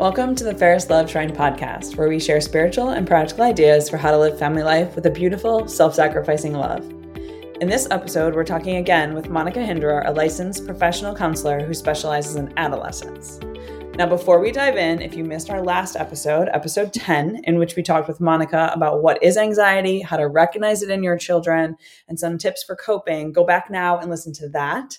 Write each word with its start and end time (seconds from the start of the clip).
Welcome 0.00 0.34
to 0.36 0.44
the 0.44 0.54
Ferris 0.54 0.88
Love 0.88 1.10
Shrine 1.10 1.36
podcast, 1.36 1.98
where 1.98 2.08
we 2.08 2.18
share 2.18 2.40
spiritual 2.40 2.88
and 2.88 3.06
practical 3.06 3.44
ideas 3.44 3.90
for 3.90 3.98
how 3.98 4.10
to 4.10 4.16
live 4.16 4.38
family 4.38 4.62
life 4.62 4.94
with 4.94 5.04
a 5.04 5.10
beautiful, 5.10 5.68
self 5.68 5.94
sacrificing 5.94 6.54
love. 6.54 6.88
In 7.60 7.68
this 7.68 7.86
episode, 7.90 8.34
we're 8.34 8.42
talking 8.42 8.76
again 8.76 9.12
with 9.12 9.28
Monica 9.28 9.58
Hinderer, 9.58 10.04
a 10.06 10.10
licensed 10.10 10.64
professional 10.64 11.14
counselor 11.14 11.60
who 11.60 11.74
specializes 11.74 12.36
in 12.36 12.50
adolescence. 12.56 13.40
Now, 13.96 14.06
before 14.06 14.40
we 14.40 14.52
dive 14.52 14.78
in, 14.78 15.02
if 15.02 15.14
you 15.14 15.22
missed 15.22 15.50
our 15.50 15.62
last 15.62 15.96
episode, 15.96 16.48
episode 16.54 16.94
10, 16.94 17.42
in 17.44 17.58
which 17.58 17.76
we 17.76 17.82
talked 17.82 18.08
with 18.08 18.22
Monica 18.22 18.72
about 18.74 19.02
what 19.02 19.22
is 19.22 19.36
anxiety, 19.36 20.00
how 20.00 20.16
to 20.16 20.28
recognize 20.28 20.82
it 20.82 20.88
in 20.88 21.02
your 21.02 21.18
children, 21.18 21.76
and 22.08 22.18
some 22.18 22.38
tips 22.38 22.62
for 22.62 22.74
coping, 22.74 23.32
go 23.32 23.44
back 23.44 23.68
now 23.70 23.98
and 23.98 24.08
listen 24.08 24.32
to 24.32 24.48
that 24.48 24.96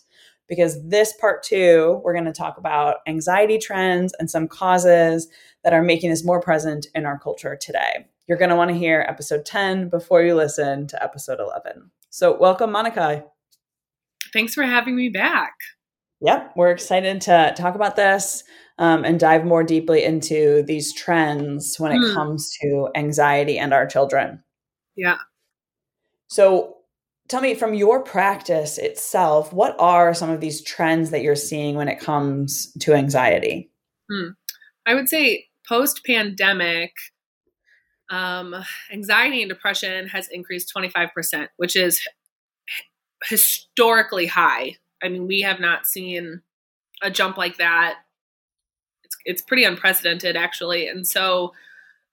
because 0.52 0.86
this 0.86 1.14
part 1.14 1.44
two, 1.44 2.02
we're 2.04 2.12
going 2.12 2.26
to 2.26 2.34
talk 2.34 2.58
about 2.58 2.98
anxiety 3.08 3.58
trends 3.58 4.14
and 4.20 4.30
some 4.30 4.50
causes 4.50 5.30
that 5.64 5.72
are 5.72 5.82
making 5.82 6.10
this 6.10 6.26
more 6.26 6.42
present 6.42 6.88
in 6.94 7.06
our 7.06 7.18
culture 7.18 7.56
today. 7.56 8.06
You're 8.28 8.38
going 8.38 8.50
to 8.50 8.58
want 8.58 8.70
to 8.70 8.76
hear 8.76 9.06
episode 9.08 9.46
10 9.46 9.88
before 9.88 10.22
you 10.22 10.36
listen 10.36 10.88
to 10.88 11.02
episode 11.02 11.40
11. 11.40 11.90
So, 12.10 12.38
welcome, 12.38 12.70
Monica. 12.70 13.24
Thanks 14.34 14.54
for 14.54 14.64
having 14.64 14.94
me 14.98 15.08
back. 15.08 15.54
Yep, 16.20 16.52
we're 16.58 16.72
excited 16.72 17.22
to 17.22 17.54
talk 17.56 17.76
about 17.76 17.96
this 17.96 18.44
um, 18.78 19.06
and 19.06 19.18
dive 19.18 19.46
more 19.46 19.64
deeply 19.64 20.04
into 20.04 20.64
these 20.64 20.94
trends 20.94 21.78
when 21.78 21.94
it 21.94 22.00
mm. 22.00 22.14
comes 22.14 22.52
to 22.62 22.90
anxiety 22.94 23.58
and 23.58 23.74
our 23.74 23.88
children. 23.88 24.44
Yeah. 24.98 25.20
So, 26.28 26.76
tell 27.32 27.42
me 27.42 27.56
from 27.56 27.74
your 27.74 28.04
practice 28.04 28.78
itself, 28.78 29.54
what 29.54 29.76
are 29.80 30.14
some 30.14 30.30
of 30.30 30.42
these 30.42 30.62
trends 30.62 31.12
that 31.12 31.22
you're 31.22 31.36
seeing 31.36 31.76
when 31.76 31.88
it 31.88 32.00
comes 32.00 32.74
to 32.82 32.94
anxiety? 32.94 33.72
Hmm. 34.12 34.32
I 34.86 34.94
would 34.94 35.08
say 35.08 35.48
post 35.68 36.02
pandemic, 36.06 36.92
um, 38.10 38.54
anxiety 38.92 39.42
and 39.42 39.50
depression 39.50 40.10
has 40.10 40.28
increased 40.28 40.74
25%, 40.76 41.48
which 41.56 41.78
is 41.78 42.02
historically 43.24 44.26
high. 44.26 44.76
I 45.02 45.08
mean, 45.08 45.26
we 45.26 45.40
have 45.42 45.62
not 45.62 45.86
seen 45.86 46.42
a 47.02 47.10
jump 47.10 47.38
like 47.38 47.58
that. 47.58 48.00
It's, 49.06 49.16
it's 49.24 49.42
pretty 49.42 49.64
unprecedented, 49.64 50.36
actually. 50.36 50.90
And 50.90 51.08
so, 51.08 51.54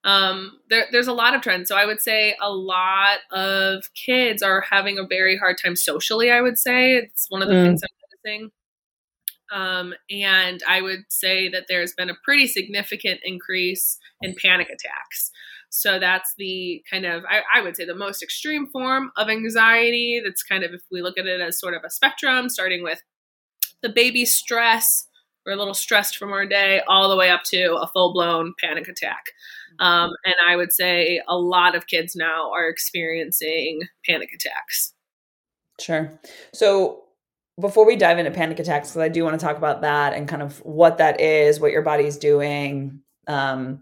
um, 0.05 0.59
there, 0.71 0.87
there's 0.93 1.09
a 1.09 1.13
lot 1.13 1.35
of 1.35 1.43
trends. 1.43 1.69
So 1.69 1.77
I 1.77 1.85
would 1.85 2.01
say 2.01 2.37
a 2.41 2.51
lot 2.51 3.19
of 3.33 3.85
kids 3.95 4.43
are 4.43 4.61
having 4.61 4.99
a 4.99 5.07
very 5.07 5.37
hard 5.37 5.57
time 5.63 5.77
socially. 5.77 6.31
I 6.31 6.41
would 6.41 6.59
say 6.59 6.95
it's 6.95 7.27
one 7.29 7.43
of 7.43 7.49
the 7.49 7.55
mm. 7.55 7.65
things 7.65 7.83
I'm 7.83 8.31
noticing. 8.31 8.51
Um, 9.51 9.95
and 10.11 10.63
I 10.69 10.83
would 10.83 11.05
say 11.09 11.49
that 11.49 11.67
there's 11.69 11.95
been 11.95 12.11
a 12.11 12.17
pretty 12.23 12.47
significant 12.47 13.21
increase 13.25 13.99
in 14.21 14.35
panic 14.41 14.69
attacks. 14.69 15.31
So 15.71 15.99
that's 15.99 16.35
the 16.39 16.83
kind 16.91 17.05
of, 17.05 17.25
I, 17.29 17.43
I, 17.55 17.63
would 17.63 17.77
say, 17.77 17.85
the 17.85 17.95
most 17.95 18.23
extreme 18.23 18.67
form 18.67 19.11
of 19.17 19.29
anxiety. 19.29 20.21
That's 20.25 20.43
kind 20.43 20.65
of, 20.65 20.73
if 20.73 20.83
we 20.91 21.03
look 21.03 21.19
at 21.19 21.27
it 21.27 21.41
as 21.41 21.59
sort 21.59 21.75
of 21.75 21.83
a 21.85 21.91
spectrum, 21.91 22.49
starting 22.49 22.83
with 22.83 23.03
the 23.83 23.89
baby 23.89 24.25
stress, 24.25 25.07
we're 25.45 25.53
a 25.53 25.57
little 25.57 25.75
stressed 25.75 26.17
from 26.17 26.33
our 26.33 26.47
day, 26.47 26.83
all 26.87 27.09
the 27.09 27.17
way 27.17 27.31
up 27.31 27.43
to 27.45 27.77
a 27.77 27.87
full 27.87 28.13
blown 28.13 28.55
panic 28.59 28.89
attack. 28.89 29.27
Um, 29.81 30.11
and 30.25 30.35
I 30.47 30.57
would 30.57 30.73
say 30.73 31.23
a 31.29 31.37
lot 31.37 31.75
of 31.75 31.87
kids 31.87 32.17
now 32.17 32.51
are 32.53 32.69
experiencing 32.69 33.81
panic 34.05 34.31
attacks. 34.35 34.93
Sure. 35.81 36.19
So 36.53 37.05
before 37.61 37.87
we 37.87 37.97
dive 37.97 38.19
into 38.19 38.31
panic 38.31 38.59
attacks, 38.59 38.91
because 38.91 39.03
I 39.03 39.09
do 39.09 39.25
want 39.25 39.39
to 39.39 39.45
talk 39.45 39.57
about 39.57 39.83
that 39.83 40.15
and 40.15 40.29
kind 40.29 40.43
of 40.43 40.59
what 40.65 40.99
that 40.99 41.21
is, 41.21 41.61
what 41.61 41.73
your 41.73 41.83
body's 41.83 42.17
doing. 42.17 43.01
Um, 43.27 43.81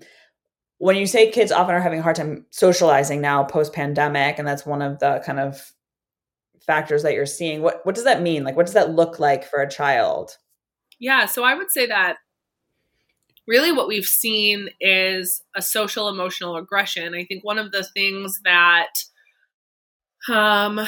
when 0.78 0.96
you 0.96 1.06
say 1.06 1.30
kids 1.30 1.52
often 1.52 1.74
are 1.74 1.80
having 1.80 2.00
a 2.00 2.02
hard 2.02 2.16
time 2.16 2.46
socializing 2.50 3.20
now 3.20 3.44
post 3.44 3.72
pandemic, 3.72 4.38
and 4.38 4.46
that's 4.46 4.66
one 4.66 4.82
of 4.82 4.98
the 4.98 5.22
kind 5.24 5.40
of 5.40 5.72
factors 6.66 7.02
that 7.02 7.14
you're 7.14 7.26
seeing, 7.26 7.62
what 7.62 7.80
what 7.84 7.94
does 7.94 8.04
that 8.04 8.22
mean? 8.22 8.44
Like, 8.44 8.56
what 8.56 8.66
does 8.66 8.74
that 8.74 8.90
look 8.90 9.18
like 9.18 9.44
for 9.44 9.60
a 9.60 9.70
child? 9.70 10.36
Yeah, 10.98 11.26
so 11.26 11.44
I 11.44 11.54
would 11.54 11.70
say 11.70 11.86
that 11.86 12.16
really 13.46 13.72
what 13.72 13.88
we've 13.88 14.06
seen 14.06 14.68
is 14.80 15.42
a 15.54 15.62
social 15.62 16.08
emotional 16.08 16.56
aggression. 16.56 17.14
I 17.14 17.24
think 17.24 17.44
one 17.44 17.58
of 17.58 17.72
the 17.72 17.84
things 17.84 18.40
that 18.44 18.92
um, 20.28 20.80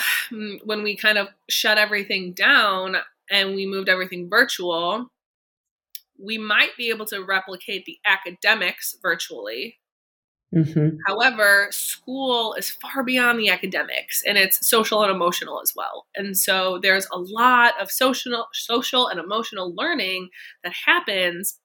when 0.64 0.82
we 0.82 0.97
kind 0.97 1.18
of 1.18 1.28
shut 1.48 1.78
everything 1.78 2.32
down 2.32 2.97
and 3.30 3.54
we 3.54 3.66
moved 3.66 3.88
everything 3.88 4.28
virtual, 4.28 5.10
we 6.20 6.38
might 6.38 6.76
be 6.76 6.88
able 6.88 7.06
to 7.06 7.22
replicate 7.22 7.84
the 7.84 7.98
academics 8.04 8.97
virtually. 9.00 9.76
Mm-hmm. 10.54 10.97
However, 11.06 11.68
school 11.70 12.54
is 12.54 12.70
far 12.70 13.04
beyond 13.04 13.38
the 13.38 13.50
academics 13.50 14.22
and 14.26 14.38
it's 14.38 14.66
social 14.66 15.02
and 15.02 15.12
emotional 15.12 15.60
as 15.62 15.74
well. 15.76 16.06
And 16.16 16.36
so 16.36 16.78
there's 16.82 17.06
a 17.12 17.18
lot 17.18 17.74
of 17.80 17.91
social 17.91 18.47
social 18.54 19.08
and 19.08 19.20
emotional 19.20 19.74
learning 19.76 20.30
that 20.64 20.72
happens 20.86 21.58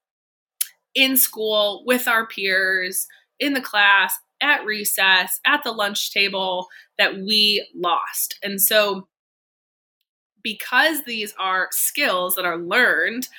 in 0.96 1.18
school 1.18 1.84
with 1.86 2.08
our 2.08 2.28
peers, 2.28 3.08
in 3.40 3.54
the 3.54 3.62
class, 3.62 4.14
at 4.42 4.66
recess, 4.66 5.40
at 5.46 5.64
the 5.64 5.72
lunch 5.72 6.12
table 6.14 6.68
that 6.98 7.16
we 7.18 7.68
lost. 7.76 8.38
And 8.44 8.62
so, 8.62 9.08
because 10.44 11.04
these 11.06 11.34
are 11.40 11.70
skills 11.72 12.36
that 12.36 12.46
are 12.46 12.58
learned, 12.58 13.30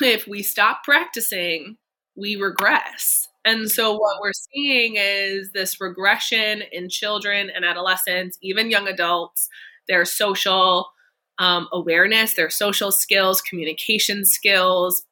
if 0.00 0.26
we 0.26 0.42
stop 0.42 0.84
practicing, 0.84 1.76
we 2.16 2.36
regress. 2.36 3.28
And 3.44 3.70
so, 3.70 3.92
what 3.92 4.20
we're 4.20 4.32
seeing 4.32 4.94
is 4.96 5.52
this 5.52 5.80
regression 5.80 6.62
in 6.72 6.88
children 6.88 7.50
and 7.54 7.64
adolescents, 7.64 8.38
even 8.40 8.70
young 8.70 8.88
adults, 8.88 9.48
their 9.88 10.04
social 10.04 10.88
um, 11.38 11.68
awareness, 11.72 12.34
their 12.34 12.50
social 12.50 12.90
skills, 12.90 13.42
communication 13.42 14.24
skills. 14.24 15.04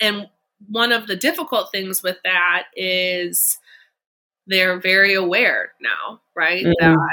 And 0.00 0.28
one 0.66 0.92
of 0.92 1.06
the 1.06 1.16
difficult 1.16 1.70
things 1.72 2.02
with 2.02 2.18
that 2.24 2.64
is 2.74 3.58
they're 4.48 4.80
very 4.80 5.14
aware 5.14 5.72
now, 5.80 6.20
right? 6.34 6.64
Mm-hmm. 6.64 6.94
That 6.94 7.04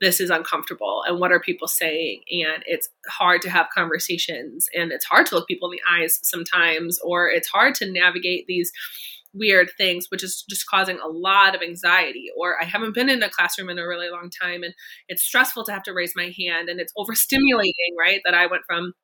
this 0.00 0.20
is 0.20 0.28
uncomfortable 0.28 1.04
and 1.06 1.20
what 1.20 1.32
are 1.32 1.40
people 1.40 1.68
saying? 1.68 2.22
And 2.30 2.62
it's 2.66 2.88
hard 3.08 3.42
to 3.42 3.50
have 3.50 3.68
conversations 3.74 4.66
and 4.74 4.90
it's 4.92 5.04
hard 5.04 5.26
to 5.26 5.36
look 5.36 5.46
people 5.46 5.70
in 5.70 5.76
the 5.76 6.02
eyes 6.02 6.18
sometimes, 6.22 6.98
or 7.04 7.28
it's 7.28 7.48
hard 7.48 7.74
to 7.76 7.90
navigate 7.90 8.46
these 8.48 8.72
weird 9.32 9.70
things, 9.76 10.06
which 10.10 10.22
is 10.22 10.44
just 10.48 10.66
causing 10.66 10.98
a 10.98 11.08
lot 11.08 11.54
of 11.54 11.62
anxiety. 11.62 12.26
Or 12.36 12.60
I 12.60 12.64
haven't 12.64 12.94
been 12.94 13.08
in 13.08 13.22
a 13.22 13.30
classroom 13.30 13.68
in 13.68 13.78
a 13.78 13.86
really 13.86 14.10
long 14.10 14.30
time 14.30 14.64
and 14.64 14.74
it's 15.08 15.22
stressful 15.22 15.64
to 15.64 15.72
have 15.72 15.82
to 15.84 15.92
raise 15.92 16.14
my 16.16 16.34
hand 16.36 16.68
and 16.68 16.80
it's 16.80 16.92
overstimulating, 16.98 17.94
right? 17.98 18.20
That 18.24 18.34
I 18.34 18.46
went 18.46 18.64
from 18.66 18.94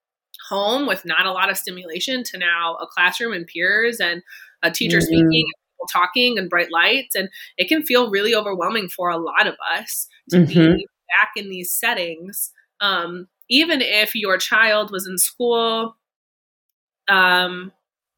home 0.48 0.86
with 0.86 1.04
not 1.04 1.26
a 1.26 1.32
lot 1.32 1.50
of 1.50 1.56
stimulation 1.56 2.22
to 2.24 2.38
now 2.38 2.76
a 2.76 2.86
classroom 2.86 3.32
and 3.32 3.46
peers 3.46 4.00
and 4.00 4.22
a 4.62 4.70
teacher 4.70 4.98
mm-hmm. 4.98 5.06
speaking 5.06 5.44
talking 5.90 6.38
and 6.38 6.50
bright 6.50 6.70
lights 6.70 7.14
and 7.14 7.28
it 7.56 7.68
can 7.68 7.82
feel 7.82 8.10
really 8.10 8.34
overwhelming 8.34 8.88
for 8.88 9.08
a 9.10 9.16
lot 9.16 9.46
of 9.46 9.54
us 9.74 10.08
to 10.28 10.36
mm-hmm. 10.36 10.74
be 10.74 10.86
back 11.08 11.30
in 11.36 11.48
these 11.48 11.72
settings 11.72 12.52
um, 12.80 13.28
even 13.48 13.80
if 13.80 14.14
your 14.14 14.36
child 14.36 14.90
was 14.90 15.06
in 15.06 15.18
school 15.18 15.96
um, 17.08 17.72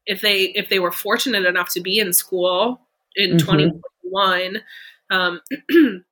if 0.05 0.21
they 0.21 0.43
if 0.55 0.69
they 0.69 0.79
were 0.79 0.91
fortunate 0.91 1.45
enough 1.45 1.69
to 1.69 1.81
be 1.81 1.99
in 1.99 2.13
school 2.13 2.81
in 3.15 3.37
mm-hmm. 3.37 3.71
2021 4.11 4.61
um, 5.09 5.41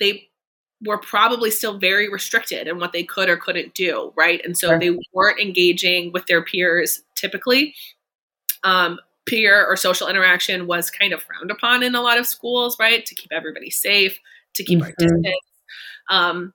they 0.00 0.29
were 0.82 0.98
probably 0.98 1.50
still 1.50 1.78
very 1.78 2.08
restricted 2.08 2.66
in 2.66 2.78
what 2.78 2.92
they 2.92 3.02
could 3.02 3.28
or 3.28 3.36
couldn't 3.36 3.74
do, 3.74 4.12
right? 4.16 4.40
And 4.44 4.56
so 4.56 4.68
sure. 4.68 4.78
they 4.78 4.98
weren't 5.12 5.40
engaging 5.40 6.12
with 6.12 6.26
their 6.26 6.42
peers 6.42 7.02
typically. 7.14 7.74
Um, 8.64 8.98
peer 9.26 9.64
or 9.66 9.76
social 9.76 10.08
interaction 10.08 10.66
was 10.66 10.90
kind 10.90 11.12
of 11.12 11.22
frowned 11.22 11.50
upon 11.50 11.82
in 11.82 11.94
a 11.94 12.00
lot 12.00 12.18
of 12.18 12.26
schools, 12.26 12.76
right? 12.80 13.04
To 13.04 13.14
keep 13.14 13.32
everybody 13.32 13.70
safe, 13.70 14.18
to 14.54 14.64
keep 14.64 14.78
mm-hmm. 14.78 14.86
our 14.86 14.94
distance. 14.98 15.36
Um, 16.10 16.54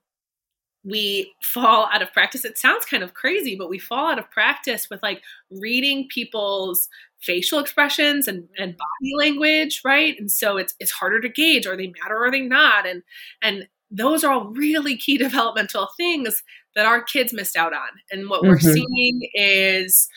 we 0.83 1.33
fall 1.41 1.89
out 1.91 2.03
of 2.03 2.13
practice. 2.13 2.45
It 2.45 2.57
sounds 2.57 2.85
kind 2.85 3.01
of 3.01 3.15
crazy, 3.15 3.55
but 3.55 3.69
we 3.69 3.79
fall 3.79 4.11
out 4.11 4.19
of 4.19 4.29
practice 4.29 4.87
with 4.89 5.01
like 5.01 5.23
reading 5.49 6.07
people's 6.09 6.89
facial 7.21 7.57
expressions 7.57 8.27
and, 8.27 8.47
and 8.59 8.77
body 8.77 9.13
language, 9.17 9.81
right? 9.83 10.15
And 10.19 10.31
so 10.31 10.57
it's 10.57 10.75
it's 10.79 10.91
harder 10.91 11.19
to 11.21 11.29
gauge 11.29 11.65
are 11.65 11.75
they 11.75 11.87
mad 11.87 12.11
or 12.11 12.25
are 12.25 12.31
they 12.31 12.41
not? 12.41 12.85
And 12.85 13.01
and 13.41 13.67
those 13.95 14.23
are 14.23 14.31
all 14.31 14.47
really 14.49 14.97
key 14.97 15.17
developmental 15.27 15.89
things 15.97 16.43
that 16.75 16.85
our 16.85 17.01
kids 17.01 17.33
missed 17.33 17.55
out 17.55 17.73
on. 17.73 17.89
And 18.11 18.29
what 18.29 18.41
mm-hmm. 18.41 18.49
we're 18.49 18.59
seeing 18.59 19.29
is 19.33 20.07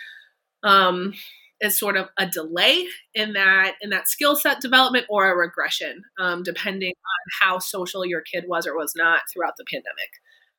um, 0.64 1.14
is 1.60 1.78
sort 1.78 1.96
of 1.96 2.08
a 2.19 2.26
delay 2.26 2.86
in 3.14 3.32
that 3.32 3.75
in 3.80 3.90
that 3.90 4.08
skill 4.08 4.36
set 4.36 4.60
development 4.60 5.06
or 5.08 5.30
a 5.30 5.36
regression, 5.36 6.02
um, 6.19 6.42
depending 6.42 6.92
on 6.92 7.46
how 7.48 7.58
social 7.58 8.04
your 8.04 8.20
kid 8.20 8.44
was 8.48 8.66
or 8.66 8.76
was 8.76 8.92
not 8.96 9.22
throughout 9.32 9.54
the 9.56 9.64
pandemic. 9.70 10.10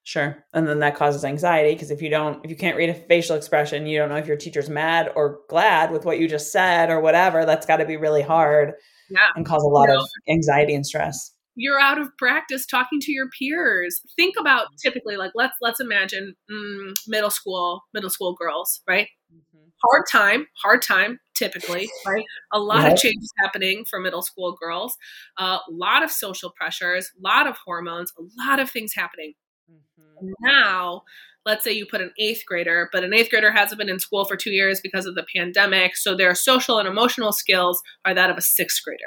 Sure. 0.04 0.44
And 0.54 0.68
then 0.68 0.80
that 0.80 0.96
causes 0.96 1.24
anxiety 1.24 1.74
because 1.74 1.92
if 1.92 2.02
you 2.02 2.10
don't, 2.10 2.44
if 2.44 2.50
you 2.50 2.58
can't 2.58 2.78
read 2.78 2.90
a 2.90 2.96
facial 2.96 3.36
expression, 3.36 3.86
you 3.86 4.00
don't 4.00 4.10
know 4.10 4.18
if 4.18 4.26
your 4.26 4.38
teacher's 4.38 4.70
mad 4.70 5.12
or 5.16 5.42
glad 5.50 5.92
with 5.92 6.04
what 6.04 6.20
you 6.20 6.28
just 6.28 6.52
said 6.52 6.90
or 6.90 7.00
whatever. 7.00 7.46
That's 7.46 7.66
got 7.66 7.78
to 7.78 7.86
be 7.86 7.98
really 7.98 8.24
hard 8.24 8.74
yeah. 9.10 9.28
and 9.36 9.46
cause 9.46 9.62
a 9.62 9.68
lot 9.68 9.88
you 9.88 9.96
know, 9.96 10.00
of 10.00 10.10
anxiety 10.28 10.74
and 10.74 10.86
stress. 10.86 11.32
You're 11.60 11.80
out 11.80 12.00
of 12.00 12.16
practice 12.18 12.66
talking 12.66 13.00
to 13.02 13.12
your 13.12 13.28
peers. 13.38 14.02
Think 14.16 14.36
about 14.40 14.68
typically 14.82 15.18
like 15.18 15.32
let's 15.36 15.56
let's 15.62 15.80
imagine 15.80 16.36
mm, 16.50 16.94
middle 17.08 17.30
school 17.30 17.82
middle 17.94 18.10
school 18.10 18.34
girls, 18.34 18.82
right? 18.88 19.08
Mm-hmm. 19.34 19.68
Hard 19.84 20.06
time, 20.12 20.48
hard 20.62 20.82
time 20.82 21.20
typically, 21.36 21.90
right? 22.08 22.26
A 22.54 22.60
lot 22.60 22.84
right. 22.84 22.94
of 22.94 23.00
changes 23.00 23.32
happening 23.40 23.84
for 23.90 24.00
middle 24.00 24.22
school 24.22 24.56
girls, 24.62 24.96
a 25.38 25.44
uh, 25.44 25.60
lot 25.70 26.04
of 26.04 26.12
social 26.12 26.52
pressures, 26.56 27.12
a 27.18 27.22
lot 27.22 27.46
of 27.48 27.58
hormones, 27.66 28.12
a 28.18 28.24
lot 28.48 28.60
of 28.60 28.70
things 28.70 28.94
happening. 28.96 29.34
Mm-hmm. 29.70 30.30
Now, 30.42 31.04
let's 31.46 31.64
say 31.64 31.72
you 31.72 31.86
put 31.86 32.02
an 32.02 32.12
eighth 32.20 32.44
grader, 32.48 32.90
but 32.92 33.04
an 33.04 33.14
eighth 33.14 33.30
grader 33.30 33.52
hasn't 33.52 33.80
been 33.80 33.90
in 33.90 34.00
school 34.00 34.26
for 34.26 34.36
two 34.36 34.52
years 34.52 34.80
because 34.82 35.06
of 35.06 35.16
the 35.16 35.26
pandemic. 35.36 35.98
So 35.98 36.16
their 36.16 36.36
social 36.36 36.80
and 36.80 36.88
emotional 36.88 37.32
skills 37.32 37.82
are 38.06 38.14
that 38.14 38.30
of 38.30 38.38
a 38.38 38.42
sixth 38.42 38.82
grader. 38.84 39.04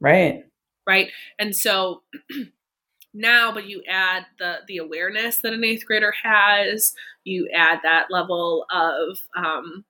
Right. 0.00 0.42
Right. 0.86 1.10
And 1.38 1.54
so 1.54 2.02
now, 3.14 3.52
but 3.52 3.66
you 3.66 3.82
add 3.88 4.26
the 4.38 4.58
the 4.66 4.78
awareness 4.78 5.38
that 5.38 5.52
an 5.52 5.64
eighth 5.64 5.86
grader 5.86 6.14
has, 6.22 6.94
you 7.24 7.48
add 7.54 7.80
that 7.82 8.06
level 8.10 8.66
of 8.70 9.18
um, 9.36 9.84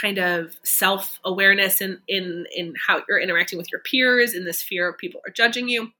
kind 0.00 0.18
of 0.18 0.56
self 0.64 1.20
awareness 1.24 1.80
in 1.80 2.00
in 2.08 2.46
in 2.54 2.74
how 2.86 3.02
you're 3.08 3.20
interacting 3.20 3.58
with 3.58 3.70
your 3.70 3.80
peers, 3.80 4.34
in 4.34 4.44
this 4.44 4.62
fear 4.62 4.88
of 4.88 4.98
people 4.98 5.20
are 5.26 5.32
judging 5.32 5.68
you 5.68 5.92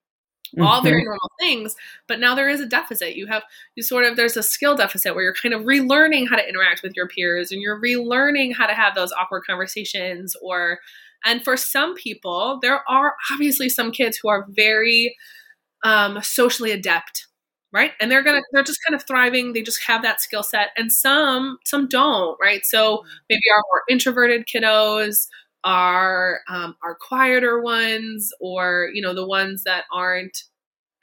all 0.61 0.83
very 0.83 1.01
mm-hmm. 1.01 1.07
normal 1.07 1.31
things 1.41 1.77
but 2.07 2.21
now 2.21 2.35
there 2.35 2.49
is 2.49 2.61
a 2.61 2.67
deficit 2.67 3.17
you 3.17 3.27
have 3.27 3.43
you 3.75 3.83
sort 3.83 4.05
of 4.05 4.17
there's 4.17 4.37
a 4.37 4.43
skill 4.43 4.77
deficit 4.77 5.15
where 5.15 5.25
you're 5.25 5.35
kind 5.35 5.55
of 5.55 5.63
relearning 5.63 6.29
how 6.29 6.37
to 6.37 6.49
interact 6.49 6.83
with 6.83 6.95
your 6.95 7.09
peers 7.09 7.51
and 7.51 7.61
you're 7.61 7.81
relearning 7.81 8.55
how 8.55 8.67
to 8.67 8.75
have 8.75 8.95
those 8.95 9.13
awkward 9.13 9.43
conversations 9.47 10.37
or 10.43 10.79
and 11.27 11.45
for 11.45 11.57
some 11.57 11.95
people 11.95 12.59
there 12.63 12.81
are 12.89 13.15
obviously 13.33 13.69
some 13.69 13.91
kids 13.91 14.19
who 14.23 14.29
are 14.29 14.47
very 14.51 15.15
um, 15.85 16.19
socially 16.23 16.73
adept 16.73 17.27
right? 17.73 17.93
And 18.01 18.11
they're 18.11 18.23
gonna 18.23 18.41
they're 18.53 18.63
just 18.63 18.79
kind 18.87 18.95
of 18.95 19.07
thriving. 19.07 19.53
They 19.53 19.61
just 19.61 19.83
have 19.87 20.01
that 20.01 20.23
skill 20.23 20.43
set. 20.43 20.69
And 20.79 20.91
some 20.91 21.59
some 21.67 21.89
don't 21.89 22.39
right? 22.41 22.65
So 22.65 23.05
maybe 23.29 23.43
our 23.55 23.63
more 23.71 23.83
introverted 23.91 24.47
kiddos 24.47 25.27
are 25.63 26.41
um, 26.49 26.77
are 26.83 26.95
quieter 26.95 27.61
ones 27.61 28.31
or 28.41 28.89
you 28.95 29.03
know 29.03 29.13
the 29.15 29.27
ones 29.27 29.65
that 29.65 29.85
aren't 29.93 30.45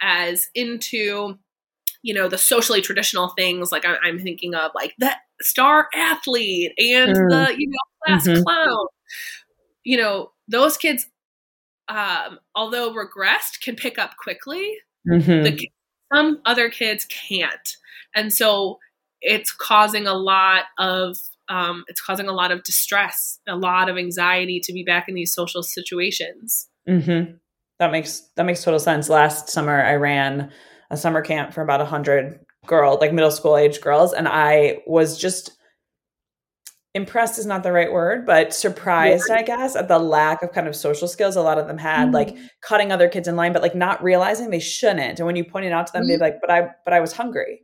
as 0.01 0.47
into 0.55 1.35
you 2.01 2.13
know 2.13 2.27
the 2.27 2.37
socially 2.37 2.81
traditional 2.81 3.29
things 3.37 3.71
like 3.71 3.85
I'm, 3.85 3.97
I'm 4.03 4.19
thinking 4.19 4.55
of 4.55 4.71
like 4.73 4.93
the 4.97 5.11
star 5.41 5.89
athlete 5.93 6.71
and 6.77 7.15
mm. 7.15 7.29
the 7.29 7.55
you 7.57 7.67
know 7.67 7.77
class 8.05 8.27
mm-hmm. 8.27 8.41
clown 8.41 8.87
you 9.83 9.97
know 9.97 10.31
those 10.47 10.77
kids 10.77 11.07
um, 11.89 12.39
although 12.55 12.93
regressed 12.93 13.61
can 13.61 13.75
pick 13.75 13.99
up 13.99 14.15
quickly 14.17 14.77
mm-hmm. 15.07 15.43
the, 15.43 15.69
some 16.13 16.41
other 16.45 16.69
kids 16.69 17.05
can't 17.05 17.77
and 18.15 18.31
so 18.31 18.79
it's 19.21 19.51
causing 19.51 20.05
a 20.05 20.13
lot 20.13 20.65
of 20.77 21.17
um, 21.49 21.83
it's 21.87 22.01
causing 22.01 22.27
a 22.27 22.33
lot 22.33 22.51
of 22.51 22.63
distress, 22.63 23.39
a 23.47 23.55
lot 23.55 23.89
of 23.89 23.97
anxiety 23.97 24.59
to 24.61 24.73
be 24.73 24.83
back 24.83 25.09
in 25.09 25.15
these 25.15 25.33
social 25.33 25.63
situations. 25.63 26.69
Mm-hmm. 26.87 27.33
That 27.79 27.91
makes 27.91 28.21
that 28.35 28.45
makes 28.45 28.63
total 28.63 28.79
sense. 28.79 29.09
Last 29.09 29.49
summer, 29.49 29.83
I 29.83 29.95
ran 29.95 30.51
a 30.89 30.97
summer 30.97 31.21
camp 31.21 31.53
for 31.53 31.61
about 31.61 31.81
a 31.81 31.85
hundred 31.85 32.39
girls, 32.65 32.99
like 33.01 33.13
middle 33.13 33.31
school 33.31 33.57
age 33.57 33.81
girls, 33.81 34.13
and 34.13 34.27
I 34.27 34.81
was 34.87 35.17
just 35.17 35.57
impressed 36.93 37.39
is 37.39 37.45
not 37.45 37.63
the 37.63 37.71
right 37.71 37.91
word, 37.91 38.25
but 38.25 38.53
surprised, 38.53 39.25
yeah. 39.29 39.37
I 39.37 39.43
guess, 39.43 39.75
at 39.75 39.87
the 39.87 39.99
lack 39.99 40.43
of 40.43 40.51
kind 40.51 40.67
of 40.67 40.75
social 40.75 41.07
skills 41.07 41.35
a 41.35 41.41
lot 41.41 41.57
of 41.57 41.67
them 41.67 41.77
had, 41.77 42.05
mm-hmm. 42.05 42.13
like 42.13 42.37
cutting 42.61 42.91
other 42.91 43.09
kids 43.09 43.27
in 43.27 43.35
line, 43.35 43.53
but 43.53 43.61
like 43.61 43.75
not 43.75 44.03
realizing 44.03 44.49
they 44.49 44.59
shouldn't. 44.59 45.19
And 45.19 45.25
when 45.25 45.35
you 45.35 45.43
pointed 45.43 45.71
out 45.71 45.87
to 45.87 45.93
them, 45.93 46.03
mm-hmm. 46.03 46.09
they'd 46.09 46.17
be 46.17 46.23
like, 46.23 46.41
"But 46.41 46.51
I, 46.51 46.69
but 46.85 46.93
I 46.93 46.99
was 46.99 47.13
hungry." 47.13 47.61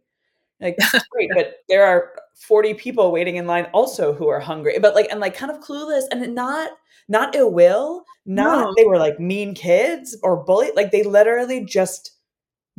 Like, 0.59 0.77
great, 1.11 1.29
but 1.33 1.55
there 1.69 1.85
are 1.85 2.11
40 2.47 2.73
people 2.73 3.11
waiting 3.11 3.35
in 3.35 3.47
line 3.47 3.67
also 3.73 4.13
who 4.13 4.27
are 4.27 4.39
hungry. 4.39 4.77
But 4.79 4.95
like, 4.95 5.07
and 5.09 5.19
like 5.19 5.35
kind 5.35 5.51
of 5.51 5.61
clueless 5.61 6.03
and 6.11 6.35
not, 6.35 6.71
not 7.07 7.35
ill 7.35 7.51
will, 7.51 8.03
not 8.25 8.65
no. 8.65 8.73
they 8.75 8.85
were 8.85 8.97
like 8.97 9.19
mean 9.19 9.53
kids 9.53 10.17
or 10.21 10.43
bully. 10.43 10.71
Like 10.75 10.91
they 10.91 11.03
literally 11.03 11.63
just 11.63 12.11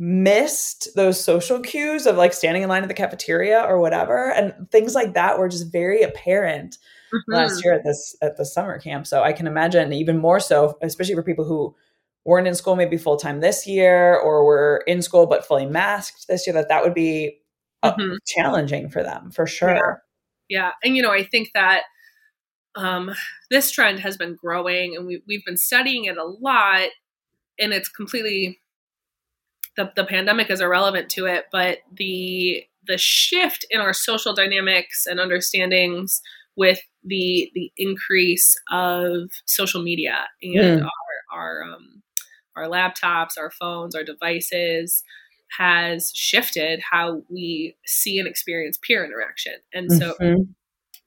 missed 0.01 0.89
those 0.95 1.23
social 1.23 1.59
cues 1.59 2.07
of 2.07 2.17
like 2.17 2.33
standing 2.33 2.63
in 2.63 2.69
line 2.69 2.81
at 2.81 2.87
the 2.87 2.93
cafeteria 2.93 3.61
or 3.61 3.79
whatever. 3.79 4.31
And 4.31 4.69
things 4.71 4.95
like 4.95 5.13
that 5.13 5.37
were 5.37 5.47
just 5.47 5.71
very 5.71 6.01
apparent 6.01 6.79
mm-hmm. 7.13 7.31
last 7.31 7.63
year 7.63 7.75
at 7.75 7.83
this, 7.83 8.15
at 8.19 8.35
the 8.35 8.43
summer 8.43 8.79
camp. 8.79 9.05
So 9.05 9.21
I 9.21 9.31
can 9.31 9.45
imagine 9.45 9.93
even 9.93 10.17
more 10.17 10.39
so, 10.39 10.75
especially 10.81 11.13
for 11.13 11.23
people 11.23 11.45
who, 11.45 11.75
weren't 12.25 12.47
in 12.47 12.55
school 12.55 12.75
maybe 12.75 12.97
full 12.97 13.17
time 13.17 13.39
this 13.39 13.65
year 13.65 14.15
or 14.15 14.45
were 14.45 14.83
in 14.85 15.01
school 15.01 15.25
but 15.25 15.45
fully 15.45 15.65
masked 15.65 16.27
this 16.27 16.45
year 16.45 16.53
that 16.53 16.69
that 16.69 16.83
would 16.83 16.93
be 16.93 17.39
mm-hmm. 17.83 18.13
challenging 18.27 18.89
for 18.89 19.01
them 19.01 19.31
for 19.31 19.47
sure. 19.47 20.03
Yeah. 20.47 20.65
yeah. 20.65 20.71
And, 20.83 20.95
you 20.95 21.01
know, 21.01 21.11
I 21.11 21.23
think 21.23 21.49
that 21.55 21.81
um, 22.75 23.11
this 23.49 23.71
trend 23.71 23.99
has 24.01 24.17
been 24.17 24.35
growing 24.35 24.95
and 24.95 25.05
we, 25.07 25.23
we've 25.27 25.43
been 25.45 25.57
studying 25.57 26.05
it 26.05 26.17
a 26.17 26.23
lot 26.23 26.89
and 27.59 27.73
it's 27.73 27.89
completely 27.89 28.59
the, 29.77 29.91
the 29.95 30.05
pandemic 30.05 30.49
is 30.49 30.61
irrelevant 30.61 31.09
to 31.09 31.25
it 31.25 31.45
but 31.51 31.79
the 31.93 32.63
the 32.87 32.97
shift 32.97 33.65
in 33.69 33.79
our 33.79 33.93
social 33.93 34.33
dynamics 34.33 35.05
and 35.05 35.19
understandings 35.19 36.21
with 36.55 36.81
the 37.03 37.51
the 37.53 37.71
increase 37.77 38.55
of 38.71 39.29
social 39.45 39.81
media 39.81 40.27
and 40.41 40.81
mm. 40.81 40.83
our 40.83 41.37
our 41.39 41.63
um, 41.63 42.01
our 42.55 42.65
laptops 42.65 43.37
our 43.37 43.51
phones 43.51 43.95
our 43.95 44.03
devices 44.03 45.03
has 45.57 46.11
shifted 46.15 46.81
how 46.91 47.21
we 47.29 47.75
see 47.85 48.17
and 48.17 48.27
experience 48.27 48.79
peer 48.81 49.03
interaction. 49.03 49.55
And 49.73 49.91
so 49.91 50.13
mm-hmm. 50.19 50.43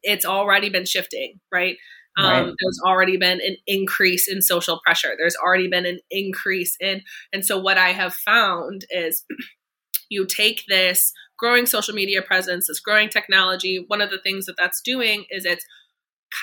it's 0.03 0.25
already 0.25 0.69
been 0.69 0.85
shifting, 0.85 1.41
right? 1.51 1.77
Um, 2.17 2.27
right. 2.27 2.45
There's 2.45 2.81
already 2.85 3.17
been 3.17 3.41
an 3.41 3.57
increase 3.67 4.29
in 4.29 4.41
social 4.43 4.81
pressure. 4.85 5.15
There's 5.19 5.37
already 5.37 5.69
been 5.69 5.87
an 5.87 5.99
increase 6.11 6.77
in, 6.81 7.03
and 7.33 7.45
so 7.45 7.59
what 7.59 7.79
I 7.79 7.91
have 7.91 8.15
found 8.15 8.85
is 8.91 9.25
you 10.09 10.27
take 10.27 10.65
this 10.69 11.13
growing 11.39 11.67
social 11.67 11.95
media 11.95 12.23
presence, 12.23 12.69
this 12.69 12.81
growing 12.81 13.09
technology. 13.09 13.85
One 13.87 14.01
of 14.01 14.11
the 14.11 14.21
things 14.21 14.47
that 14.47 14.57
that's 14.57 14.81
doing 14.81 15.25
is 15.31 15.45
it's 15.45 15.65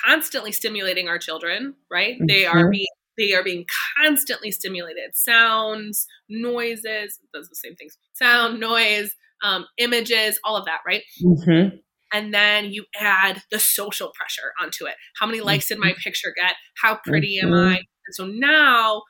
constantly 0.04 0.52
stimulating 0.52 1.08
our 1.08 1.18
children, 1.18 1.74
right? 1.90 2.16
Mm-hmm. 2.16 2.26
They 2.26 2.44
are 2.44 2.56
mm-hmm. 2.56 2.70
being 2.70 2.86
they 3.18 3.34
are 3.34 3.44
being 3.44 3.66
constantly 3.98 4.50
stimulated 4.50 5.14
sounds 5.14 6.06
noises 6.28 7.18
does 7.34 7.48
the 7.48 7.54
same 7.54 7.74
things 7.76 7.98
sound 8.14 8.58
noise 8.58 9.14
um, 9.42 9.66
images 9.76 10.38
all 10.44 10.56
of 10.56 10.64
that 10.64 10.80
right 10.86 11.02
mm-hmm. 11.22 11.76
And 12.12 12.32
then 12.32 12.72
you 12.72 12.84
add 12.98 13.42
the 13.50 13.58
social 13.58 14.12
pressure 14.14 14.52
onto 14.60 14.86
it 14.86 14.94
how 15.18 15.26
many 15.26 15.40
likes 15.40 15.66
mm-hmm. 15.66 15.74
did 15.74 15.80
my 15.80 15.90
mm-hmm. 15.90 16.00
picture 16.02 16.32
get 16.36 16.54
how 16.80 16.98
pretty 17.04 17.38
mm-hmm. 17.42 17.52
am 17.52 17.68
i 17.68 17.76
and 17.76 18.14
so 18.14 18.26
now 18.26 19.02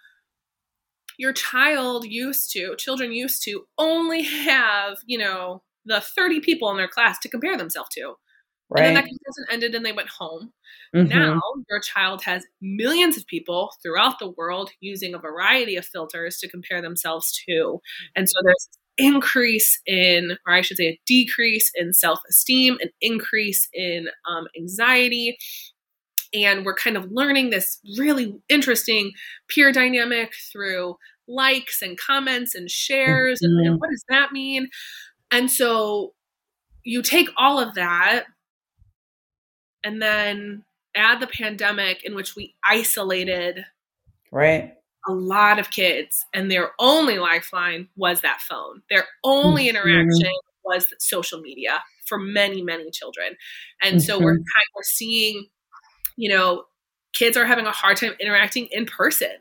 your 1.19 1.33
child 1.33 2.05
used 2.05 2.51
to 2.53 2.75
children 2.77 3.13
used 3.13 3.43
to 3.43 3.65
only 3.79 4.23
have 4.23 4.99
you 5.07 5.19
know 5.19 5.63
the 5.85 6.01
30 6.01 6.41
people 6.41 6.71
in 6.71 6.77
their 6.77 6.89
class 6.89 7.19
to 7.19 7.29
compare 7.29 7.57
themselves 7.57 7.91
to 7.95 8.15
Right. 8.73 8.87
And 8.87 8.97
then 8.97 9.05
that 9.05 9.09
comparison 9.09 9.45
ended 9.51 9.75
and 9.75 9.85
they 9.85 9.93
went 9.93 10.09
home. 10.09 10.53
Mm-hmm. 10.95 11.09
Now 11.09 11.41
your 11.69 11.81
child 11.81 12.23
has 12.25 12.45
millions 12.63 13.19
of 13.19 13.27
people 13.27 13.71
throughout 13.83 14.19
the 14.19 14.31
world 14.31 14.71
using 14.81 15.15
a 15.15 15.19
variety 15.19 15.77
of 15.77 15.85
filters 15.85 16.39
to 16.39 16.49
compare 16.49 16.81
themselves 16.81 17.39
to. 17.47 17.81
And 18.17 18.29
so 18.29 18.35
there's 18.43 18.69
increase 18.99 19.81
in, 19.87 20.37
or 20.47 20.55
I 20.55 20.61
should 20.61 20.77
say, 20.77 20.89
a 20.89 21.01
decrease 21.07 21.71
in 21.75 21.93
self 21.93 22.21
esteem, 22.29 22.79
an 22.81 22.91
increase 23.01 23.69
in 23.73 24.09
um, 24.29 24.47
anxiety. 24.59 25.39
And 26.35 26.65
we're 26.65 26.75
kind 26.75 26.97
of 26.97 27.11
learning 27.11 27.51
this 27.51 27.79
really 27.99 28.35
interesting 28.49 29.13
peer 29.49 29.71
dynamic 29.71 30.33
through 30.51 30.97
likes 31.29 31.83
and 31.83 31.99
comments 31.99 32.55
and 32.55 32.71
shares. 32.71 33.41
Mm-hmm. 33.41 33.59
And, 33.59 33.67
and 33.67 33.81
what 33.81 33.91
does 33.91 34.05
that 34.09 34.33
mean? 34.33 34.69
And 35.31 35.51
so 35.51 36.15
you 36.85 37.03
take 37.03 37.29
all 37.37 37.59
of 37.59 37.75
that 37.75 38.25
and 39.85 40.01
then 40.01 40.65
add 40.95 41.21
the 41.21 41.27
pandemic 41.27 42.05
in 42.05 42.15
which 42.15 42.37
we 42.37 42.55
isolated 42.65 43.65
right 44.31 44.75
a 45.09 45.13
lot 45.13 45.59
of 45.59 45.71
kids 45.71 46.25
and 46.33 46.51
their 46.51 46.73
only 46.79 47.19
lifeline 47.19 47.89
was 47.97 48.21
that 48.21 48.41
phone 48.41 48.83
their 48.91 49.05
only 49.25 49.67
mm-hmm. 49.67 49.77
interaction 49.77 50.31
was 50.65 50.93
social 50.99 51.41
media 51.41 51.83
for 52.07 52.19
many 52.19 52.63
many 52.63 52.91
children 52.91 53.37
and 53.83 53.97
mm-hmm. 53.97 54.01
so 54.01 54.19
we're 54.19 54.35
mm-hmm. 54.35 54.77
we're 54.77 54.83
seeing 54.83 55.47
you 56.17 56.29
know 56.29 56.65
kids 57.15 57.37
are 57.37 57.47
having 57.47 57.67
a 57.67 57.73
hard 57.73 57.97
time 57.97 58.13
interacting 58.21 58.69
in 58.71 58.87
person 58.87 59.33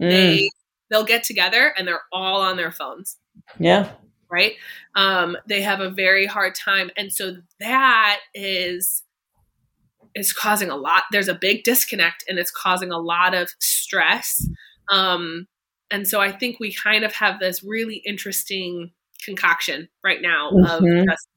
mm. 0.00 0.10
they 0.10 0.50
they'll 0.90 1.04
get 1.04 1.22
together 1.22 1.72
and 1.76 1.88
they're 1.88 2.02
all 2.12 2.42
on 2.42 2.56
their 2.56 2.72
phones 2.72 3.16
yeah 3.58 3.90
right? 4.30 4.54
Um, 4.94 5.36
they 5.46 5.62
have 5.62 5.80
a 5.80 5.90
very 5.90 6.26
hard 6.26 6.54
time. 6.54 6.90
And 6.96 7.12
so 7.12 7.36
that 7.60 8.20
is 8.34 9.02
is 10.14 10.32
causing 10.32 10.70
a 10.70 10.76
lot 10.76 11.02
there's 11.12 11.28
a 11.28 11.34
big 11.34 11.62
disconnect 11.62 12.24
and 12.28 12.38
it's 12.38 12.50
causing 12.50 12.90
a 12.90 12.98
lot 12.98 13.34
of 13.34 13.50
stress 13.60 14.48
um, 14.90 15.46
and 15.90 16.06
so 16.06 16.20
i 16.20 16.30
think 16.30 16.58
we 16.60 16.72
kind 16.72 17.04
of 17.04 17.12
have 17.12 17.40
this 17.40 17.62
really 17.62 18.02
interesting 18.04 18.92
concoction 19.24 19.88
right 20.04 20.22
now 20.22 20.50
mm-hmm. 20.52 21.00
of 21.00 21.06
just, 21.06 21.28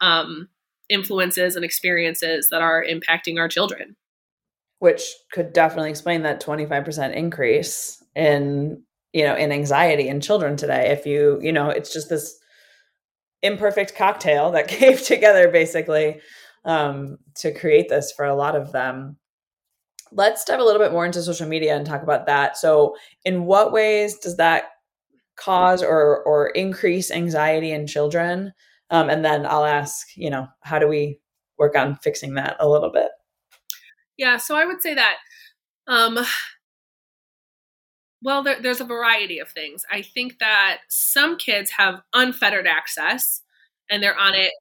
um, 0.00 0.48
influences 0.88 1.56
and 1.56 1.64
experiences 1.64 2.48
that 2.50 2.62
are 2.62 2.84
impacting 2.84 3.38
our 3.38 3.48
children 3.48 3.96
which 4.78 5.02
could 5.32 5.52
definitely 5.52 5.90
explain 5.90 6.22
that 6.22 6.42
25% 6.42 7.14
increase 7.14 8.02
in 8.14 8.82
you 9.12 9.24
know 9.24 9.34
in 9.34 9.52
anxiety 9.52 10.08
in 10.08 10.20
children 10.20 10.56
today 10.56 10.90
if 10.90 11.06
you 11.06 11.38
you 11.42 11.52
know 11.52 11.70
it's 11.70 11.92
just 11.92 12.08
this 12.08 12.38
imperfect 13.42 13.94
cocktail 13.94 14.52
that 14.52 14.68
came 14.76 14.96
together 14.96 15.48
basically 15.48 16.20
um, 16.64 17.16
to 17.36 17.52
create 17.52 17.88
this 17.88 18.12
for 18.12 18.24
a 18.24 18.34
lot 18.34 18.56
of 18.56 18.72
them 18.72 19.16
let's 20.16 20.44
dive 20.44 20.60
a 20.60 20.64
little 20.64 20.80
bit 20.80 20.92
more 20.92 21.06
into 21.06 21.22
social 21.22 21.46
media 21.46 21.76
and 21.76 21.86
talk 21.86 22.02
about 22.02 22.26
that. 22.26 22.56
So 22.56 22.96
in 23.24 23.44
what 23.44 23.72
ways 23.72 24.18
does 24.18 24.36
that 24.38 24.70
cause 25.36 25.82
or 25.82 26.22
or 26.24 26.48
increase 26.48 27.10
anxiety 27.10 27.70
in 27.70 27.86
children? 27.86 28.52
Um, 28.90 29.10
and 29.10 29.24
then 29.24 29.44
i'll 29.46 29.64
ask 29.64 30.06
you 30.16 30.30
know 30.30 30.46
how 30.60 30.78
do 30.78 30.86
we 30.86 31.18
work 31.58 31.76
on 31.76 31.96
fixing 31.96 32.34
that 32.34 32.56
a 32.60 32.68
little 32.68 32.90
bit? 32.90 33.08
Yeah 34.16 34.36
so 34.36 34.56
i 34.56 34.64
would 34.64 34.80
say 34.80 34.94
that 34.94 35.16
um, 35.88 36.18
well, 38.22 38.42
there, 38.42 38.60
there's 38.60 38.80
a 38.80 38.84
variety 38.84 39.38
of 39.38 39.48
things. 39.50 39.84
I 39.90 40.02
think 40.02 40.38
that 40.40 40.78
some 40.88 41.36
kids 41.36 41.70
have 41.70 42.02
unfettered 42.12 42.66
access 42.66 43.42
and 43.90 44.02
they're 44.02 44.18
on 44.18 44.34
it 44.34 44.52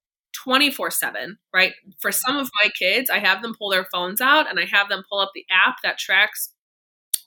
24 0.44 0.92
7, 0.92 1.38
right? 1.54 1.74
For 2.00 2.12
mm-hmm. 2.12 2.16
some 2.16 2.38
of 2.38 2.50
my 2.64 2.70
kids, 2.70 3.10
I 3.10 3.20
have 3.20 3.42
them 3.42 3.56
pull 3.58 3.70
their 3.70 3.88
phones 3.92 4.22
out 4.22 4.50
and 4.50 4.60
I 4.60 4.66
have 4.66 4.90
them 4.90 5.04
pull 5.10 5.20
up 5.20 5.32
the 5.34 5.46
app 5.52 5.78
that 5.84 5.98
tracks 5.98 6.52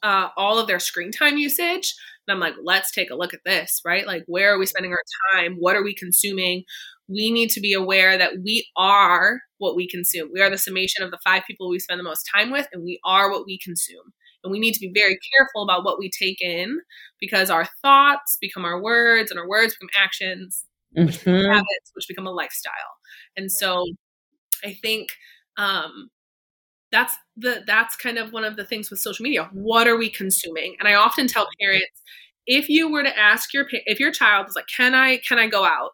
uh, 0.02 0.28
all 0.36 0.58
of 0.58 0.66
their 0.66 0.78
screen 0.78 1.10
time 1.10 1.38
usage. 1.38 1.94
And 2.26 2.34
I'm 2.34 2.40
like, 2.40 2.54
let's 2.62 2.92
take 2.92 3.10
a 3.10 3.16
look 3.16 3.32
at 3.32 3.40
this, 3.44 3.80
right? 3.84 4.06
Like, 4.06 4.24
where 4.26 4.54
are 4.54 4.58
we 4.58 4.66
spending 4.66 4.92
our 4.92 5.02
time? 5.32 5.56
What 5.58 5.76
are 5.76 5.82
we 5.82 5.94
consuming? 5.94 6.64
We 7.08 7.30
need 7.32 7.48
to 7.50 7.60
be 7.60 7.72
aware 7.72 8.18
that 8.18 8.34
we 8.44 8.68
are 8.76 9.40
what 9.56 9.74
we 9.74 9.88
consume. 9.88 10.28
We 10.32 10.42
are 10.42 10.50
the 10.50 10.58
summation 10.58 11.02
of 11.02 11.10
the 11.10 11.18
five 11.24 11.42
people 11.46 11.70
we 11.70 11.78
spend 11.78 11.98
the 11.98 12.04
most 12.04 12.28
time 12.32 12.50
with, 12.50 12.68
and 12.72 12.82
we 12.82 13.00
are 13.04 13.30
what 13.30 13.46
we 13.46 13.58
consume. 13.58 14.12
And 14.44 14.52
we 14.52 14.60
need 14.60 14.74
to 14.74 14.80
be 14.80 14.92
very 14.94 15.18
careful 15.36 15.62
about 15.62 15.84
what 15.84 15.98
we 15.98 16.10
take 16.10 16.40
in 16.40 16.80
because 17.18 17.50
our 17.50 17.66
thoughts 17.82 18.38
become 18.40 18.64
our 18.64 18.80
words 18.80 19.30
and 19.30 19.40
our 19.40 19.48
words 19.48 19.74
become 19.74 19.88
actions, 20.00 20.64
mm-hmm. 20.96 21.06
become 21.06 21.50
habits, 21.50 21.90
which 21.94 22.06
become 22.08 22.26
a 22.26 22.30
lifestyle. 22.30 22.97
And 23.38 23.50
so 23.50 23.86
I 24.64 24.74
think 24.74 25.10
um, 25.56 26.10
that's 26.92 27.14
the 27.36 27.62
that's 27.66 27.96
kind 27.96 28.18
of 28.18 28.32
one 28.32 28.44
of 28.44 28.56
the 28.56 28.64
things 28.64 28.90
with 28.90 29.00
social 29.00 29.22
media. 29.22 29.48
What 29.52 29.86
are 29.88 29.96
we 29.96 30.10
consuming? 30.10 30.76
And 30.80 30.88
I 30.88 30.94
often 30.94 31.28
tell 31.28 31.48
parents, 31.60 32.02
if 32.46 32.68
you 32.68 32.90
were 32.90 33.04
to 33.04 33.18
ask 33.18 33.54
your 33.54 33.66
if 33.72 34.00
your 34.00 34.12
child 34.12 34.48
is 34.48 34.56
like, 34.56 34.66
"Can 34.74 34.94
I 34.94 35.18
can 35.18 35.38
I 35.38 35.48
go 35.48 35.64
out?" 35.64 35.92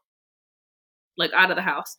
like 1.16 1.32
out 1.32 1.50
of 1.50 1.56
the 1.56 1.62
house, 1.62 1.96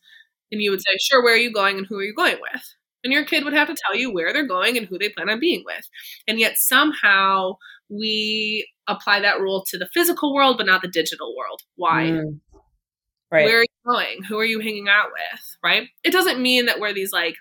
and 0.52 0.60
you 0.60 0.70
would 0.70 0.80
say, 0.80 0.96
"Sure, 1.00 1.22
where 1.22 1.34
are 1.34 1.38
you 1.38 1.52
going 1.52 1.78
and 1.78 1.86
who 1.86 1.98
are 1.98 2.04
you 2.04 2.14
going 2.14 2.36
with?" 2.40 2.62
And 3.04 3.12
your 3.12 3.24
kid 3.24 3.44
would 3.44 3.52
have 3.52 3.68
to 3.68 3.76
tell 3.86 3.96
you 3.96 4.12
where 4.12 4.32
they're 4.32 4.46
going 4.46 4.76
and 4.76 4.86
who 4.86 4.98
they 4.98 5.10
plan 5.10 5.30
on 5.30 5.38
being 5.38 5.62
with. 5.64 5.88
And 6.26 6.40
yet 6.40 6.56
somehow 6.56 7.54
we 7.88 8.68
apply 8.88 9.20
that 9.20 9.40
rule 9.40 9.64
to 9.68 9.78
the 9.78 9.88
physical 9.94 10.34
world, 10.34 10.56
but 10.58 10.66
not 10.66 10.82
the 10.82 10.88
digital 10.88 11.34
world. 11.36 11.60
Why? 11.76 12.04
Mm. 12.04 12.40
Right. 13.30 13.44
Where 13.44 13.58
are 13.58 13.62
you 13.62 13.92
going? 13.92 14.22
Who 14.24 14.38
are 14.38 14.44
you 14.44 14.60
hanging 14.60 14.88
out 14.88 15.08
with? 15.12 15.40
Right? 15.62 15.88
It 16.04 16.12
doesn't 16.12 16.40
mean 16.40 16.66
that 16.66 16.80
we're 16.80 16.94
these 16.94 17.12
like 17.12 17.34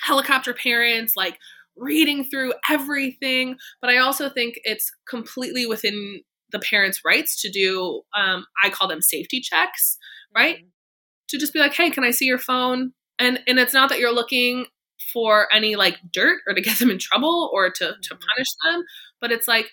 helicopter 0.00 0.54
parents, 0.54 1.16
like 1.16 1.38
reading 1.76 2.24
through 2.24 2.52
everything, 2.68 3.56
but 3.80 3.90
I 3.90 3.98
also 3.98 4.28
think 4.28 4.60
it's 4.64 4.90
completely 5.08 5.66
within 5.66 6.22
the 6.50 6.58
parents' 6.58 7.02
rights 7.04 7.40
to 7.42 7.50
do, 7.50 8.02
um, 8.16 8.46
I 8.62 8.70
call 8.70 8.88
them 8.88 9.02
safety 9.02 9.40
checks, 9.40 9.98
right? 10.34 10.56
Mm-hmm. 10.56 10.68
To 11.28 11.38
just 11.38 11.52
be 11.52 11.58
like, 11.58 11.74
hey, 11.74 11.90
can 11.90 12.04
I 12.04 12.10
see 12.10 12.24
your 12.24 12.38
phone? 12.38 12.92
And 13.18 13.40
and 13.46 13.58
it's 13.58 13.74
not 13.74 13.88
that 13.90 13.98
you're 13.98 14.14
looking 14.14 14.66
for 15.12 15.52
any 15.52 15.76
like 15.76 15.98
dirt 16.12 16.40
or 16.46 16.54
to 16.54 16.60
get 16.60 16.78
them 16.78 16.90
in 16.90 16.98
trouble 16.98 17.50
or 17.52 17.70
to, 17.70 17.78
to 17.78 18.14
mm-hmm. 18.14 18.14
punish 18.14 18.48
them, 18.64 18.84
but 19.20 19.32
it's 19.32 19.48
like, 19.48 19.70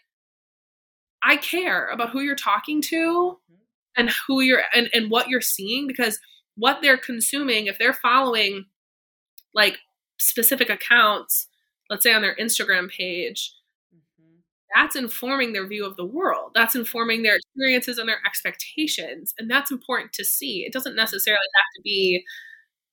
I 1.24 1.38
care 1.38 1.88
about 1.90 2.12
who 2.12 2.22
you're 2.22 2.36
talking 2.36 2.82
to 2.84 2.96
mm-hmm. 2.96 3.56
And 3.98 4.12
who 4.28 4.42
you're 4.42 4.62
and, 4.74 4.90
and 4.94 5.10
what 5.10 5.30
you're 5.30 5.42
seeing 5.42 5.88
because 5.88 6.20
what 6.56 6.80
they're 6.82 6.98
consuming, 6.98 7.68
if 7.68 7.78
they're 7.78 7.94
following 7.94 8.66
like 9.54 9.78
specific 10.18 10.70
accounts, 10.70 11.48
let's 11.90 12.04
say 12.04 12.14
on 12.14 12.22
their 12.22 12.36
Instagram 12.36 12.90
page, 12.90 13.54
mm-hmm. 13.94 14.38
that's 14.74 14.96
informing 14.96 15.54
their 15.54 15.68
view 15.68 15.86
of 15.86 15.98
the 15.98 16.06
world. 16.06 16.52
That's 16.56 16.76
informing 16.76 17.24
their 17.24 17.36
experiences 17.36 17.98
and 17.98 18.08
their 18.08 18.22
expectations. 18.26 19.34
And 19.38 19.50
that's 19.50 19.72
important 19.72 20.14
to 20.14 20.26
see. 20.26 20.66
It 20.66 20.74
doesn't 20.74 20.96
necessarily 20.96 21.40
have 21.56 21.76
to 21.76 21.82
be 21.84 22.24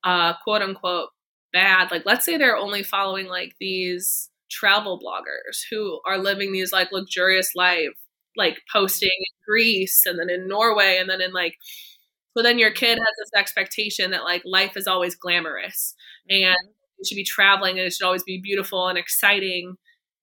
uh, 0.04 0.34
quote 0.42 0.62
unquote 0.62 1.10
bad. 1.52 1.90
Like, 1.90 2.02
let's 2.04 2.24
say 2.24 2.36
they're 2.36 2.56
only 2.56 2.82
following 2.82 3.26
like 3.26 3.54
these 3.60 4.30
travel 4.50 5.00
bloggers 5.00 5.62
who 5.70 6.00
are 6.06 6.18
living 6.18 6.52
these 6.52 6.72
like 6.72 6.92
luxurious 6.92 7.54
life, 7.54 7.96
like 8.36 8.58
posting 8.72 9.10
in 9.10 9.34
Greece 9.46 10.02
and 10.06 10.18
then 10.18 10.30
in 10.30 10.48
Norway 10.48 10.98
and 10.98 11.08
then 11.08 11.20
in 11.20 11.32
like, 11.32 11.56
so 12.36 12.42
then 12.42 12.58
your 12.58 12.70
kid 12.70 12.98
has 12.98 13.14
this 13.18 13.30
expectation 13.36 14.10
that 14.10 14.24
like 14.24 14.42
life 14.44 14.76
is 14.76 14.86
always 14.86 15.14
glamorous 15.14 15.94
mm-hmm. 16.30 16.44
and 16.44 16.56
you 16.98 17.04
should 17.06 17.16
be 17.16 17.24
traveling 17.24 17.78
and 17.78 17.86
it 17.86 17.92
should 17.92 18.06
always 18.06 18.24
be 18.24 18.40
beautiful 18.42 18.88
and 18.88 18.98
exciting. 18.98 19.76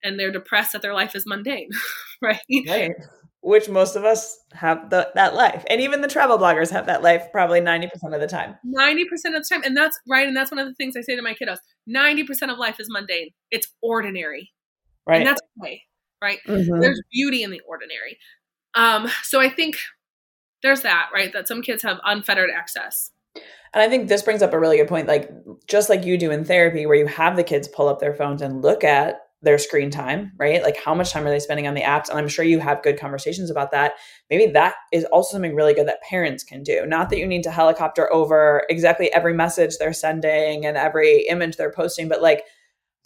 And 0.03 0.19
they're 0.19 0.31
depressed 0.31 0.73
that 0.73 0.81
their 0.81 0.93
life 0.93 1.15
is 1.15 1.25
mundane, 1.27 1.69
right? 2.21 2.39
Right 2.67 2.91
which 3.41 3.69
most 3.69 3.95
of 3.95 4.03
us 4.03 4.37
have 4.53 4.89
the, 4.89 5.09
that 5.15 5.33
life. 5.33 5.63
And 5.69 5.79
even 5.79 6.01
the 6.01 6.07
travel 6.07 6.37
bloggers 6.37 6.69
have 6.71 6.85
that 6.87 7.01
life 7.01 7.27
probably 7.31 7.61
90% 7.61 7.89
of 8.13 8.19
the 8.19 8.27
time. 8.27 8.55
90% 8.65 9.03
of 9.03 9.33
the 9.33 9.45
time. 9.49 9.63
And 9.63 9.77
that's 9.77 9.97
right. 10.09 10.27
And 10.27 10.35
that's 10.35 10.51
one 10.51 10.59
of 10.59 10.67
the 10.67 10.73
things 10.75 10.95
I 10.97 11.01
say 11.01 11.15
to 11.15 11.21
my 11.21 11.33
kiddos 11.33 11.57
90% 11.89 12.51
of 12.51 12.57
life 12.57 12.79
is 12.79 12.87
mundane, 12.89 13.29
it's 13.51 13.67
ordinary. 13.81 14.51
Right. 15.07 15.19
And 15.19 15.27
that's 15.27 15.41
okay. 15.61 15.81
Right. 16.21 16.39
Mm-hmm. 16.47 16.79
There's 16.79 17.01
beauty 17.11 17.43
in 17.43 17.51
the 17.51 17.61
ordinary. 17.67 18.17
Um, 18.75 19.09
so 19.23 19.39
I 19.39 19.49
think 19.49 19.77
there's 20.63 20.81
that, 20.81 21.09
right? 21.13 21.31
That 21.31 21.47
some 21.47 21.61
kids 21.61 21.83
have 21.83 21.99
unfettered 22.05 22.49
access. 22.55 23.11
And 23.73 23.83
I 23.83 23.88
think 23.88 24.09
this 24.09 24.23
brings 24.23 24.41
up 24.41 24.53
a 24.53 24.59
really 24.59 24.77
good 24.77 24.88
point. 24.88 25.07
Like, 25.07 25.29
just 25.67 25.89
like 25.89 26.03
you 26.03 26.17
do 26.17 26.31
in 26.31 26.43
therapy, 26.43 26.85
where 26.85 26.97
you 26.97 27.05
have 27.05 27.35
the 27.35 27.43
kids 27.43 27.67
pull 27.67 27.88
up 27.88 27.99
their 27.99 28.13
phones 28.13 28.41
and 28.41 28.61
look 28.61 28.83
at 28.83 29.19
their 29.41 29.57
screen 29.57 29.89
time, 29.89 30.33
right? 30.38 30.61
Like 30.63 30.77
how 30.77 30.93
much 30.93 31.11
time 31.11 31.25
are 31.25 31.29
they 31.29 31.39
spending 31.39 31.67
on 31.67 31.73
the 31.73 31.81
apps? 31.81 32.09
And 32.09 32.17
I'm 32.17 32.27
sure 32.27 32.43
you 32.43 32.59
have 32.59 32.83
good 32.83 32.99
conversations 32.99 33.49
about 33.49 33.71
that. 33.71 33.93
Maybe 34.29 34.51
that 34.51 34.75
is 34.91 35.05
also 35.05 35.31
something 35.33 35.55
really 35.55 35.73
good 35.73 35.88
that 35.88 36.01
parents 36.01 36.43
can 36.43 36.61
do. 36.61 36.85
Not 36.85 37.09
that 37.09 37.19
you 37.19 37.27
need 37.27 37.43
to 37.43 37.51
helicopter 37.51 38.11
over 38.11 38.63
exactly 38.69 39.11
every 39.13 39.33
message 39.33 39.77
they're 39.77 39.93
sending 39.93 40.65
and 40.65 40.75
every 40.75 41.21
image 41.27 41.55
they're 41.55 41.71
posting, 41.71 42.09
but 42.09 42.21
like 42.21 42.43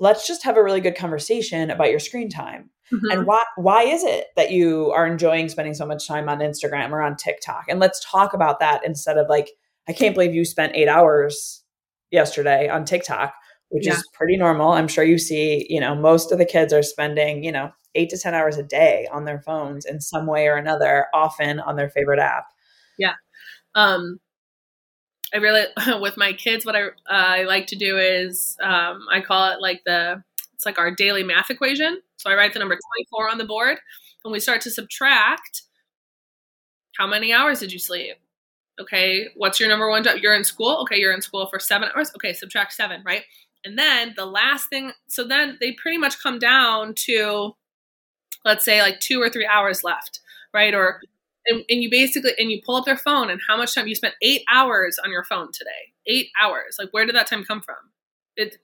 let's 0.03 0.27
just 0.27 0.43
have 0.43 0.57
a 0.57 0.63
really 0.63 0.81
good 0.81 0.95
conversation 0.95 1.71
about 1.71 1.89
your 1.89 1.99
screen 1.99 2.29
time. 2.29 2.69
Mm-hmm. 2.91 3.11
And 3.11 3.25
why 3.25 3.43
why 3.55 3.83
is 3.83 4.03
it 4.03 4.27
that 4.35 4.51
you 4.51 4.91
are 4.91 5.07
enjoying 5.07 5.49
spending 5.49 5.73
so 5.73 5.85
much 5.85 6.07
time 6.07 6.29
on 6.29 6.39
Instagram 6.39 6.91
or 6.91 7.01
on 7.01 7.15
TikTok? 7.15 7.65
And 7.69 7.79
let's 7.79 8.03
talk 8.05 8.33
about 8.33 8.59
that 8.59 8.85
instead 8.85 9.17
of 9.17 9.27
like 9.29 9.49
I 9.87 9.93
can't 9.93 10.15
believe 10.15 10.33
you 10.33 10.45
spent 10.45 10.75
8 10.75 10.87
hours 10.87 11.63
yesterday 12.11 12.69
on 12.69 12.85
TikTok 12.85 13.33
which 13.73 13.87
yeah. 13.87 13.93
is 13.93 14.07
pretty 14.13 14.37
normal. 14.37 14.73
I'm 14.73 14.87
sure 14.87 15.03
you 15.03 15.17
see, 15.17 15.65
you 15.67 15.79
know, 15.79 15.95
most 15.95 16.31
of 16.31 16.37
the 16.37 16.45
kids 16.45 16.71
are 16.71 16.83
spending, 16.83 17.43
you 17.43 17.51
know, 17.51 17.71
eight 17.95 18.11
to 18.11 18.19
10 18.19 18.35
hours 18.35 18.55
a 18.55 18.61
day 18.61 19.07
on 19.11 19.25
their 19.25 19.39
phones 19.39 19.83
in 19.83 19.99
some 19.99 20.27
way 20.27 20.47
or 20.47 20.57
another, 20.57 21.07
often 21.11 21.59
on 21.59 21.75
their 21.75 21.89
favorite 21.89 22.19
app. 22.19 22.45
Yeah. 22.99 23.15
Um, 23.73 24.19
I 25.33 25.37
really, 25.37 25.65
with 25.99 26.17
my 26.17 26.33
kids, 26.33 26.65
what 26.65 26.75
I, 26.75 26.83
uh, 26.83 26.89
I 27.07 27.43
like 27.43 27.67
to 27.67 27.75
do 27.75 27.97
is 27.97 28.57
um, 28.61 29.05
I 29.11 29.21
call 29.21 29.51
it 29.51 29.61
like 29.61 29.81
the, 29.85 30.23
it's 30.53 30.65
like 30.65 30.79
our 30.79 30.91
daily 30.91 31.23
math 31.23 31.49
equation. 31.49 32.01
So 32.17 32.29
I 32.29 32.35
write 32.35 32.53
the 32.53 32.59
number 32.59 32.77
24 33.09 33.29
on 33.31 33.37
the 33.37 33.45
board 33.45 33.77
and 34.23 34.31
we 34.31 34.39
start 34.39 34.61
to 34.61 34.71
subtract 34.71 35.63
how 36.97 37.07
many 37.07 37.33
hours 37.33 37.59
did 37.59 37.73
you 37.73 37.79
sleep? 37.79 38.15
Okay, 38.79 39.27
what's 39.35 39.59
your 39.59 39.69
number 39.69 39.89
one 39.89 40.03
job? 40.03 40.17
You're 40.21 40.35
in 40.35 40.43
school. 40.43 40.77
Okay, 40.81 40.97
you're 40.97 41.13
in 41.13 41.21
school 41.21 41.47
for 41.47 41.59
seven 41.59 41.89
hours. 41.95 42.11
Okay, 42.15 42.33
subtract 42.33 42.73
seven, 42.73 43.01
right? 43.05 43.23
And 43.65 43.77
then 43.77 44.13
the 44.15 44.25
last 44.25 44.69
thing, 44.69 44.91
so 45.07 45.23
then 45.23 45.57
they 45.59 45.73
pretty 45.73 45.97
much 45.97 46.21
come 46.21 46.39
down 46.39 46.93
to, 47.05 47.55
let's 48.45 48.65
say, 48.65 48.81
like 48.81 48.99
two 48.99 49.21
or 49.21 49.29
three 49.29 49.45
hours 49.45 49.83
left, 49.83 50.19
right? 50.53 50.73
Or, 50.73 51.01
and, 51.47 51.63
and 51.69 51.83
you 51.83 51.89
basically, 51.89 52.31
and 52.37 52.51
you 52.51 52.61
pull 52.65 52.75
up 52.75 52.85
their 52.85 52.97
phone 52.97 53.29
and 53.29 53.39
how 53.47 53.57
much 53.57 53.75
time 53.75 53.87
you 53.87 53.95
spent 53.95 54.15
eight 54.21 54.43
hours 54.51 54.97
on 55.03 55.11
your 55.11 55.23
phone 55.23 55.51
today. 55.51 55.93
Eight 56.07 56.29
hours. 56.41 56.77
Like, 56.79 56.89
where 56.91 57.05
did 57.05 57.15
that 57.15 57.27
time 57.27 57.43
come 57.43 57.61
from? 57.61 57.75
It, 58.35 58.57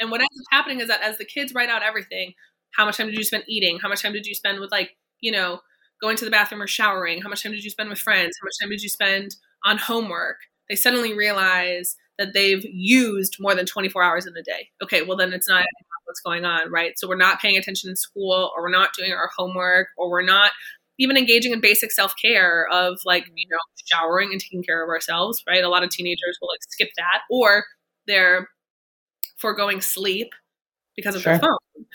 and 0.00 0.10
what 0.10 0.20
ends 0.20 0.40
up 0.40 0.46
happening 0.50 0.80
is 0.80 0.88
that 0.88 1.02
as 1.02 1.18
the 1.18 1.24
kids 1.24 1.54
write 1.54 1.68
out 1.68 1.82
everything, 1.82 2.34
how 2.72 2.84
much 2.84 2.96
time 2.96 3.06
did 3.06 3.16
you 3.16 3.24
spend 3.24 3.44
eating? 3.46 3.78
How 3.80 3.88
much 3.88 4.02
time 4.02 4.12
did 4.12 4.26
you 4.26 4.34
spend 4.34 4.60
with 4.60 4.70
like, 4.70 4.96
you 5.20 5.30
know, 5.30 5.60
going 6.00 6.16
to 6.16 6.24
the 6.24 6.30
bathroom 6.30 6.62
or 6.62 6.66
showering? 6.66 7.20
How 7.22 7.28
much 7.28 7.42
time 7.42 7.52
did 7.52 7.64
you 7.64 7.70
spend 7.70 7.90
with 7.90 7.98
friends? 7.98 8.36
How 8.40 8.46
much 8.46 8.54
time 8.60 8.70
did 8.70 8.82
you 8.82 8.88
spend 8.88 9.36
on 9.64 9.78
homework? 9.78 10.36
They 10.68 10.76
suddenly 10.76 11.14
realize 11.14 11.96
that 12.18 12.32
they've 12.34 12.64
used 12.64 13.36
more 13.38 13.54
than 13.54 13.66
24 13.66 14.02
hours 14.02 14.26
in 14.26 14.36
a 14.36 14.42
day. 14.42 14.68
Okay, 14.82 15.02
well, 15.02 15.16
then 15.16 15.32
it's 15.32 15.48
not 15.48 15.64
what's 16.04 16.20
going 16.20 16.44
on, 16.44 16.70
right? 16.70 16.98
So 16.98 17.08
we're 17.08 17.16
not 17.16 17.40
paying 17.40 17.56
attention 17.56 17.90
in 17.90 17.96
school, 17.96 18.50
or 18.54 18.62
we're 18.62 18.70
not 18.70 18.90
doing 18.96 19.12
our 19.12 19.30
homework, 19.36 19.88
or 19.96 20.10
we're 20.10 20.22
not 20.22 20.52
even 21.02 21.16
engaging 21.16 21.52
in 21.52 21.60
basic 21.60 21.90
self 21.90 22.14
care 22.22 22.66
of 22.72 23.00
like, 23.04 23.26
you 23.34 23.46
know, 23.50 23.58
showering 23.92 24.30
and 24.30 24.40
taking 24.40 24.62
care 24.62 24.82
of 24.82 24.88
ourselves, 24.88 25.42
right? 25.48 25.64
A 25.64 25.68
lot 25.68 25.82
of 25.82 25.90
teenagers 25.90 26.38
will 26.40 26.48
like 26.48 26.62
skip 26.70 26.90
that, 26.96 27.22
or 27.28 27.64
they're 28.06 28.48
foregoing 29.36 29.80
sleep 29.80 30.28
because 30.94 31.16
of 31.16 31.22
sure. 31.22 31.32
their 31.32 31.40
phone. 31.40 31.86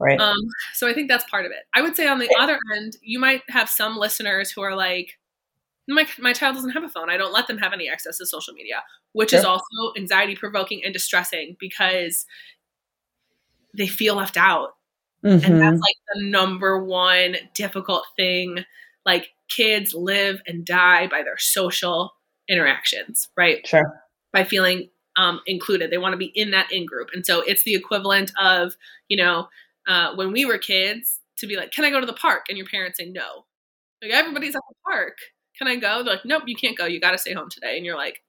Right. 0.00 0.18
Um, 0.18 0.36
so 0.72 0.88
I 0.88 0.94
think 0.94 1.08
that's 1.08 1.28
part 1.30 1.44
of 1.44 1.52
it. 1.52 1.64
I 1.74 1.82
would 1.82 1.94
say 1.94 2.08
on 2.08 2.18
the 2.18 2.26
right. 2.26 2.42
other 2.42 2.58
end, 2.76 2.96
you 3.02 3.18
might 3.18 3.42
have 3.50 3.68
some 3.68 3.96
listeners 3.96 4.50
who 4.50 4.62
are 4.62 4.74
like, 4.74 5.18
my, 5.86 6.06
my 6.18 6.32
child 6.32 6.56
doesn't 6.56 6.70
have 6.70 6.82
a 6.82 6.88
phone. 6.88 7.10
I 7.10 7.16
don't 7.16 7.32
let 7.32 7.46
them 7.46 7.58
have 7.58 7.74
any 7.74 7.88
access 7.88 8.18
to 8.18 8.26
social 8.26 8.54
media, 8.54 8.82
which 9.12 9.30
sure. 9.30 9.38
is 9.38 9.44
also 9.44 9.66
anxiety 9.96 10.34
provoking 10.34 10.82
and 10.82 10.92
distressing 10.92 11.56
because 11.60 12.24
they 13.76 13.86
feel 13.86 14.14
left 14.14 14.36
out. 14.36 14.70
Mm-hmm. 15.24 15.44
And 15.44 15.60
that's 15.60 15.80
like 15.80 15.96
the 16.14 16.22
number 16.22 16.84
one 16.84 17.36
difficult 17.54 18.04
thing. 18.16 18.64
Like 19.06 19.28
kids 19.48 19.94
live 19.94 20.40
and 20.46 20.64
die 20.64 21.06
by 21.06 21.22
their 21.22 21.38
social 21.38 22.14
interactions, 22.48 23.28
right? 23.36 23.66
Sure. 23.66 24.00
By 24.32 24.44
feeling 24.44 24.88
um, 25.16 25.40
included. 25.46 25.90
They 25.90 25.98
want 25.98 26.12
to 26.12 26.18
be 26.18 26.32
in 26.34 26.50
that 26.50 26.72
in 26.72 26.86
group. 26.86 27.10
And 27.12 27.24
so 27.24 27.40
it's 27.40 27.62
the 27.62 27.74
equivalent 27.74 28.32
of, 28.40 28.74
you 29.08 29.16
know, 29.16 29.48
uh, 29.86 30.14
when 30.14 30.32
we 30.32 30.44
were 30.44 30.58
kids 30.58 31.20
to 31.38 31.46
be 31.46 31.56
like, 31.56 31.72
can 31.72 31.84
I 31.84 31.90
go 31.90 32.00
to 32.00 32.06
the 32.06 32.12
park? 32.12 32.46
And 32.48 32.58
your 32.58 32.66
parents 32.66 32.98
say 32.98 33.06
no. 33.06 33.44
Like 34.02 34.12
everybody's 34.12 34.54
at 34.54 34.62
the 34.68 34.74
park. 34.84 35.18
Can 35.56 35.68
I 35.68 35.76
go? 35.76 36.02
They're 36.02 36.14
like, 36.14 36.24
nope, 36.24 36.44
you 36.46 36.56
can't 36.56 36.76
go. 36.76 36.84
You 36.86 37.00
got 37.00 37.12
to 37.12 37.18
stay 37.18 37.32
home 37.32 37.48
today. 37.48 37.76
And 37.76 37.86
you're 37.86 37.96
like, 37.96 38.22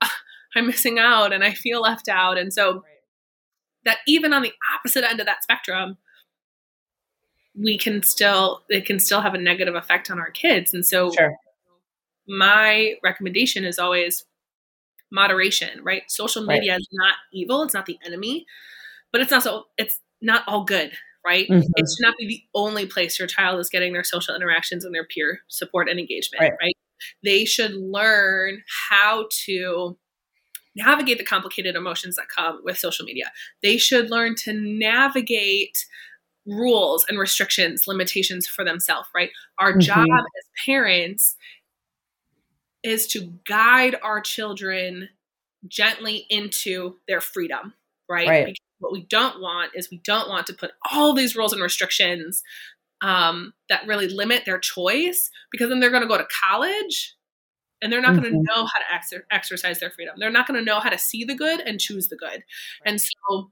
I'm 0.55 0.67
missing 0.67 0.99
out 0.99 1.33
and 1.33 1.43
I 1.43 1.53
feel 1.53 1.81
left 1.81 2.07
out. 2.07 2.37
And 2.37 2.53
so 2.53 2.83
that 3.83 3.99
even 4.07 4.33
on 4.33 4.41
the 4.41 4.53
opposite 4.75 5.03
end 5.03 5.19
of 5.19 5.25
that 5.25 5.43
spectrum, 5.43 5.97
we 7.57 7.77
can 7.77 8.03
still 8.03 8.63
it 8.69 8.85
can 8.85 8.99
still 8.99 9.21
have 9.21 9.33
a 9.33 9.37
negative 9.37 9.75
effect 9.75 10.11
on 10.11 10.19
our 10.19 10.31
kids. 10.31 10.73
And 10.73 10.85
so 10.85 11.11
sure. 11.11 11.35
my 12.27 12.95
recommendation 13.03 13.65
is 13.65 13.79
always 13.79 14.25
moderation, 15.11 15.83
right? 15.83 16.03
Social 16.07 16.45
media 16.45 16.73
right. 16.73 16.81
is 16.81 16.87
not 16.91 17.15
evil, 17.33 17.63
it's 17.63 17.73
not 17.73 17.85
the 17.85 17.97
enemy, 18.05 18.45
but 19.11 19.21
it's 19.21 19.31
not 19.31 19.43
so 19.43 19.65
it's 19.77 19.99
not 20.21 20.43
all 20.47 20.63
good, 20.63 20.91
right? 21.25 21.47
Mm-hmm. 21.47 21.71
It 21.75 21.85
should 21.87 22.05
not 22.05 22.15
be 22.17 22.27
the 22.27 22.43
only 22.53 22.85
place 22.85 23.17
your 23.17 23.27
child 23.27 23.59
is 23.59 23.69
getting 23.69 23.93
their 23.93 24.03
social 24.03 24.35
interactions 24.35 24.83
and 24.83 24.93
their 24.93 25.05
peer 25.05 25.39
support 25.47 25.89
and 25.89 25.99
engagement, 25.99 26.41
right? 26.41 26.53
right? 26.59 26.77
They 27.23 27.45
should 27.45 27.73
learn 27.73 28.63
how 28.89 29.27
to 29.45 29.97
navigate 30.75 31.17
the 31.17 31.23
complicated 31.23 31.75
emotions 31.75 32.17
that 32.17 32.27
come 32.27 32.59
with 32.63 32.77
social 32.77 33.05
media. 33.05 33.31
They 33.63 33.77
should 33.77 34.09
learn 34.09 34.35
to 34.43 34.53
navigate 34.53 35.85
rules 36.45 37.05
and 37.07 37.17
restrictions, 37.17 37.87
limitations 37.87 38.47
for 38.47 38.63
themselves, 38.63 39.09
right? 39.15 39.31
Our 39.57 39.71
mm-hmm. 39.71 39.79
job 39.79 40.07
as 40.07 40.49
parents 40.65 41.35
is 42.83 43.07
to 43.07 43.33
guide 43.47 43.95
our 44.03 44.21
children 44.21 45.09
gently 45.67 46.25
into 46.29 46.95
their 47.07 47.21
freedom, 47.21 47.73
right? 48.07 48.27
right. 48.27 48.57
What 48.79 48.91
we 48.91 49.03
don't 49.03 49.41
want 49.41 49.71
is 49.73 49.89
we 49.89 50.01
don't 50.03 50.29
want 50.29 50.45
to 50.47 50.53
put 50.53 50.71
all 50.91 51.13
these 51.13 51.35
rules 51.35 51.53
and 51.53 51.61
restrictions 51.61 52.43
um, 53.01 53.53
that 53.69 53.87
really 53.87 54.07
limit 54.07 54.43
their 54.45 54.59
choice 54.59 55.31
because 55.51 55.69
then 55.69 55.79
they're 55.79 55.89
going 55.89 56.03
to 56.03 56.07
go 56.07 56.17
to 56.17 56.27
college 56.47 57.15
and 57.81 57.91
they're 57.91 58.01
not 58.01 58.13
mm-hmm. 58.13 58.21
going 58.21 58.33
to 58.33 58.53
know 58.53 58.65
how 58.65 58.79
to 58.79 58.93
ex- 58.93 59.13
exercise 59.31 59.79
their 59.79 59.91
freedom. 59.91 60.15
They're 60.17 60.31
not 60.31 60.47
going 60.47 60.59
to 60.59 60.65
know 60.65 60.79
how 60.79 60.89
to 60.89 60.97
see 60.97 61.23
the 61.23 61.35
good 61.35 61.61
and 61.61 61.79
choose 61.79 62.07
the 62.07 62.15
good. 62.15 62.27
Right. 62.29 62.43
And 62.85 63.01
so, 63.01 63.51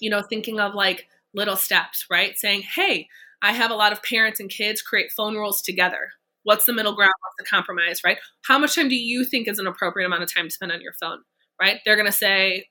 you 0.00 0.10
know, 0.10 0.22
thinking 0.22 0.60
of 0.60 0.74
like 0.74 1.06
little 1.34 1.56
steps, 1.56 2.06
right? 2.10 2.36
Saying, 2.36 2.62
hey, 2.62 3.08
I 3.42 3.52
have 3.52 3.70
a 3.70 3.74
lot 3.74 3.92
of 3.92 4.02
parents 4.02 4.40
and 4.40 4.50
kids 4.50 4.82
create 4.82 5.12
phone 5.12 5.36
rules 5.36 5.62
together. 5.62 6.10
What's 6.42 6.64
the 6.64 6.72
middle 6.72 6.94
ground? 6.94 7.12
What's 7.20 7.36
the 7.38 7.54
compromise, 7.54 8.00
right? 8.04 8.18
How 8.46 8.58
much 8.58 8.74
time 8.74 8.88
do 8.88 8.96
you 8.96 9.24
think 9.24 9.48
is 9.48 9.58
an 9.58 9.66
appropriate 9.66 10.06
amount 10.06 10.22
of 10.22 10.32
time 10.32 10.46
to 10.46 10.50
spend 10.50 10.72
on 10.72 10.80
your 10.80 10.94
phone, 11.00 11.18
right? 11.60 11.80
They're 11.84 11.96
going 11.96 12.06
to 12.06 12.12
say, 12.12 12.68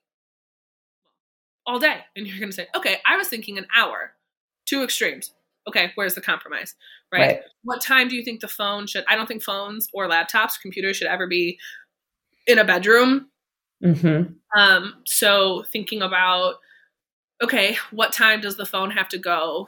all 1.67 1.79
day. 1.79 1.97
And 2.15 2.27
you're 2.27 2.39
going 2.39 2.51
to 2.51 2.55
say, 2.55 2.67
okay, 2.75 2.97
I 3.07 3.17
was 3.17 3.27
thinking 3.27 3.57
an 3.57 3.67
hour. 3.75 4.13
Two 4.65 4.83
extremes 4.83 5.31
okay, 5.67 5.91
where's 5.95 6.15
the 6.15 6.21
compromise? 6.21 6.75
Right? 7.11 7.19
right? 7.19 7.39
What 7.63 7.81
time 7.81 8.07
do 8.07 8.15
you 8.15 8.23
think 8.23 8.41
the 8.41 8.47
phone 8.47 8.87
should? 8.87 9.03
I 9.07 9.15
don't 9.15 9.27
think 9.27 9.43
phones 9.43 9.87
or 9.93 10.07
laptops, 10.07 10.59
computers 10.61 10.97
should 10.97 11.07
ever 11.07 11.27
be 11.27 11.57
in 12.47 12.59
a 12.59 12.65
bedroom. 12.65 13.29
Mm-hmm. 13.83 14.59
Um, 14.59 14.93
so 15.05 15.63
thinking 15.71 16.01
about, 16.01 16.55
okay, 17.45 17.77
what 17.91 18.11
time 18.11 18.41
does 18.41 18.57
the 18.57 18.65
phone 18.65 18.91
have 18.91 19.07
to 19.09 19.17
go 19.17 19.67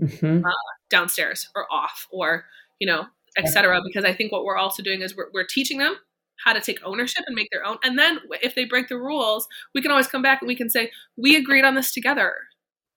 mm-hmm. 0.00 0.44
uh, 0.44 0.50
downstairs 0.90 1.48
or 1.54 1.66
off 1.72 2.06
or, 2.10 2.44
you 2.78 2.86
know, 2.86 3.06
etc. 3.36 3.80
Because 3.86 4.04
I 4.04 4.12
think 4.12 4.32
what 4.32 4.44
we're 4.44 4.56
also 4.56 4.82
doing 4.82 5.00
is 5.00 5.16
we're, 5.16 5.30
we're 5.32 5.46
teaching 5.46 5.78
them 5.78 5.96
how 6.44 6.52
to 6.52 6.60
take 6.60 6.80
ownership 6.84 7.24
and 7.26 7.36
make 7.36 7.48
their 7.52 7.64
own. 7.64 7.78
And 7.84 7.98
then 7.98 8.18
if 8.42 8.54
they 8.54 8.64
break 8.64 8.88
the 8.88 8.98
rules, 8.98 9.46
we 9.74 9.80
can 9.80 9.90
always 9.90 10.08
come 10.08 10.22
back 10.22 10.42
and 10.42 10.48
we 10.48 10.56
can 10.56 10.68
say, 10.68 10.90
we 11.16 11.36
agreed 11.36 11.64
on 11.64 11.74
this 11.74 11.92
together. 11.92 12.34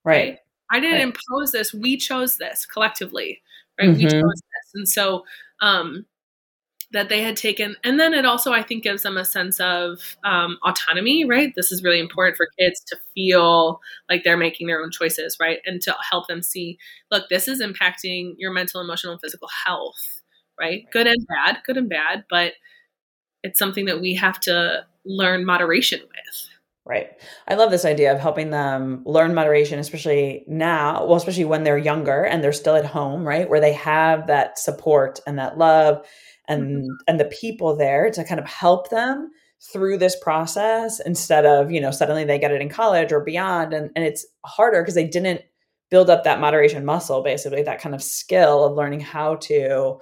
Right. 0.04 0.30
right? 0.30 0.38
I 0.70 0.80
didn't 0.80 0.98
right. 0.98 1.14
impose 1.14 1.52
this. 1.52 1.72
We 1.72 1.96
chose 1.96 2.36
this 2.36 2.66
collectively, 2.66 3.40
right? 3.80 3.88
Mm-hmm. 3.90 3.98
We 3.98 4.10
chose 4.10 4.34
this. 4.34 4.72
And 4.74 4.88
so, 4.88 5.24
um, 5.60 6.06
that 6.92 7.08
they 7.08 7.20
had 7.20 7.36
taken, 7.36 7.76
and 7.84 8.00
then 8.00 8.14
it 8.14 8.24
also, 8.24 8.52
I 8.52 8.62
think, 8.62 8.82
gives 8.82 9.02
them 9.02 9.16
a 9.16 9.24
sense 9.24 9.60
of 9.60 10.16
um, 10.24 10.58
autonomy, 10.64 11.24
right? 11.24 11.52
This 11.54 11.70
is 11.70 11.82
really 11.82 12.00
important 12.00 12.36
for 12.36 12.48
kids 12.58 12.80
to 12.86 12.96
feel 13.14 13.80
like 14.08 14.24
they're 14.24 14.38
making 14.38 14.68
their 14.68 14.80
own 14.80 14.90
choices, 14.90 15.36
right? 15.38 15.58
And 15.66 15.82
to 15.82 15.94
help 16.10 16.28
them 16.28 16.42
see, 16.42 16.78
look, 17.10 17.28
this 17.28 17.46
is 17.46 17.60
impacting 17.60 18.34
your 18.38 18.52
mental, 18.52 18.80
emotional, 18.80 19.12
and 19.12 19.20
physical 19.20 19.48
health, 19.66 20.22
right? 20.58 20.84
Good 20.92 21.06
and 21.06 21.26
bad, 21.28 21.58
good 21.66 21.76
and 21.76 21.90
bad, 21.90 22.24
but 22.30 22.54
it's 23.42 23.58
something 23.58 23.84
that 23.84 24.00
we 24.00 24.14
have 24.14 24.40
to 24.40 24.86
learn 25.04 25.44
moderation 25.44 26.00
with. 26.00 26.48
Right. 26.86 27.10
I 27.46 27.54
love 27.54 27.70
this 27.70 27.84
idea 27.84 28.14
of 28.14 28.18
helping 28.18 28.48
them 28.48 29.02
learn 29.04 29.34
moderation, 29.34 29.78
especially 29.78 30.44
now, 30.48 31.04
well, 31.04 31.16
especially 31.16 31.44
when 31.44 31.62
they're 31.62 31.76
younger 31.76 32.24
and 32.24 32.42
they're 32.42 32.50
still 32.50 32.76
at 32.76 32.86
home, 32.86 33.28
right? 33.28 33.48
Where 33.48 33.60
they 33.60 33.74
have 33.74 34.26
that 34.28 34.58
support 34.58 35.20
and 35.26 35.38
that 35.38 35.58
love 35.58 36.06
and 36.48 36.82
mm-hmm. 36.82 36.92
and 37.06 37.20
the 37.20 37.26
people 37.26 37.76
there 37.76 38.10
to 38.10 38.24
kind 38.24 38.40
of 38.40 38.46
help 38.46 38.90
them 38.90 39.30
through 39.72 39.98
this 39.98 40.16
process 40.16 41.00
instead 41.00 41.44
of, 41.44 41.70
you 41.70 41.80
know, 41.80 41.90
suddenly 41.90 42.24
they 42.24 42.38
get 42.38 42.52
it 42.52 42.62
in 42.62 42.68
college 42.68 43.12
or 43.12 43.20
beyond. 43.20 43.72
And, 43.72 43.90
and 43.96 44.04
it's 44.04 44.24
harder 44.44 44.82
because 44.82 44.94
they 44.94 45.06
didn't 45.06 45.42
build 45.90 46.10
up 46.10 46.24
that 46.24 46.40
moderation 46.40 46.84
muscle, 46.84 47.22
basically, 47.22 47.62
that 47.62 47.80
kind 47.80 47.94
of 47.94 48.02
skill 48.02 48.64
of 48.64 48.76
learning 48.76 49.00
how 49.00 49.36
to 49.36 49.98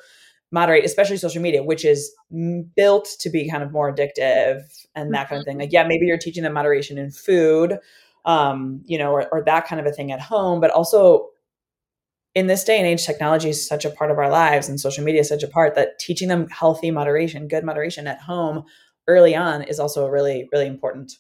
moderate, 0.53 0.85
especially 0.85 1.17
social 1.17 1.41
media, 1.41 1.63
which 1.63 1.85
is 1.85 2.13
built 2.77 3.09
to 3.21 3.31
be 3.31 3.49
kind 3.51 3.63
of 3.63 3.73
more 3.73 3.93
addictive 3.93 4.63
and 4.95 5.15
that 5.15 5.29
kind 5.29 5.41
of 5.41 5.45
thing. 5.45 5.55
Mm-hmm. 5.55 5.61
Like, 5.63 5.73
yeah, 5.73 5.85
maybe 5.85 6.07
you're 6.07 6.19
teaching 6.19 6.43
them 6.43 6.53
moderation 6.53 6.99
in 6.99 7.11
food, 7.11 7.79
um, 8.25 8.83
you 8.85 8.99
know, 8.99 9.11
or, 9.11 9.29
or 9.33 9.43
that 9.45 9.67
kind 9.67 9.81
of 9.81 9.87
a 9.87 9.93
thing 9.93 10.13
at 10.13 10.21
home, 10.21 10.61
but 10.61 10.71
also 10.71 11.29
in 12.37 12.49
this 12.49 12.65
day 12.65 12.77
and 12.77 12.87
age, 12.87 13.07
technology 13.07 13.49
is 13.49 13.67
such 13.67 13.87
a 13.87 13.91
part 13.91 14.11
of 14.11 14.19
our 14.19 14.31
lives 14.31 14.69
and 14.69 14.79
social 14.79 15.03
media 15.03 15.23
is 15.23 15.29
such 15.29 15.43
a 15.43 15.49
part 15.49 15.75
that 15.75 15.99
teaching 15.99 16.29
them 16.29 16.47
healthy 16.51 16.91
moderation, 16.91 17.49
good 17.49 17.65
moderation 17.65 18.07
at 18.07 18.21
home 18.21 18.63
early 19.09 19.35
on 19.35 19.63
is 19.63 19.81
also 19.81 20.07
really, 20.07 20.47
really 20.53 20.67
important. 20.67 21.15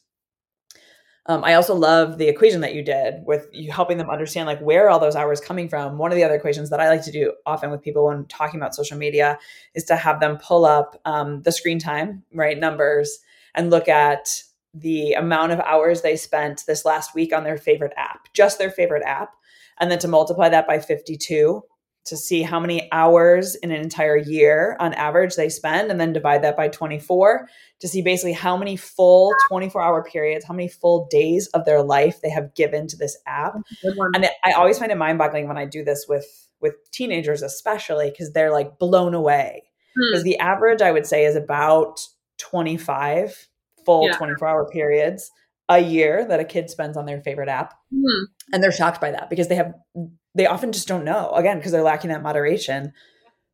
Um, 1.24 1.42
I 1.42 1.55
also 1.55 1.74
love 1.74 2.18
the 2.18 2.29
equation 2.29 2.61
that 2.61 2.74
you 2.74 2.83
did 2.83 3.24
with 3.24 3.48
you 3.50 3.72
helping 3.72 3.96
them 3.96 4.11
understand 4.11 4.46
like 4.46 4.61
where 4.61 4.90
all 4.90 4.98
those 4.98 5.16
hours 5.16 5.40
coming 5.40 5.70
from. 5.70 5.96
One 5.96 6.12
of 6.12 6.16
the 6.16 6.22
other 6.22 6.35
equations 6.35 6.68
that 6.68 6.81
I 6.81 6.88
like 6.88 7.02
to 7.05 7.11
do 7.11 7.33
often 7.46 7.70
with 7.70 7.81
people 7.81 8.05
when 8.05 8.26
talking 8.26 8.61
about 8.61 8.74
social 8.74 8.98
media 8.98 9.38
is 9.74 9.85
to 9.85 9.96
have 9.96 10.20
them 10.20 10.37
pull 10.37 10.66
up 10.66 11.00
um, 11.07 11.40
the 11.42 11.50
screen 11.50 11.79
time, 11.79 12.24
right, 12.35 12.59
numbers, 12.59 13.20
and 13.55 13.70
look 13.70 13.88
at 13.88 14.29
the 14.74 15.14
amount 15.14 15.52
of 15.52 15.61
hours 15.61 16.02
they 16.02 16.14
spent 16.14 16.64
this 16.66 16.85
last 16.85 17.14
week 17.14 17.33
on 17.33 17.42
their 17.42 17.57
favorite 17.57 17.94
app, 17.96 18.29
just 18.35 18.59
their 18.59 18.70
favorite 18.70 19.02
app, 19.02 19.31
and 19.80 19.90
then 19.90 19.98
to 19.98 20.08
multiply 20.08 20.48
that 20.48 20.66
by 20.66 20.78
52 20.78 21.62
to 22.06 22.16
see 22.16 22.42
how 22.42 22.60
many 22.60 22.88
hours 22.92 23.56
in 23.56 23.72
an 23.72 23.80
entire 23.80 24.16
year 24.16 24.76
on 24.78 24.94
average 24.94 25.34
they 25.34 25.48
spend 25.48 25.90
and 25.90 26.00
then 26.00 26.12
divide 26.12 26.42
that 26.42 26.56
by 26.56 26.68
24 26.68 27.48
to 27.80 27.88
see 27.88 28.00
basically 28.00 28.32
how 28.32 28.56
many 28.56 28.76
full 28.76 29.32
24 29.48 29.82
hour 29.82 30.04
periods 30.04 30.44
how 30.44 30.54
many 30.54 30.68
full 30.68 31.06
days 31.10 31.48
of 31.48 31.64
their 31.64 31.82
life 31.82 32.20
they 32.22 32.30
have 32.30 32.54
given 32.54 32.86
to 32.86 32.96
this 32.96 33.18
app 33.26 33.54
and 34.14 34.24
it, 34.24 34.32
i 34.44 34.52
always 34.52 34.78
find 34.78 34.92
it 34.92 34.96
mind 34.96 35.18
boggling 35.18 35.48
when 35.48 35.58
i 35.58 35.64
do 35.64 35.84
this 35.84 36.06
with 36.08 36.48
with 36.60 36.74
teenagers 36.92 37.42
especially 37.42 38.10
because 38.10 38.32
they're 38.32 38.52
like 38.52 38.78
blown 38.78 39.12
away 39.12 39.62
because 40.10 40.22
hmm. 40.22 40.28
the 40.28 40.38
average 40.38 40.80
i 40.80 40.92
would 40.92 41.06
say 41.06 41.24
is 41.24 41.36
about 41.36 42.00
25 42.38 43.48
full 43.84 44.06
yeah. 44.08 44.16
24 44.16 44.48
hour 44.48 44.68
periods 44.70 45.30
a 45.68 45.81
year 45.81 46.26
that 46.29 46.40
a 46.40 46.44
kid 46.44 46.70
spends 46.70 46.96
on 46.96 47.07
their 47.07 47.20
favorite 47.20 47.48
app. 47.48 47.72
Mm-hmm. 47.92 48.24
And 48.52 48.62
they're 48.62 48.72
shocked 48.72 49.00
by 49.00 49.11
that 49.11 49.31
because 49.31 49.48
they 49.48 49.57
have 49.57 49.74
they 50.35 50.46
often 50.46 50.70
just 50.72 50.87
don't 50.87 51.05
know 51.05 51.31
again 51.31 51.59
because 51.59 51.72
they're 51.72 51.83
lacking 51.83 52.11
that 52.11 52.22
moderation 52.22 52.92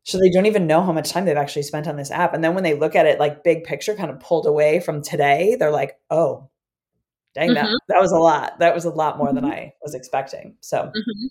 So 0.05 0.19
they 0.19 0.31
don't 0.31 0.47
even 0.47 0.67
know 0.67 0.83
how 0.83 0.93
much 0.93 1.11
time 1.11 1.25
they've 1.25 1.37
actually 1.37 1.63
spent 1.63 1.87
on 1.87 1.97
this 1.97 2.11
app. 2.11 2.35
And 2.35 2.43
then 2.43 2.55
when 2.55 2.65
they 2.65 2.75
look 2.75 2.97
at 2.97 3.07
it 3.07 3.21
like 3.21 3.45
big 3.45 3.65
picture, 3.65 3.95
kind 3.95 4.11
of 4.11 4.19
pulled 4.19 4.47
away 4.47 4.81
from 4.81 5.01
today, 5.01 5.57
they're 5.59 5.71
like, 5.71 5.97
oh, 6.11 6.51
dang, 7.35 7.51
mm-hmm. 7.51 7.55
that, 7.55 7.81
that 7.89 8.01
was 8.01 8.11
a 8.11 8.19
lot. 8.19 8.59
That 8.59 8.75
was 8.75 8.85
a 8.85 8.91
lot 8.91 9.17
more 9.17 9.29
mm-hmm. 9.29 9.37
than 9.37 9.45
I 9.45 9.75
was 9.81 9.95
expecting. 9.95 10.57
So, 10.61 10.79
mm-hmm. 10.79 11.27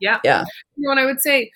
yeah. 0.00 0.20
Yeah. 0.24 0.44
You 0.76 0.86
know, 0.86 0.92
and 0.92 1.00
I 1.00 1.04
would 1.04 1.20
say 1.20 1.50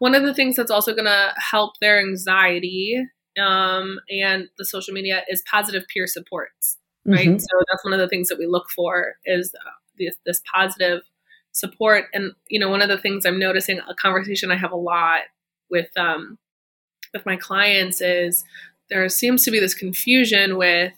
one 0.00 0.14
of 0.14 0.22
the 0.22 0.34
things 0.34 0.56
that's 0.56 0.70
also 0.70 0.92
going 0.92 1.06
to 1.06 1.32
help 1.38 1.78
their 1.80 1.98
anxiety 1.98 3.02
um, 3.42 3.98
and 4.10 4.48
the 4.58 4.66
social 4.66 4.92
media 4.92 5.22
is 5.28 5.42
positive 5.50 5.84
peer 5.92 6.06
supports, 6.06 6.76
right? 7.06 7.28
Mm-hmm. 7.28 7.38
So 7.38 7.48
that's 7.70 7.84
one 7.84 7.92
of 7.92 8.00
the 8.00 8.08
things 8.08 8.28
that 8.28 8.38
we 8.38 8.46
look 8.46 8.70
for 8.74 9.16
is 9.24 9.54
uh, 9.54 9.70
this, 9.98 10.16
this 10.24 10.42
positive 10.54 11.02
support. 11.52 12.06
And, 12.12 12.32
you 12.48 12.58
know, 12.58 12.70
one 12.70 12.82
of 12.82 12.88
the 12.88 12.98
things 12.98 13.26
I'm 13.26 13.38
noticing, 13.38 13.80
a 13.88 13.94
conversation 13.94 14.50
I 14.50 14.56
have 14.56 14.72
a 14.72 14.76
lot 14.76 15.22
with 15.70 15.88
um, 15.96 16.38
with 17.14 17.24
my 17.24 17.36
clients 17.36 18.02
is 18.02 18.44
there 18.90 19.08
seems 19.08 19.44
to 19.44 19.50
be 19.50 19.60
this 19.60 19.74
confusion 19.74 20.58
with 20.58 20.92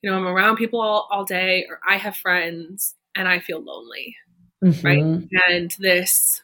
you 0.00 0.10
know 0.10 0.16
i'm 0.16 0.26
around 0.26 0.56
people 0.56 0.80
all, 0.80 1.08
all 1.10 1.24
day 1.24 1.66
or 1.68 1.78
i 1.86 1.96
have 1.96 2.16
friends 2.16 2.94
and 3.14 3.28
i 3.28 3.38
feel 3.38 3.60
lonely 3.60 4.16
mm-hmm. 4.64 4.86
right 4.86 5.28
and 5.48 5.76
this 5.78 6.42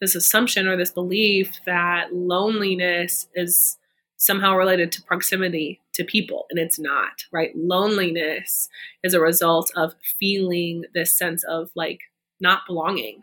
this 0.00 0.14
assumption 0.14 0.68
or 0.68 0.76
this 0.76 0.92
belief 0.92 1.58
that 1.66 2.14
loneliness 2.14 3.26
is 3.34 3.78
somehow 4.16 4.54
related 4.54 4.92
to 4.92 5.02
proximity 5.02 5.80
to 5.98 6.04
people 6.04 6.46
and 6.50 6.58
it's 6.60 6.80
not 6.80 7.12
right 7.32 7.52
loneliness 7.56 8.68
is 9.04 9.14
a 9.14 9.20
result 9.20 9.70
of 9.76 9.94
feeling 10.20 10.84
this 10.94 11.16
sense 11.18 11.44
of 11.44 11.70
like 11.76 12.00
not 12.40 12.62
belonging 12.66 13.20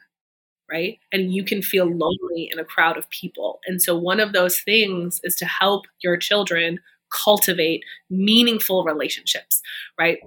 right? 0.71 0.99
And 1.11 1.33
you 1.33 1.43
can 1.43 1.61
feel 1.61 1.85
lonely 1.85 2.49
in 2.51 2.59
a 2.59 2.65
crowd 2.65 2.97
of 2.97 3.09
people. 3.09 3.59
And 3.67 3.81
so, 3.81 3.97
one 3.97 4.19
of 4.19 4.33
those 4.33 4.59
things 4.61 5.19
is 5.23 5.35
to 5.37 5.45
help 5.45 5.85
your 6.03 6.17
children 6.17 6.79
cultivate 7.25 7.83
meaningful 8.09 8.83
relationships, 8.83 9.61
right? 9.99 10.17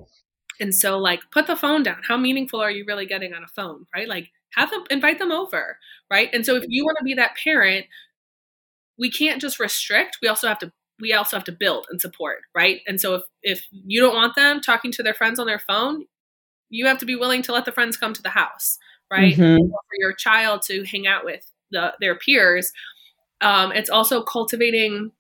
And 0.61 0.75
so, 0.75 0.99
like, 0.99 1.21
put 1.33 1.47
the 1.47 1.57
phone 1.57 1.83
down. 1.83 2.01
How 2.07 2.17
meaningful 2.17 2.61
are 2.61 2.71
you 2.71 2.85
really 2.87 3.07
getting 3.07 3.35
on 3.35 3.45
a 3.45 3.49
phone, 3.49 3.87
right? 3.95 4.09
Like, 4.09 4.29
have 4.55 4.71
them 4.71 4.85
invite 4.91 5.19
them 5.19 5.33
over, 5.33 5.79
right? 6.11 6.31
And 6.33 6.45
so, 6.47 6.57
if 6.57 6.65
you 6.69 6.85
want 6.85 6.99
to 6.99 7.05
be 7.05 7.15
that 7.15 7.37
parent, 7.43 7.87
we 8.99 9.11
can't 9.11 9.41
just 9.41 9.61
restrict. 9.61 10.19
We 10.23 10.29
also 10.29 10.49
have 10.49 10.59
to 10.59 10.73
we 11.01 11.13
also 11.13 11.37
have 11.37 11.45
to 11.45 11.53
build 11.53 11.87
and 11.91 12.01
support, 12.01 12.39
right? 12.55 12.81
And 12.87 13.01
so, 13.01 13.15
if 13.15 13.23
if 13.43 13.67
you 13.71 14.01
don't 14.01 14.15
want 14.15 14.35
them 14.35 14.61
talking 14.61 14.93
to 14.93 15.03
their 15.03 15.15
friends 15.15 15.39
on 15.39 15.47
their 15.47 15.59
phone, 15.61 16.05
you 16.71 16.87
have 16.87 16.99
to 16.99 17.07
be 17.07 17.17
willing 17.17 17.43
to 17.43 17.53
let 17.53 17.65
the 17.65 17.73
friends 17.73 17.97
come 17.97 18.13
to 18.13 18.23
the 18.23 18.31
house, 18.31 18.79
right? 19.11 19.35
Mm-hmm. 19.35 19.67
For 19.67 19.97
your 19.99 20.13
child 20.13 20.63
to 20.63 20.85
hang 20.85 21.07
out 21.07 21.25
with 21.25 21.51
the, 21.71 21.95
their 22.01 22.17
peers. 22.17 22.73
Um, 23.41 23.73
it's 23.73 23.91
also 23.91 24.23
cultivating 24.23 25.13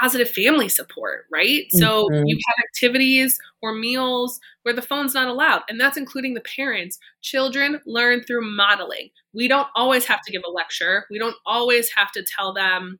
positive 0.00 0.30
family 0.30 0.68
support, 0.68 1.26
right? 1.30 1.64
Mm-hmm. 1.64 1.78
So 1.78 2.08
you 2.10 2.38
have 2.48 2.64
activities 2.68 3.38
or 3.62 3.74
meals 3.74 4.40
where 4.62 4.74
the 4.74 4.82
phone's 4.82 5.14
not 5.14 5.28
allowed, 5.28 5.62
and 5.68 5.80
that's 5.80 5.96
including 5.96 6.34
the 6.34 6.42
parents. 6.56 6.98
Children 7.22 7.80
learn 7.86 8.22
through 8.22 8.50
modeling. 8.56 9.10
We 9.34 9.48
don't 9.48 9.68
always 9.74 10.06
have 10.06 10.22
to 10.22 10.32
give 10.32 10.42
a 10.46 10.50
lecture. 10.50 11.06
We 11.10 11.18
don't 11.18 11.36
always 11.44 11.90
have 11.96 12.12
to 12.12 12.24
tell 12.24 12.54
them, 12.54 12.98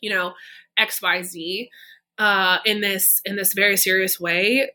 you 0.00 0.10
know, 0.10 0.34
X, 0.78 1.02
Y, 1.02 1.22
Z 1.22 1.70
uh, 2.18 2.58
in 2.64 2.80
this 2.80 3.20
in 3.24 3.36
this 3.36 3.52
very 3.52 3.76
serious 3.76 4.18
way. 4.18 4.70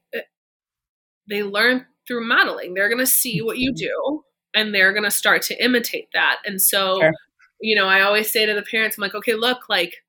They 1.30 1.44
learn 1.44 1.86
through 2.08 2.28
modeling. 2.28 2.74
They're 2.74 2.90
going 2.90 3.00
to 3.00 3.06
see 3.06 3.42
what 3.42 3.58
you 3.58 3.74
do 3.74 4.24
and 4.54 4.74
they're 4.74 4.92
going 4.92 5.04
to 5.04 5.12
start 5.12 5.42
to 5.44 5.64
imitate 5.64 6.10
that. 6.14 6.38
And 6.46 6.62
so, 6.62 7.00
sure. 7.00 7.14
you 7.62 7.76
know, 7.76 7.88
I 7.88 8.02
always 8.02 8.32
say 8.32 8.46
to 8.46 8.54
the 8.54 8.62
parents, 8.62 8.98
I'm 8.98 9.02
like, 9.02 9.16
okay, 9.16 9.36
look, 9.36 9.70
like, 9.70 10.04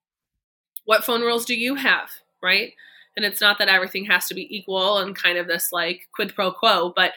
what 0.85 1.05
phone 1.05 1.23
rules 1.23 1.45
do 1.45 1.55
you 1.55 1.77
have? 1.77 2.11
Right. 2.43 2.73
And 3.17 3.25
it's 3.25 3.41
not 3.41 3.59
that 3.59 3.69
everything 3.69 4.05
has 4.07 4.27
to 4.27 4.35
be 4.35 4.55
equal 4.55 4.99
and 4.99 5.17
kind 5.17 5.39
of 5.39 5.47
this 5.47 5.73
like 5.73 6.09
quid 6.13 6.35
pro 6.35 6.51
quo, 6.51 6.93
but 6.95 7.13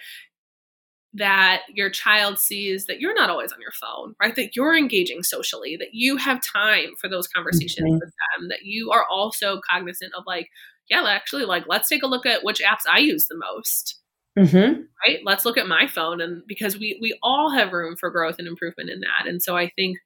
that 1.18 1.64
your 1.74 1.90
child 1.90 2.40
sees 2.40 2.86
that 2.86 3.00
you're 3.00 3.14
not 3.14 3.30
always 3.30 3.52
on 3.52 3.62
your 3.62 3.72
phone, 3.72 4.16
right? 4.22 4.36
That 4.36 4.56
you're 4.56 4.76
engaging 4.76 5.24
socially, 5.24 5.76
that 5.78 5.94
you 5.94 6.18
have 6.18 6.42
time 6.42 6.96
for 7.00 7.08
those 7.08 7.28
conversations 7.28 7.86
mm-hmm. 7.86 8.00
with 8.00 8.14
them, 8.38 8.50
that 8.50 8.64
you 8.64 8.92
are 8.92 9.06
also 9.10 9.60
cognizant 9.70 10.14
of 10.18 10.24
like, 10.26 10.50
yeah, 10.90 11.04
actually, 11.08 11.46
like, 11.46 11.66
let's 11.68 11.90
take 11.90 12.04
a 12.04 12.08
look 12.08 12.26
at 12.26 12.44
which 12.44 12.62
apps 12.62 12.90
I 12.90 13.00
use 13.00 13.28
the 13.28 13.38
most 13.38 14.00
Mm-hmm. 14.38 14.82
Right? 15.06 15.20
Let's 15.24 15.46
look 15.46 15.58
at 15.58 15.68
my 15.68 15.88
phone, 15.88 16.22
and 16.22 16.44
because 16.46 16.78
we 16.78 17.00
we 17.02 17.18
all 17.24 17.50
have 17.50 17.74
room 17.74 17.96
for 17.96 18.12
growth 18.12 18.36
and 18.38 18.48
improvement 18.48 18.90
in 18.90 19.00
that, 19.00 19.26
and 19.26 19.42
so 19.42 19.58
I 19.58 19.72
think, 19.76 19.98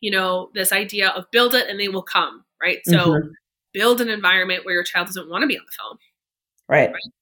you 0.00 0.10
know, 0.10 0.50
this 0.54 0.70
idea 0.70 1.08
of 1.08 1.30
build 1.32 1.54
it 1.54 1.66
and 1.68 1.80
they 1.80 1.88
will 1.88 2.02
come, 2.02 2.44
right? 2.62 2.80
So 2.84 2.98
mm-hmm. 2.98 3.28
build 3.72 4.02
an 4.02 4.10
environment 4.10 4.66
where 4.66 4.74
your 4.74 4.84
child 4.84 5.06
doesn't 5.06 5.30
want 5.30 5.42
to 5.42 5.46
be 5.46 5.56
on 5.56 5.64
the 5.64 5.72
phone, 5.82 5.96
right? 6.68 6.90
right? 6.90 7.12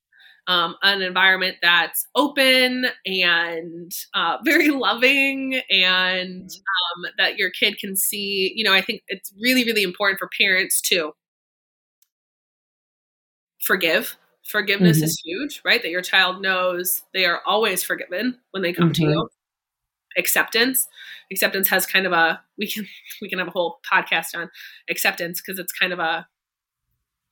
Um, 0.49 0.77
an 0.83 1.03
environment 1.03 1.57
that's 1.61 2.07
open 2.15 2.87
and 3.05 3.91
uh, 4.15 4.37
very 4.45 4.69
loving 4.69 5.61
and 5.71 6.45
mm-hmm. 6.45 7.05
um, 7.05 7.13
that 7.19 7.37
your 7.37 7.51
kid 7.51 7.81
can 7.81 7.97
see 7.97 8.53
you 8.55 8.63
know 8.63 8.73
i 8.73 8.81
think 8.81 9.03
it's 9.09 9.33
really 9.43 9.65
really 9.65 9.83
important 9.83 10.21
for 10.21 10.31
parents 10.39 10.81
to 10.83 11.15
forgive 13.61 14.17
Forgiveness 14.47 14.99
mm-hmm. 14.99 15.07
is 15.07 15.23
huge, 15.25 15.61
right? 15.65 15.83
That 15.83 15.91
your 15.91 16.03
child 16.03 16.41
knows 16.41 17.03
they 17.13 17.25
are 17.25 17.41
always 17.45 17.83
forgiven 17.83 18.39
when 18.53 18.63
they 18.63 18.73
come 18.73 18.93
mm-hmm. 18.93 19.05
to 19.05 19.11
you. 19.11 19.29
Acceptance. 20.17 20.87
Acceptance 21.33 21.69
has 21.69 21.85
kind 21.85 22.07
of 22.07 22.13
a 22.13 22.41
we 22.57 22.69
can 22.69 22.87
we 23.21 23.29
can 23.29 23.41
have 23.41 23.49
a 23.49 23.53
whole 23.53 23.81
podcast 23.93 24.37
on 24.37 24.49
acceptance 24.89 25.41
because 25.41 25.59
it's 25.59 25.73
kind 25.73 25.93
of 25.93 25.99
a 25.99 26.29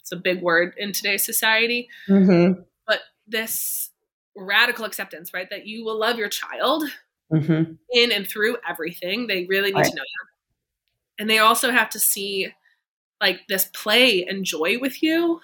it's 0.01 0.11
a 0.11 0.17
big 0.17 0.43
word 0.43 0.75
in 0.77 0.93
today's 0.93 1.25
society. 1.25 1.89
Mm-hmm. 2.09 2.61
But 2.87 3.01
this 3.27 3.91
radical 4.37 4.85
acceptance, 4.85 5.33
right? 5.33 5.49
That 5.51 5.67
you 5.67 5.85
will 5.85 5.99
love 5.99 6.19
your 6.19 6.29
child 6.29 6.85
mm-hmm. 7.33 7.73
in 7.93 8.13
and 8.13 8.29
through 8.29 8.59
everything. 8.69 9.27
They 9.27 9.47
really 9.47 9.71
need 9.71 9.81
right. 9.81 9.91
to 9.91 9.97
know 9.97 10.03
that. 10.03 11.21
And 11.21 11.31
they 11.31 11.39
also 11.39 11.71
have 11.71 11.91
to 11.91 12.01
see 12.01 12.53
like 13.21 13.41
this 13.49 13.67
play 13.73 14.25
and 14.25 14.45
joy 14.45 14.79
with 14.79 15.03
you, 15.03 15.41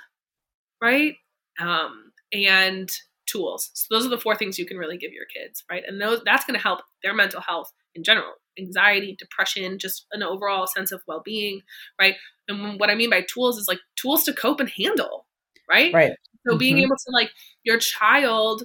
right? 0.83 1.15
um, 1.61 2.13
and 2.33 2.91
tools. 3.27 3.71
So 3.75 3.87
those 3.91 4.07
are 4.07 4.11
the 4.11 4.19
four 4.19 4.35
things 4.35 4.59
you 4.59 4.67
can 4.67 4.77
really 4.77 4.99
give 4.99 5.13
your 5.13 5.27
kids, 5.27 5.65
right? 5.71 5.85
And 5.87 6.01
those 6.01 6.21
that's 6.25 6.45
going 6.45 6.59
to 6.59 6.63
help 6.63 6.81
their 7.03 7.15
mental 7.15 7.41
health 7.41 7.73
in 7.95 8.03
general, 8.03 8.33
anxiety, 8.59 9.17
depression, 9.19 9.79
just 9.79 10.07
an 10.13 10.23
overall 10.23 10.67
sense 10.67 10.93
of 10.93 11.03
well-being, 11.07 11.63
right? 12.01 12.17
And 12.49 12.81
what 12.81 12.91
I 12.91 12.95
mean 12.95 13.11
by 13.11 13.23
tools 13.23 13.59
is 13.59 13.69
like 13.69 13.81
tools 13.97 14.25
to 14.25 14.33
cope 14.33 14.61
and 14.61 14.69
handle, 14.69 15.27
right? 15.69 15.93
Right. 15.93 16.13
So 16.47 16.53
mm-hmm. 16.53 16.59
being 16.59 16.79
able 16.79 16.97
to 16.97 17.13
like 17.13 17.31
your 17.65 17.79
child 17.79 18.65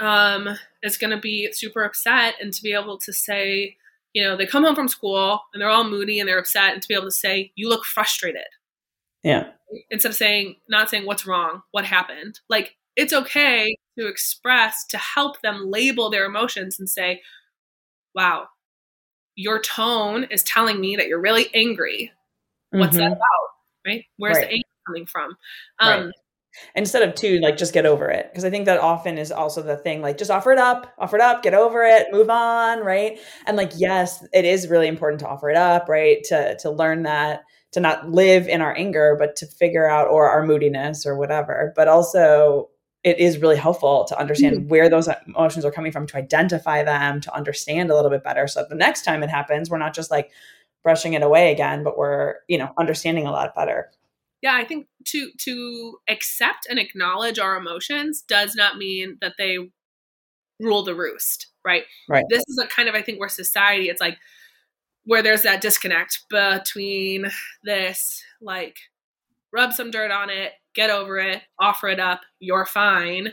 um 0.00 0.48
is 0.82 0.96
going 0.96 1.10
to 1.10 1.20
be 1.20 1.50
super 1.52 1.82
upset 1.82 2.34
and 2.40 2.52
to 2.52 2.62
be 2.62 2.72
able 2.72 2.98
to 2.98 3.12
say, 3.12 3.76
you 4.12 4.22
know, 4.22 4.36
they 4.36 4.46
come 4.46 4.64
home 4.64 4.76
from 4.76 4.88
school 4.88 5.40
and 5.52 5.60
they're 5.60 5.68
all 5.68 5.84
moody 5.84 6.20
and 6.20 6.28
they're 6.28 6.38
upset 6.38 6.72
and 6.72 6.82
to 6.82 6.88
be 6.88 6.94
able 6.94 7.06
to 7.06 7.10
say, 7.10 7.52
you 7.56 7.68
look 7.68 7.84
frustrated 7.84 8.46
yeah. 9.22 9.48
Instead 9.90 10.10
of 10.10 10.16
saying, 10.16 10.56
not 10.68 10.88
saying 10.88 11.06
what's 11.06 11.26
wrong, 11.26 11.62
what 11.72 11.84
happened. 11.84 12.40
Like, 12.48 12.76
it's 12.96 13.12
okay 13.12 13.76
to 13.98 14.06
express, 14.06 14.86
to 14.86 14.98
help 14.98 15.40
them 15.42 15.70
label 15.70 16.10
their 16.10 16.24
emotions 16.24 16.78
and 16.78 16.88
say, 16.88 17.20
wow, 18.14 18.48
your 19.34 19.60
tone 19.60 20.24
is 20.30 20.42
telling 20.42 20.80
me 20.80 20.96
that 20.96 21.08
you're 21.08 21.20
really 21.20 21.48
angry. 21.54 22.12
What's 22.70 22.96
mm-hmm. 22.96 23.00
that 23.00 23.12
about? 23.12 23.86
Right? 23.86 24.04
Where's 24.16 24.36
right. 24.36 24.48
the 24.48 24.52
anger 24.54 24.64
coming 24.86 25.06
from? 25.06 25.36
Um, 25.80 26.06
right. 26.06 26.14
Instead 26.74 27.02
of 27.02 27.14
two, 27.14 27.38
like 27.40 27.56
just 27.56 27.72
get 27.72 27.86
over 27.86 28.08
it. 28.08 28.28
Because 28.30 28.44
I 28.44 28.50
think 28.50 28.66
that 28.66 28.80
often 28.80 29.18
is 29.18 29.32
also 29.32 29.62
the 29.62 29.76
thing, 29.76 30.00
like 30.00 30.18
just 30.18 30.30
offer 30.30 30.52
it 30.52 30.58
up, 30.58 30.92
offer 30.98 31.16
it 31.16 31.22
up, 31.22 31.42
get 31.42 31.54
over 31.54 31.82
it, 31.82 32.08
move 32.12 32.30
on, 32.30 32.80
right? 32.80 33.18
And 33.46 33.56
like, 33.56 33.72
yes, 33.76 34.26
it 34.32 34.44
is 34.44 34.68
really 34.68 34.88
important 34.88 35.20
to 35.20 35.28
offer 35.28 35.50
it 35.50 35.56
up, 35.56 35.88
right? 35.88 36.22
To 36.24 36.56
to 36.58 36.70
learn 36.70 37.02
that 37.04 37.42
to 37.72 37.80
not 37.80 38.10
live 38.10 38.48
in 38.48 38.60
our 38.60 38.76
anger, 38.76 39.16
but 39.18 39.36
to 39.36 39.46
figure 39.46 39.88
out 39.88 40.08
or 40.08 40.28
our 40.28 40.46
moodiness 40.46 41.04
or 41.04 41.16
whatever. 41.16 41.72
But 41.76 41.88
also, 41.88 42.70
it 43.04 43.18
is 43.18 43.38
really 43.38 43.56
helpful 43.56 44.04
to 44.06 44.18
understand 44.18 44.56
mm-hmm. 44.56 44.68
where 44.68 44.88
those 44.88 45.08
emotions 45.26 45.64
are 45.64 45.70
coming 45.70 45.92
from, 45.92 46.06
to 46.06 46.16
identify 46.16 46.82
them, 46.82 47.20
to 47.20 47.34
understand 47.34 47.90
a 47.90 47.94
little 47.94 48.10
bit 48.10 48.24
better. 48.24 48.46
So 48.46 48.66
the 48.68 48.74
next 48.74 49.02
time 49.02 49.22
it 49.22 49.30
happens, 49.30 49.70
we're 49.70 49.78
not 49.78 49.94
just 49.94 50.10
like 50.10 50.30
brushing 50.82 51.12
it 51.12 51.22
away 51.22 51.52
again, 51.52 51.84
but 51.84 51.96
we're, 51.98 52.36
you 52.48 52.58
know, 52.58 52.72
understanding 52.78 53.26
a 53.26 53.30
lot 53.30 53.54
better. 53.54 53.90
Yeah, 54.42 54.54
I 54.54 54.64
think 54.64 54.86
to 55.08 55.30
to 55.40 55.98
accept 56.08 56.66
and 56.68 56.78
acknowledge 56.78 57.38
our 57.38 57.56
emotions 57.56 58.22
does 58.22 58.54
not 58.54 58.76
mean 58.76 59.18
that 59.20 59.34
they 59.38 59.58
rule 60.60 60.82
the 60.82 60.94
roost, 60.94 61.48
right? 61.64 61.84
Right. 62.08 62.24
This 62.30 62.44
is 62.48 62.58
a 62.62 62.66
kind 62.66 62.88
of 62.88 62.94
I 62.94 63.02
think 63.02 63.18
where 63.18 63.28
society 63.28 63.88
it's 63.88 64.00
like 64.00 64.16
where 65.04 65.22
there's 65.22 65.42
that 65.42 65.60
disconnect 65.60 66.20
between 66.28 67.26
this 67.64 68.22
like 68.40 68.76
rub 69.52 69.72
some 69.72 69.90
dirt 69.90 70.10
on 70.10 70.30
it, 70.30 70.52
get 70.74 70.90
over 70.90 71.18
it, 71.18 71.42
offer 71.58 71.88
it 71.88 71.98
up, 71.98 72.20
you're 72.38 72.66
fine, 72.66 73.32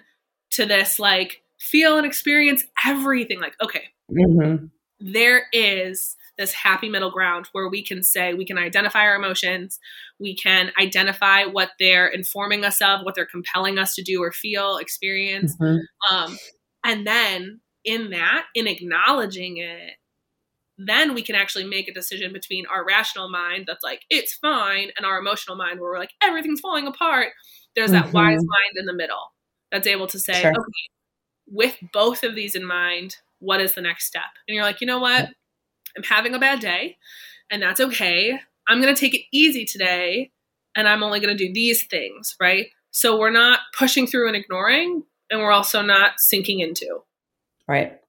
to 0.51 0.65
this 0.65 0.99
like 0.99 1.41
feel 1.59 1.97
and 1.97 2.05
experience 2.05 2.63
everything. 2.85 3.39
Like, 3.39 3.55
okay, 3.61 3.83
mm-hmm. 4.11 4.67
there 4.99 5.47
is 5.51 6.15
this 6.37 6.53
happy 6.53 6.89
middle 6.89 7.11
ground 7.11 7.47
where 7.51 7.69
we 7.69 7.83
can 7.83 8.03
say 8.03 8.33
we 8.33 8.45
can 8.45 8.57
identify 8.57 9.01
our 9.01 9.15
emotions 9.15 9.79
we 10.19 10.35
can 10.35 10.71
identify 10.79 11.45
what 11.45 11.71
they're 11.79 12.07
informing 12.07 12.63
us 12.63 12.81
of 12.81 13.01
what 13.01 13.15
they're 13.15 13.25
compelling 13.25 13.77
us 13.77 13.95
to 13.95 14.03
do 14.03 14.21
or 14.21 14.31
feel 14.31 14.77
experience 14.77 15.55
mm-hmm. 15.57 16.15
um, 16.15 16.37
and 16.83 17.05
then 17.05 17.59
in 17.83 18.09
that 18.09 18.45
in 18.55 18.67
acknowledging 18.67 19.57
it 19.57 19.93
then 20.77 21.13
we 21.13 21.21
can 21.21 21.35
actually 21.35 21.63
make 21.63 21.87
a 21.87 21.93
decision 21.93 22.33
between 22.33 22.65
our 22.65 22.85
rational 22.85 23.29
mind 23.29 23.65
that's 23.67 23.83
like 23.83 24.01
it's 24.09 24.33
fine 24.33 24.89
and 24.97 25.05
our 25.05 25.17
emotional 25.17 25.55
mind 25.55 25.79
where 25.79 25.91
we're 25.91 25.99
like 25.99 26.13
everything's 26.21 26.59
falling 26.59 26.87
apart 26.87 27.29
there's 27.75 27.91
that 27.91 28.05
mm-hmm. 28.05 28.15
wise 28.15 28.39
mind 28.39 28.75
in 28.77 28.85
the 28.85 28.93
middle 28.93 29.33
that's 29.71 29.87
able 29.87 30.07
to 30.07 30.19
say 30.19 30.41
sure. 30.41 30.51
okay 30.51 30.89
with 31.47 31.77
both 31.93 32.23
of 32.23 32.35
these 32.35 32.55
in 32.55 32.65
mind 32.65 33.17
what 33.39 33.61
is 33.61 33.73
the 33.73 33.81
next 33.81 34.05
step 34.05 34.23
and 34.47 34.55
you're 34.55 34.63
like 34.63 34.81
you 34.81 34.87
know 34.87 34.99
what 34.99 35.29
i'm 35.97 36.03
having 36.03 36.33
a 36.33 36.39
bad 36.39 36.59
day 36.59 36.97
and 37.51 37.61
that's 37.61 37.79
okay. 37.79 38.39
I'm 38.67 38.81
going 38.81 38.93
to 38.93 38.99
take 38.99 39.13
it 39.13 39.21
easy 39.31 39.65
today 39.65 40.31
and 40.75 40.87
i'm 40.87 41.03
only 41.03 41.19
going 41.19 41.35
to 41.35 41.47
do 41.47 41.53
these 41.53 41.85
things 41.87 42.35
right? 42.39 42.67
So 42.91 43.19
we're 43.19 43.31
not 43.31 43.59
pushing 43.77 44.07
through 44.07 44.27
and 44.27 44.37
ignoring 44.37 45.03
and 45.29 45.41
we're 45.41 45.51
also 45.51 45.81
not 45.81 46.13
sinking 46.17 46.59
into. 46.59 46.99
Right. 47.67 47.99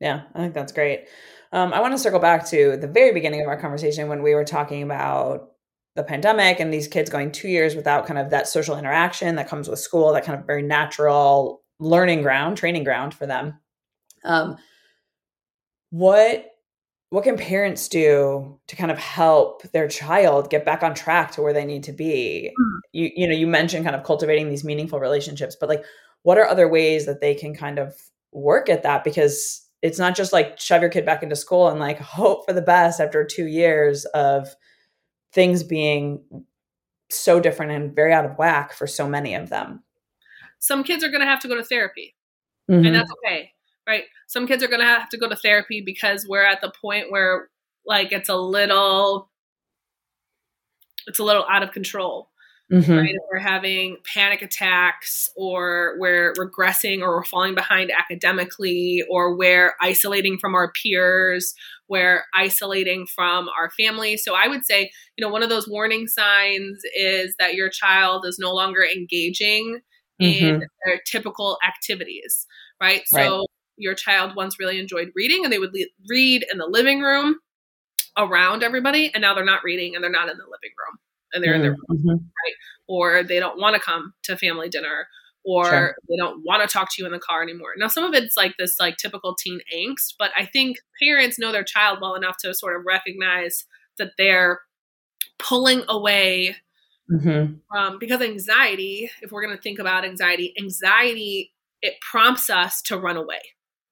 Yeah 0.00 0.22
i 0.34 0.38
think 0.38 0.54
that's 0.54 0.72
great. 0.72 1.06
Um, 1.52 1.72
I 1.72 1.80
want 1.80 1.92
to 1.92 1.98
circle 1.98 2.18
back 2.18 2.46
to 2.48 2.76
the 2.76 2.88
very 2.88 3.12
beginning 3.12 3.40
of 3.40 3.46
our 3.46 3.56
conversation 3.56 4.08
when 4.08 4.24
we 4.24 4.34
were 4.34 4.44
talking 4.44 4.82
about 4.82 5.52
the 5.94 6.02
pandemic 6.02 6.58
and 6.58 6.72
these 6.72 6.88
kids 6.88 7.08
going 7.08 7.30
two 7.30 7.48
years 7.48 7.76
without 7.76 8.06
kind 8.06 8.18
of 8.18 8.30
that 8.30 8.48
social 8.48 8.76
interaction 8.76 9.36
that 9.36 9.48
comes 9.48 9.68
with 9.68 9.78
school, 9.78 10.12
that 10.12 10.24
kind 10.24 10.38
of 10.38 10.46
very 10.46 10.62
natural 10.62 11.62
learning 11.78 12.22
ground, 12.22 12.56
training 12.56 12.84
ground 12.84 13.14
for 13.14 13.26
them. 13.26 13.58
Um, 14.24 14.56
what 15.90 16.46
what 17.14 17.22
can 17.22 17.36
parents 17.36 17.86
do 17.86 18.58
to 18.66 18.74
kind 18.74 18.90
of 18.90 18.98
help 18.98 19.62
their 19.70 19.86
child 19.86 20.50
get 20.50 20.64
back 20.64 20.82
on 20.82 20.96
track 20.96 21.30
to 21.30 21.42
where 21.42 21.52
they 21.52 21.64
need 21.64 21.84
to 21.84 21.92
be? 21.92 22.50
Mm. 22.60 22.78
You 22.90 23.10
you 23.14 23.28
know, 23.28 23.34
you 23.34 23.46
mentioned 23.46 23.84
kind 23.84 23.94
of 23.94 24.02
cultivating 24.02 24.48
these 24.48 24.64
meaningful 24.64 24.98
relationships, 24.98 25.56
but 25.58 25.68
like 25.68 25.84
what 26.24 26.38
are 26.38 26.44
other 26.44 26.68
ways 26.68 27.06
that 27.06 27.20
they 27.20 27.36
can 27.36 27.54
kind 27.54 27.78
of 27.78 27.94
work 28.32 28.68
at 28.68 28.82
that 28.82 29.04
because 29.04 29.64
it's 29.80 29.96
not 29.96 30.16
just 30.16 30.32
like 30.32 30.58
shove 30.58 30.82
your 30.82 30.90
kid 30.90 31.06
back 31.06 31.22
into 31.22 31.36
school 31.36 31.68
and 31.68 31.78
like 31.78 32.00
hope 32.00 32.46
for 32.46 32.52
the 32.52 32.60
best 32.60 33.00
after 33.00 33.24
two 33.24 33.46
years 33.46 34.06
of 34.06 34.48
things 35.32 35.62
being 35.62 36.20
so 37.12 37.38
different 37.38 37.70
and 37.70 37.94
very 37.94 38.12
out 38.12 38.24
of 38.24 38.36
whack 38.38 38.72
for 38.72 38.88
so 38.88 39.06
many 39.08 39.36
of 39.36 39.50
them. 39.50 39.84
Some 40.58 40.82
kids 40.82 41.04
are 41.04 41.10
going 41.10 41.20
to 41.20 41.26
have 41.26 41.40
to 41.42 41.48
go 41.48 41.54
to 41.54 41.62
therapy, 41.62 42.16
mm-hmm. 42.68 42.84
and 42.84 42.92
that's 42.96 43.10
okay, 43.24 43.52
right? 43.86 44.04
Some 44.26 44.46
kids 44.46 44.62
are 44.62 44.68
going 44.68 44.80
to 44.80 44.86
have 44.86 45.08
to 45.10 45.18
go 45.18 45.28
to 45.28 45.36
therapy 45.36 45.82
because 45.84 46.26
we're 46.28 46.44
at 46.44 46.60
the 46.60 46.72
point 46.80 47.10
where 47.10 47.48
like 47.86 48.12
it's 48.12 48.28
a 48.28 48.36
little 48.36 49.30
it's 51.06 51.18
a 51.18 51.24
little 51.24 51.44
out 51.50 51.62
of 51.62 51.72
control 51.72 52.30
Mm-hmm. 52.72 52.92
Right? 52.92 53.14
If 53.14 53.22
we're 53.30 53.38
having 53.38 53.98
panic 54.12 54.40
attacks 54.40 55.28
or 55.36 55.96
we're 55.98 56.32
regressing 56.34 57.02
or 57.02 57.16
we're 57.16 57.24
falling 57.24 57.54
behind 57.54 57.92
academically 57.92 59.04
or 59.10 59.36
we're 59.36 59.74
isolating 59.82 60.38
from 60.38 60.54
our 60.54 60.72
peers, 60.72 61.54
we're 61.88 62.24
isolating 62.34 63.06
from 63.06 63.50
our 63.50 63.70
family. 63.78 64.16
So 64.16 64.34
I 64.34 64.48
would 64.48 64.64
say, 64.64 64.90
you 65.16 65.24
know, 65.24 65.30
one 65.30 65.42
of 65.42 65.50
those 65.50 65.68
warning 65.68 66.06
signs 66.06 66.80
is 66.96 67.36
that 67.38 67.54
your 67.54 67.68
child 67.68 68.24
is 68.26 68.38
no 68.38 68.54
longer 68.54 68.82
engaging 68.82 69.80
mm-hmm. 70.20 70.44
in 70.44 70.66
their 70.86 71.00
typical 71.06 71.58
activities, 71.66 72.46
right? 72.80 73.02
right? 73.12 73.44
Your 73.76 73.94
child 73.94 74.36
once 74.36 74.58
really 74.58 74.78
enjoyed 74.78 75.10
reading 75.14 75.44
and 75.44 75.52
they 75.52 75.58
would 75.58 75.74
le- 75.74 75.86
read 76.08 76.44
in 76.50 76.58
the 76.58 76.66
living 76.66 77.00
room 77.00 77.38
around 78.16 78.62
everybody 78.62 79.10
and 79.12 79.22
now 79.22 79.34
they're 79.34 79.44
not 79.44 79.64
reading 79.64 79.94
and 79.94 80.04
they're 80.04 80.10
not 80.10 80.28
in 80.28 80.36
the 80.36 80.44
living 80.44 80.72
room 80.78 80.98
and 81.32 81.42
they're 81.42 81.52
mm-hmm. 81.52 81.56
in 81.56 81.62
their 81.62 81.72
room, 81.72 81.84
mm-hmm. 81.90 82.10
right? 82.10 82.54
Or 82.86 83.22
they 83.22 83.40
don't 83.40 83.58
want 83.58 83.74
to 83.74 83.80
come 83.80 84.14
to 84.24 84.36
family 84.36 84.68
dinner, 84.68 85.08
or 85.44 85.64
sure. 85.66 85.96
they 86.08 86.16
don't 86.16 86.42
want 86.44 86.62
to 86.62 86.72
talk 86.72 86.88
to 86.92 87.02
you 87.02 87.06
in 87.06 87.12
the 87.12 87.18
car 87.18 87.42
anymore. 87.42 87.74
Now, 87.76 87.88
some 87.88 88.04
of 88.04 88.14
it's 88.14 88.36
like 88.36 88.54
this 88.58 88.78
like 88.80 88.96
typical 88.96 89.34
teen 89.34 89.60
angst, 89.74 90.14
but 90.18 90.30
I 90.36 90.46
think 90.46 90.78
parents 91.02 91.38
know 91.38 91.52
their 91.52 91.64
child 91.64 91.98
well 92.00 92.14
enough 92.14 92.36
to 92.38 92.54
sort 92.54 92.76
of 92.76 92.86
recognize 92.86 93.66
that 93.98 94.12
they're 94.16 94.60
pulling 95.38 95.82
away 95.88 96.56
mm-hmm. 97.10 97.54
from 97.68 97.98
because 97.98 98.22
anxiety. 98.22 99.10
If 99.20 99.32
we're 99.32 99.44
going 99.44 99.56
to 99.56 99.62
think 99.62 99.78
about 99.78 100.04
anxiety, 100.04 100.54
anxiety 100.58 101.52
it 101.82 102.00
prompts 102.00 102.48
us 102.48 102.80
to 102.82 102.98
run 102.98 103.18
away, 103.18 103.40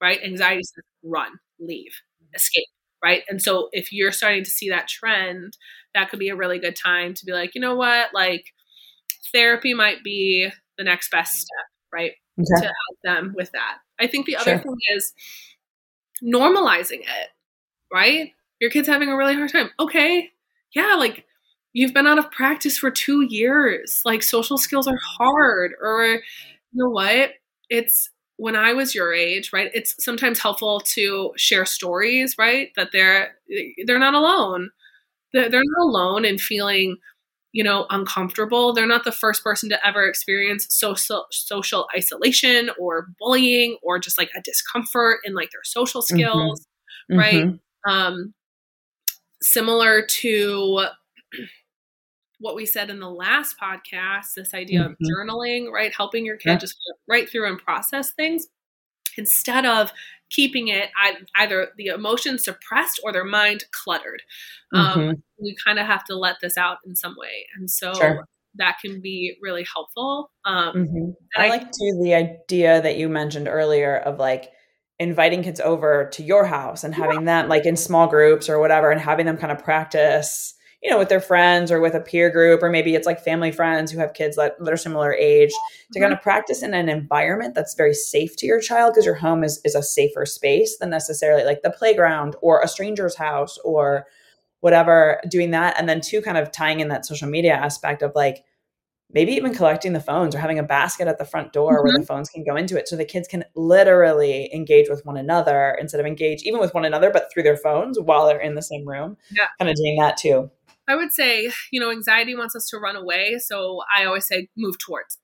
right? 0.02 0.20
Anxiety 0.22 0.62
says 0.64 0.84
run, 1.02 1.32
leave, 1.60 1.92
escape 2.34 2.66
right? 3.02 3.22
And 3.28 3.42
so 3.42 3.68
if 3.72 3.92
you're 3.92 4.12
starting 4.12 4.44
to 4.44 4.50
see 4.50 4.70
that 4.70 4.88
trend, 4.88 5.56
that 5.94 6.08
could 6.08 6.18
be 6.18 6.28
a 6.28 6.36
really 6.36 6.58
good 6.58 6.76
time 6.76 7.14
to 7.14 7.26
be 7.26 7.32
like, 7.32 7.54
you 7.54 7.60
know 7.60 7.74
what, 7.74 8.14
like 8.14 8.44
therapy 9.32 9.74
might 9.74 10.04
be 10.04 10.48
the 10.78 10.84
next 10.84 11.10
best 11.10 11.34
step, 11.34 11.66
right? 11.92 12.12
Okay. 12.40 12.60
To 12.60 12.62
help 12.62 12.98
them 13.04 13.34
with 13.36 13.50
that. 13.52 13.78
I 14.00 14.06
think 14.06 14.26
the 14.26 14.36
other 14.36 14.52
sure. 14.52 14.58
thing 14.58 14.76
is 14.96 15.12
normalizing 16.22 17.00
it, 17.00 17.28
right? 17.92 18.32
Your 18.60 18.70
kid's 18.70 18.88
having 18.88 19.08
a 19.08 19.16
really 19.16 19.34
hard 19.34 19.50
time. 19.50 19.70
Okay, 19.78 20.30
yeah, 20.74 20.94
like 20.94 21.26
you've 21.72 21.92
been 21.92 22.06
out 22.06 22.18
of 22.18 22.30
practice 22.30 22.78
for 22.78 22.90
two 22.90 23.22
years. 23.22 24.00
Like 24.04 24.22
social 24.22 24.56
skills 24.56 24.86
are 24.86 24.98
hard, 25.18 25.72
or 25.82 26.04
you 26.06 26.20
know 26.72 26.88
what? 26.88 27.32
It's 27.68 28.10
when 28.36 28.56
I 28.56 28.72
was 28.72 28.94
your 28.94 29.12
age, 29.12 29.52
right, 29.52 29.70
it's 29.74 29.94
sometimes 30.02 30.38
helpful 30.38 30.80
to 30.80 31.32
share 31.36 31.64
stories, 31.64 32.36
right? 32.38 32.70
That 32.76 32.90
they're 32.92 33.36
they're 33.86 33.98
not 33.98 34.14
alone. 34.14 34.70
They're, 35.32 35.48
they're 35.48 35.62
not 35.64 35.84
alone 35.84 36.24
in 36.24 36.38
feeling, 36.38 36.96
you 37.52 37.62
know, 37.62 37.86
uncomfortable. 37.90 38.72
They're 38.72 38.86
not 38.86 39.04
the 39.04 39.12
first 39.12 39.44
person 39.44 39.68
to 39.70 39.86
ever 39.86 40.06
experience 40.06 40.66
social 40.70 41.26
social 41.30 41.88
isolation 41.96 42.70
or 42.78 43.08
bullying 43.18 43.78
or 43.82 43.98
just 43.98 44.18
like 44.18 44.30
a 44.36 44.42
discomfort 44.42 45.18
in 45.24 45.34
like 45.34 45.50
their 45.52 45.64
social 45.64 46.02
mm-hmm. 46.02 46.16
skills, 46.16 46.66
mm-hmm. 47.10 47.18
right? 47.18 47.44
Mm-hmm. 47.44 47.90
Um, 47.90 48.34
similar 49.40 50.06
to 50.06 50.86
what 52.42 52.56
we 52.56 52.66
said 52.66 52.90
in 52.90 52.98
the 52.98 53.08
last 53.08 53.56
podcast 53.56 54.34
this 54.36 54.52
idea 54.52 54.80
mm-hmm. 54.80 54.92
of 54.92 54.98
journaling, 55.00 55.70
right? 55.70 55.94
Helping 55.96 56.26
your 56.26 56.36
kid 56.36 56.50
yeah. 56.50 56.56
just 56.56 56.76
write 57.08 57.30
through 57.30 57.48
and 57.48 57.58
process 57.58 58.12
things 58.12 58.48
instead 59.16 59.64
of 59.64 59.92
keeping 60.28 60.68
it 60.68 60.90
either 61.36 61.68
the 61.76 61.86
emotion 61.86 62.38
suppressed 62.38 63.00
or 63.04 63.12
their 63.12 63.24
mind 63.24 63.64
cluttered. 63.70 64.22
Um, 64.74 64.86
mm-hmm. 64.86 65.00
Um, 65.00 65.22
we 65.38 65.56
kind 65.64 65.78
of 65.78 65.86
have 65.86 66.04
to 66.06 66.16
let 66.16 66.36
this 66.42 66.58
out 66.58 66.78
in 66.84 66.96
some 66.96 67.14
way. 67.16 67.46
And 67.56 67.70
so 67.70 67.94
sure. 67.94 68.26
that 68.56 68.78
can 68.82 69.00
be 69.00 69.36
really 69.40 69.64
helpful. 69.72 70.32
Um, 70.44 70.74
mm-hmm. 70.74 71.10
I, 71.36 71.46
I 71.46 71.48
like 71.48 71.70
to 71.70 72.00
the 72.02 72.14
idea 72.14 72.82
that 72.82 72.96
you 72.96 73.08
mentioned 73.08 73.48
earlier 73.48 73.96
of 73.96 74.18
like, 74.18 74.50
inviting 74.98 75.42
kids 75.42 75.58
over 75.58 76.08
to 76.12 76.22
your 76.22 76.44
house 76.44 76.84
and 76.84 76.94
having 76.94 77.20
yeah. 77.20 77.40
them 77.42 77.48
like 77.48 77.66
in 77.66 77.76
small 77.76 78.06
groups 78.06 78.48
or 78.48 78.60
whatever 78.60 78.90
and 78.90 79.00
having 79.00 79.26
them 79.26 79.36
kind 79.36 79.50
of 79.50 79.64
practice 79.64 80.54
you 80.82 80.90
know, 80.90 80.98
with 80.98 81.08
their 81.08 81.20
friends 81.20 81.70
or 81.70 81.80
with 81.80 81.94
a 81.94 82.00
peer 82.00 82.28
group, 82.28 82.62
or 82.62 82.68
maybe 82.68 82.94
it's 82.94 83.06
like 83.06 83.22
family 83.22 83.52
friends 83.52 83.92
who 83.92 84.00
have 84.00 84.14
kids 84.14 84.36
that, 84.36 84.58
that 84.58 84.72
are 84.72 84.76
similar 84.76 85.14
age 85.14 85.50
to 85.50 85.54
mm-hmm. 85.54 86.02
kind 86.02 86.12
of 86.12 86.20
practice 86.20 86.62
in 86.62 86.74
an 86.74 86.88
environment 86.88 87.54
that's 87.54 87.74
very 87.74 87.94
safe 87.94 88.36
to 88.36 88.46
your 88.46 88.60
child 88.60 88.92
because 88.92 89.06
your 89.06 89.14
home 89.14 89.44
is, 89.44 89.60
is 89.64 89.76
a 89.76 89.82
safer 89.82 90.26
space 90.26 90.78
than 90.78 90.90
necessarily 90.90 91.44
like 91.44 91.62
the 91.62 91.70
playground 91.70 92.34
or 92.42 92.60
a 92.60 92.68
stranger's 92.68 93.16
house 93.16 93.58
or 93.64 94.06
whatever, 94.58 95.20
doing 95.28 95.52
that. 95.52 95.78
And 95.78 95.88
then 95.88 96.00
two, 96.00 96.20
kind 96.20 96.36
of 96.36 96.50
tying 96.50 96.80
in 96.80 96.88
that 96.88 97.06
social 97.06 97.28
media 97.28 97.54
aspect 97.54 98.02
of 98.02 98.12
like, 98.16 98.44
maybe 99.14 99.32
even 99.32 99.54
collecting 99.54 99.92
the 99.92 100.00
phones 100.00 100.34
or 100.34 100.38
having 100.38 100.58
a 100.58 100.62
basket 100.62 101.06
at 101.06 101.18
the 101.18 101.24
front 101.24 101.52
door 101.52 101.76
mm-hmm. 101.76 101.84
where 101.84 101.92
the 101.92 101.98
mm-hmm. 101.98 102.06
phones 102.06 102.30
can 102.30 102.44
go 102.44 102.56
into 102.56 102.78
it 102.78 102.88
so 102.88 102.96
the 102.96 103.04
kids 103.04 103.28
can 103.28 103.44
literally 103.54 104.52
engage 104.54 104.88
with 104.88 105.04
one 105.04 105.16
another 105.16 105.76
instead 105.80 106.00
of 106.00 106.06
engage 106.06 106.42
even 106.42 106.58
with 106.58 106.74
one 106.74 106.84
another 106.84 107.10
but 107.10 107.30
through 107.32 107.42
their 107.42 107.56
phones 107.56 108.00
while 108.00 108.26
they're 108.26 108.40
in 108.40 108.54
the 108.54 108.62
same 108.62 108.88
room 108.88 109.16
yeah. 109.30 109.48
kind 109.58 109.70
of 109.70 109.76
doing 109.76 109.96
that 109.98 110.16
too 110.16 110.50
I 110.88 110.96
would 110.96 111.12
say, 111.12 111.50
you 111.70 111.80
know, 111.80 111.90
anxiety 111.90 112.34
wants 112.34 112.56
us 112.56 112.66
to 112.68 112.78
run 112.78 112.96
away. 112.96 113.38
So 113.38 113.80
I 113.96 114.04
always 114.04 114.26
say 114.26 114.48
move 114.56 114.78
towards. 114.78 115.18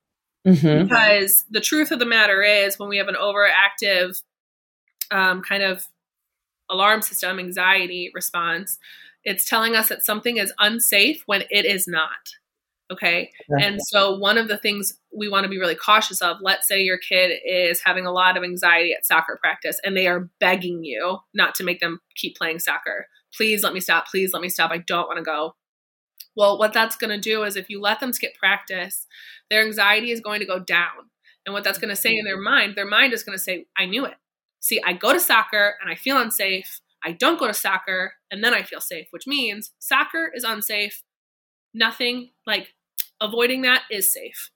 Mm-hmm. 0.47 0.85
Because 0.85 1.45
the 1.51 1.61
truth 1.61 1.91
of 1.91 1.99
the 1.99 2.07
matter 2.07 2.43
is, 2.43 2.79
when 2.79 2.89
we 2.89 2.99
have 2.99 3.09
an 3.09 3.17
overactive 3.21 4.23
um, 5.11 5.43
kind 5.43 5.63
of 5.63 5.85
alarm 6.71 7.03
system, 7.03 7.39
anxiety 7.39 8.11
response, 8.15 8.79
it's 9.25 9.49
telling 9.49 9.75
us 9.75 9.89
that 9.89 10.05
something 10.05 10.37
is 10.37 10.53
unsafe 10.59 11.23
when 11.27 11.43
it 11.51 11.65
is 11.65 11.87
not. 11.87 12.11
Okay. 12.91 13.31
And 13.51 13.79
so, 13.83 14.17
one 14.17 14.39
of 14.39 14.49
the 14.49 14.57
things 14.57 14.99
we 15.15 15.29
want 15.29 15.45
to 15.45 15.51
be 15.51 15.59
really 15.59 15.75
cautious 15.75 16.23
of 16.23 16.39
let's 16.41 16.67
say 16.67 16.81
your 16.81 16.97
kid 16.97 17.39
is 17.45 17.83
having 17.85 18.07
a 18.07 18.13
lot 18.13 18.39
of 18.39 18.45
anxiety 18.45 18.95
at 18.95 19.05
soccer 19.05 19.39
practice 19.43 19.79
and 19.85 19.95
they 19.95 20.07
are 20.07 20.31
begging 20.41 20.85
you 20.85 21.19
not 21.35 21.55
to 21.57 21.65
make 21.65 21.81
them 21.81 22.01
keep 22.17 22.37
playing 22.37 22.59
soccer 22.59 23.07
please 23.37 23.63
let 23.63 23.75
me 23.75 23.81
stop, 23.81 24.07
please 24.09 24.33
let 24.33 24.43
me 24.43 24.49
stop, 24.49 24.71
I 24.71 24.79
don't 24.79 25.07
want 25.07 25.19
to 25.19 25.25
go. 25.25 25.55
Well, 26.37 26.59
what 26.59 26.73
that's 26.73 26.97
going 26.97 27.11
to 27.11 27.21
do 27.21 27.43
is 27.43 27.57
if 27.57 27.69
you 27.69 27.81
let 27.81 28.01
them 28.01 28.13
skip 28.13 28.35
practice, 28.39 29.07
their 29.51 29.65
anxiety 29.65 30.13
is 30.13 30.21
going 30.21 30.41
to 30.41 30.47
go 30.47 30.59
down. 30.59 31.11
And 31.45 31.53
what 31.53 31.65
that's 31.65 31.79
going 31.79 31.89
to 31.89 31.97
say 31.97 32.11
in 32.11 32.25
their 32.25 32.41
mind, 32.41 32.77
their 32.77 32.87
mind 32.87 33.13
is 33.13 33.23
going 33.23 33.37
to 33.37 33.43
say, 33.43 33.67
I 33.77 33.87
knew 33.87 34.05
it. 34.05 34.15
See, 34.61 34.81
I 34.85 34.93
go 34.93 35.13
to 35.13 35.21
soccer 35.21 35.75
and 35.81 35.91
I 35.91 35.95
feel 35.95 36.19
unsafe, 36.19 36.81
I 37.05 37.13
don't 37.13 37.39
go 37.39 37.47
to 37.47 37.55
soccer 37.55 38.15
and 38.31 38.43
then 38.43 38.55
I 38.55 38.63
feel 38.63 38.81
safe, 38.81 39.07
which 39.11 39.27
means 39.27 39.73
soccer 39.79 40.31
is 40.35 40.45
unsafe. 40.45 41.03
Nothing 41.75 42.31
like 42.47 42.75
avoiding 43.21 43.63
that 43.63 43.83
is 43.91 44.13
safe. 44.13 44.51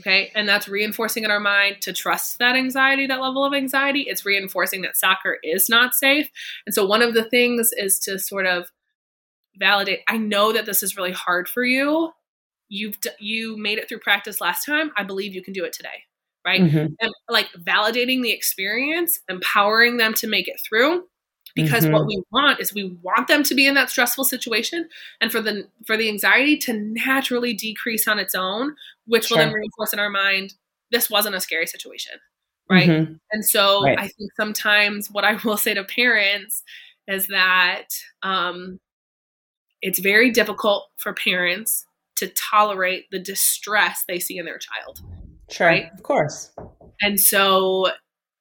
Okay. 0.00 0.30
And 0.34 0.48
that's 0.48 0.68
reinforcing 0.68 1.24
in 1.24 1.30
our 1.30 1.40
mind 1.40 1.78
to 1.82 1.92
trust 1.92 2.38
that 2.38 2.54
anxiety, 2.56 3.06
that 3.06 3.20
level 3.20 3.44
of 3.44 3.52
anxiety. 3.52 4.02
It's 4.02 4.24
reinforcing 4.24 4.82
that 4.82 4.96
soccer 4.96 5.38
is 5.42 5.68
not 5.68 5.94
safe. 5.94 6.28
And 6.66 6.74
so 6.74 6.86
one 6.86 7.02
of 7.02 7.14
the 7.14 7.24
things 7.24 7.72
is 7.76 7.98
to 8.00 8.18
sort 8.18 8.46
of 8.46 8.70
validate 9.56 10.00
I 10.06 10.18
know 10.18 10.52
that 10.52 10.66
this 10.66 10.84
is 10.84 10.96
really 10.96 11.12
hard 11.12 11.48
for 11.48 11.64
you. 11.64 12.12
You've 12.68 12.96
you 13.18 13.56
made 13.56 13.78
it 13.78 13.88
through 13.88 13.98
practice 13.98 14.40
last 14.40 14.64
time. 14.64 14.92
I 14.96 15.02
believe 15.02 15.34
you 15.34 15.42
can 15.42 15.52
do 15.52 15.64
it 15.64 15.72
today. 15.72 16.04
Right? 16.46 16.62
Mm-hmm. 16.62 16.94
And 17.00 17.12
like 17.28 17.48
validating 17.58 18.22
the 18.22 18.30
experience, 18.30 19.20
empowering 19.28 19.96
them 19.96 20.14
to 20.14 20.28
make 20.28 20.48
it 20.48 20.60
through 20.66 21.04
because 21.54 21.84
mm-hmm. 21.84 21.92
what 21.92 22.06
we 22.06 22.22
want 22.30 22.60
is 22.60 22.74
we 22.74 22.96
want 23.02 23.28
them 23.28 23.42
to 23.42 23.54
be 23.54 23.66
in 23.66 23.74
that 23.74 23.90
stressful 23.90 24.24
situation 24.24 24.88
and 25.20 25.32
for 25.32 25.40
the 25.40 25.66
for 25.86 25.96
the 25.96 26.08
anxiety 26.08 26.56
to 26.56 26.72
naturally 26.72 27.52
decrease 27.52 28.06
on 28.08 28.18
its 28.18 28.34
own 28.34 28.74
which 29.06 29.26
sure. 29.26 29.38
will 29.38 29.44
then 29.44 29.54
reinforce 29.54 29.92
in 29.92 29.98
our 29.98 30.10
mind 30.10 30.54
this 30.90 31.10
wasn't 31.10 31.34
a 31.34 31.40
scary 31.40 31.66
situation 31.66 32.14
right 32.70 32.88
mm-hmm. 32.88 33.12
and 33.32 33.44
so 33.44 33.82
right. 33.82 33.98
i 33.98 34.08
think 34.08 34.30
sometimes 34.36 35.10
what 35.10 35.24
i 35.24 35.34
will 35.44 35.56
say 35.56 35.74
to 35.74 35.84
parents 35.84 36.62
is 37.06 37.28
that 37.28 37.86
um, 38.22 38.78
it's 39.80 39.98
very 39.98 40.30
difficult 40.30 40.88
for 40.98 41.14
parents 41.14 41.86
to 42.16 42.28
tolerate 42.28 43.06
the 43.10 43.18
distress 43.18 44.04
they 44.06 44.18
see 44.18 44.36
in 44.36 44.44
their 44.44 44.58
child 44.58 45.00
sure 45.50 45.66
right 45.66 45.90
of 45.92 46.02
course 46.02 46.52
and 47.00 47.18
so 47.18 47.88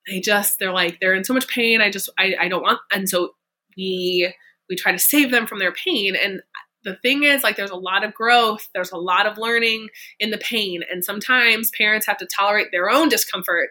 they 0.07 0.19
just 0.19 0.59
they're 0.59 0.73
like 0.73 0.99
they're 0.99 1.13
in 1.13 1.23
so 1.23 1.33
much 1.33 1.47
pain. 1.47 1.81
I 1.81 1.89
just 1.89 2.09
i, 2.17 2.35
I 2.39 2.47
don't 2.47 2.63
want 2.63 2.79
and 2.91 3.09
so 3.09 3.31
we 3.77 4.33
we 4.69 4.75
try 4.75 4.91
to 4.91 4.99
save 4.99 5.31
them 5.31 5.47
from 5.47 5.59
their 5.59 5.71
pain. 5.71 6.15
And 6.15 6.41
the 6.83 6.95
thing 6.95 7.23
is 7.23 7.43
like 7.43 7.55
there's 7.55 7.69
a 7.69 7.75
lot 7.75 8.03
of 8.03 8.13
growth. 8.13 8.67
There's 8.73 8.91
a 8.91 8.97
lot 8.97 9.25
of 9.25 9.37
learning 9.37 9.89
in 10.19 10.31
the 10.31 10.37
pain. 10.37 10.81
And 10.91 11.03
sometimes 11.03 11.71
parents 11.71 12.05
have 12.05 12.17
to 12.17 12.27
tolerate 12.27 12.67
their 12.71 12.89
own 12.89 13.09
discomfort 13.09 13.69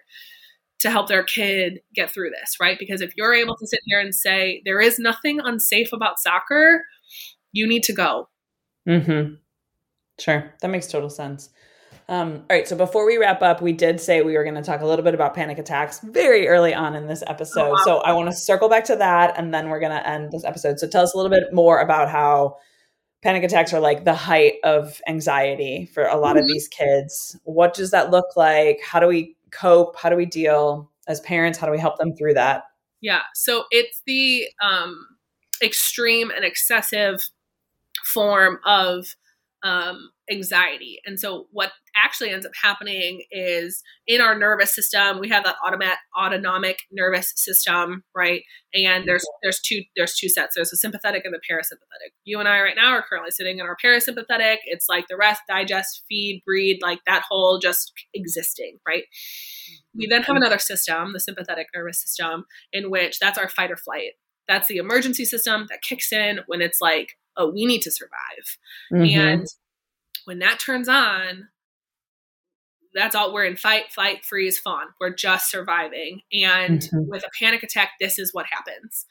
to 0.80 0.90
help 0.90 1.08
their 1.08 1.24
kid 1.24 1.80
get 1.94 2.10
through 2.10 2.30
this 2.30 2.56
right? 2.60 2.78
Because 2.78 3.00
if 3.00 3.16
you're 3.16 3.34
able 3.34 3.56
to 3.56 3.66
sit 3.66 3.80
here 3.84 4.00
and 4.00 4.14
say 4.14 4.62
there 4.64 4.80
is 4.80 4.98
nothing 4.98 5.40
unsafe 5.40 5.92
about 5.92 6.18
soccer 6.18 6.82
you 7.52 7.66
need 7.66 7.84
to 7.84 7.94
go. 7.94 8.28
Mm-hmm. 8.86 9.34
Sure. 10.18 10.52
That 10.60 10.68
makes 10.68 10.86
total 10.86 11.10
sense 11.10 11.50
um, 12.08 12.44
all 12.48 12.56
right. 12.56 12.68
So 12.68 12.76
before 12.76 13.04
we 13.04 13.16
wrap 13.16 13.42
up, 13.42 13.60
we 13.60 13.72
did 13.72 14.00
say 14.00 14.22
we 14.22 14.36
were 14.36 14.44
going 14.44 14.54
to 14.54 14.62
talk 14.62 14.80
a 14.80 14.86
little 14.86 15.04
bit 15.04 15.14
about 15.14 15.34
panic 15.34 15.58
attacks 15.58 15.98
very 16.00 16.46
early 16.46 16.72
on 16.72 16.94
in 16.94 17.08
this 17.08 17.24
episode. 17.26 17.68
Oh, 17.68 17.70
wow. 17.70 17.82
So 17.84 17.98
I 17.98 18.12
want 18.12 18.30
to 18.30 18.36
circle 18.36 18.68
back 18.68 18.84
to 18.84 18.96
that 18.96 19.34
and 19.36 19.52
then 19.52 19.68
we're 19.68 19.80
going 19.80 19.92
to 19.92 20.08
end 20.08 20.30
this 20.30 20.44
episode. 20.44 20.78
So 20.78 20.86
tell 20.86 21.02
us 21.02 21.14
a 21.14 21.16
little 21.16 21.30
bit 21.30 21.52
more 21.52 21.80
about 21.80 22.08
how 22.08 22.58
panic 23.22 23.42
attacks 23.42 23.72
are 23.72 23.80
like 23.80 24.04
the 24.04 24.14
height 24.14 24.54
of 24.62 25.00
anxiety 25.08 25.86
for 25.86 26.04
a 26.04 26.16
lot 26.16 26.36
mm-hmm. 26.36 26.42
of 26.42 26.46
these 26.46 26.68
kids. 26.68 27.36
What 27.42 27.74
does 27.74 27.90
that 27.90 28.12
look 28.12 28.36
like? 28.36 28.78
How 28.84 29.00
do 29.00 29.08
we 29.08 29.36
cope? 29.50 29.96
How 29.96 30.08
do 30.08 30.14
we 30.16 30.26
deal 30.26 30.92
as 31.08 31.18
parents? 31.20 31.58
How 31.58 31.66
do 31.66 31.72
we 31.72 31.78
help 31.80 31.98
them 31.98 32.14
through 32.14 32.34
that? 32.34 32.62
Yeah. 33.00 33.22
So 33.34 33.64
it's 33.72 34.02
the 34.06 34.46
um, 34.62 35.04
extreme 35.60 36.30
and 36.30 36.44
excessive 36.44 37.20
form 38.04 38.60
of 38.64 39.16
um, 39.64 40.10
anxiety. 40.30 40.98
And 41.04 41.18
so 41.18 41.46
what 41.52 41.72
actually 41.94 42.30
ends 42.30 42.46
up 42.46 42.52
happening 42.60 43.22
is 43.30 43.82
in 44.06 44.20
our 44.20 44.36
nervous 44.38 44.74
system, 44.74 45.18
we 45.20 45.28
have 45.28 45.44
that 45.44 45.56
automat 45.64 45.98
autonomic 46.18 46.80
nervous 46.90 47.32
system, 47.36 48.04
right? 48.14 48.42
And 48.74 49.04
there's 49.06 49.24
there's 49.42 49.60
two 49.60 49.82
there's 49.96 50.16
two 50.16 50.28
sets. 50.28 50.54
There's 50.54 50.72
a 50.72 50.76
sympathetic 50.76 51.24
and 51.24 51.34
the 51.34 51.40
parasympathetic. 51.50 52.12
You 52.24 52.40
and 52.40 52.48
I 52.48 52.60
right 52.60 52.76
now 52.76 52.90
are 52.90 53.04
currently 53.08 53.30
sitting 53.30 53.58
in 53.58 53.66
our 53.66 53.76
parasympathetic. 53.82 54.56
It's 54.64 54.86
like 54.88 55.06
the 55.08 55.16
rest, 55.16 55.42
digest, 55.48 56.04
feed, 56.08 56.42
breed, 56.44 56.80
like 56.82 57.00
that 57.06 57.24
whole 57.28 57.58
just 57.58 57.92
existing, 58.14 58.78
right? 58.86 59.04
We 59.94 60.06
then 60.06 60.22
have 60.22 60.36
another 60.36 60.58
system, 60.58 61.12
the 61.12 61.20
sympathetic 61.20 61.68
nervous 61.74 62.02
system, 62.02 62.44
in 62.72 62.90
which 62.90 63.18
that's 63.18 63.38
our 63.38 63.48
fight 63.48 63.70
or 63.70 63.76
flight. 63.76 64.12
That's 64.48 64.68
the 64.68 64.76
emergency 64.76 65.24
system 65.24 65.66
that 65.70 65.82
kicks 65.82 66.12
in 66.12 66.40
when 66.46 66.60
it's 66.60 66.80
like, 66.80 67.16
oh, 67.36 67.50
we 67.50 67.66
need 67.66 67.82
to 67.82 67.90
survive. 67.90 68.58
Mm-hmm. 68.92 69.20
And 69.20 69.46
when 70.26 70.40
that 70.40 70.60
turns 70.60 70.88
on, 70.88 71.48
that's 72.94 73.14
all 73.14 73.32
we're 73.32 73.44
in 73.44 73.56
fight, 73.56 73.92
flight, 73.92 74.24
freeze, 74.24 74.58
fawn. 74.58 74.86
We're 75.00 75.14
just 75.14 75.50
surviving. 75.50 76.20
And 76.32 76.80
mm-hmm. 76.80 77.08
with 77.08 77.24
a 77.24 77.30
panic 77.38 77.62
attack, 77.62 77.90
this 78.00 78.18
is 78.18 78.32
what 78.32 78.46
happens 78.50 79.06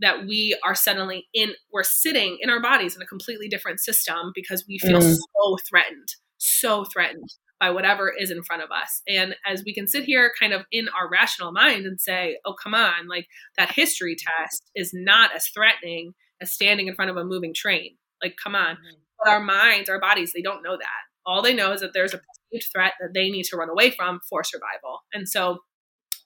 that 0.00 0.26
we 0.26 0.58
are 0.64 0.74
suddenly 0.74 1.28
in, 1.34 1.52
we're 1.72 1.82
sitting 1.82 2.38
in 2.40 2.50
our 2.50 2.60
bodies 2.60 2.96
in 2.96 3.02
a 3.02 3.06
completely 3.06 3.48
different 3.48 3.80
system 3.80 4.32
because 4.34 4.64
we 4.66 4.78
feel 4.78 5.00
mm. 5.00 5.14
so 5.14 5.58
threatened, 5.68 6.08
so 6.38 6.84
threatened 6.84 7.28
by 7.60 7.70
whatever 7.70 8.10
is 8.10 8.30
in 8.30 8.42
front 8.42 8.62
of 8.62 8.70
us. 8.70 9.02
And 9.06 9.36
as 9.46 9.62
we 9.64 9.74
can 9.74 9.86
sit 9.86 10.04
here 10.04 10.32
kind 10.40 10.54
of 10.54 10.64
in 10.72 10.88
our 10.88 11.08
rational 11.10 11.52
mind 11.52 11.84
and 11.84 12.00
say, 12.00 12.38
oh, 12.46 12.54
come 12.54 12.74
on, 12.74 13.08
like 13.08 13.26
that 13.58 13.72
history 13.72 14.16
test 14.16 14.62
is 14.74 14.92
not 14.94 15.34
as 15.36 15.48
threatening 15.48 16.14
as 16.40 16.50
standing 16.50 16.88
in 16.88 16.94
front 16.94 17.10
of 17.10 17.18
a 17.18 17.24
moving 17.24 17.52
train. 17.52 17.96
Like, 18.22 18.36
come 18.42 18.54
on. 18.54 18.76
Mm-hmm. 18.76 19.00
But 19.22 19.30
our 19.30 19.40
minds, 19.40 19.88
our 19.88 20.00
bodies, 20.00 20.32
they 20.32 20.42
don't 20.42 20.62
know 20.62 20.76
that. 20.76 21.00
All 21.26 21.42
they 21.42 21.54
know 21.54 21.72
is 21.72 21.80
that 21.80 21.92
there's 21.92 22.14
a 22.14 22.18
perceived 22.18 22.72
threat 22.72 22.94
that 23.00 23.12
they 23.14 23.30
need 23.30 23.44
to 23.44 23.56
run 23.56 23.68
away 23.68 23.90
from 23.90 24.20
for 24.28 24.42
survival. 24.42 25.00
And 25.12 25.28
so 25.28 25.58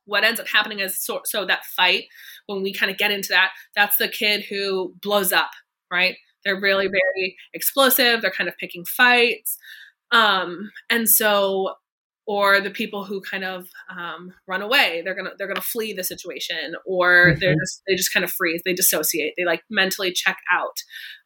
what 0.07 0.25
ends 0.25 0.39
up 0.39 0.49
happening 0.49 0.81
is 0.81 1.03
so, 1.03 1.21
so 1.25 1.45
that 1.47 1.65
fight, 1.65 2.05
when 2.47 2.63
we 2.63 2.73
kind 2.73 2.93
of 2.93 2.99
get 2.99 3.11
into 3.11 3.29
that, 3.31 3.51
that's 3.75 3.97
the 3.97 4.09
kid 4.09 4.45
who 4.49 4.95
blows 5.01 5.33
up, 5.33 5.51
right? 5.91 6.17
They're 6.45 6.61
really 6.61 6.87
very 6.87 7.37
explosive. 7.55 8.21
They're 8.21 8.31
kind 8.31 8.49
of 8.49 8.57
picking 8.59 8.85
fights. 8.85 9.57
Um, 10.13 10.71
and 10.91 11.09
so 11.09 11.75
or 12.27 12.61
the 12.61 12.71
people 12.71 13.05
who 13.05 13.21
kind 13.21 13.45
of 13.45 13.69
um, 13.95 14.33
run 14.47 14.63
away 14.63 15.03
they're 15.05 15.15
gonna 15.15 15.33
they're 15.37 15.47
gonna 15.47 15.61
flee 15.61 15.93
the 15.93 16.05
situation 16.05 16.75
or 16.87 17.31
mm-hmm. 17.31 17.39
they're 17.41 17.55
just 17.55 17.83
they 17.87 17.95
just 17.95 18.13
kind 18.13 18.25
of 18.25 18.33
freeze 18.33 18.63
they 18.65 18.73
dissociate 18.73 19.35
they 19.37 19.45
like 19.45 19.63
mentally 19.71 20.13
check 20.13 20.39
out 20.51 20.77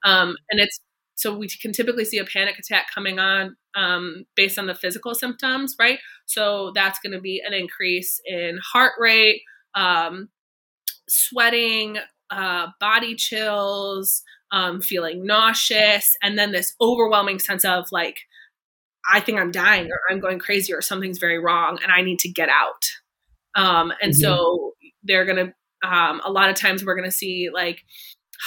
um, 0.05 0.37
and 0.51 0.61
it's 0.61 0.81
so 1.19 1.37
we 1.37 1.49
can 1.49 1.73
typically 1.73 2.05
see 2.05 2.19
a 2.19 2.25
panic 2.25 2.59
attack 2.59 2.87
coming 2.95 3.19
on 3.19 3.57
um, 3.75 4.25
based 4.37 4.59
on 4.59 4.67
the 4.67 4.75
physical 4.75 5.15
symptoms 5.15 5.75
right 5.79 5.99
so 6.27 6.73
that's 6.75 6.99
going 7.01 7.13
to 7.13 7.21
be 7.21 7.43
an 7.47 7.53
increase 7.53 8.21
in 8.27 8.59
heart 8.73 8.93
rate 8.99 9.43
um, 9.75 10.29
sweating 11.09 11.99
uh, 12.31 12.69
body 12.81 13.15
chills 13.15 14.23
um, 14.53 14.81
feeling 14.81 15.27
nauseous 15.27 16.17
and 16.23 16.39
then 16.39 16.53
this 16.53 16.75
overwhelming 16.81 17.39
sense 17.39 17.65
of 17.65 17.87
like 17.93 18.21
I 19.11 19.21
think 19.21 19.39
I'm 19.39 19.51
dying 19.51 19.87
or 19.91 20.01
I'm 20.11 20.21
going 20.21 20.39
crazy 20.39 20.73
or 20.73 20.83
something's 20.83 21.19
very 21.19 21.39
wrong 21.39 21.79
and 21.83 21.91
I 21.91 22.03
need 22.03 22.19
to 22.21 22.29
get 22.29 22.49
out. 22.49 22.85
Um, 23.55 23.93
and 24.03 24.13
mm-hmm. 24.13 24.21
so 24.21 24.75
they're 25.03 25.25
going 25.25 25.47
to, 25.47 25.89
um, 25.89 26.21
a 26.25 26.31
lot 26.31 26.51
of 26.51 26.57
times 26.57 26.85
we're 26.85 26.95
going 26.95 27.09
to 27.09 27.17
see 27.17 27.49
like 27.53 27.83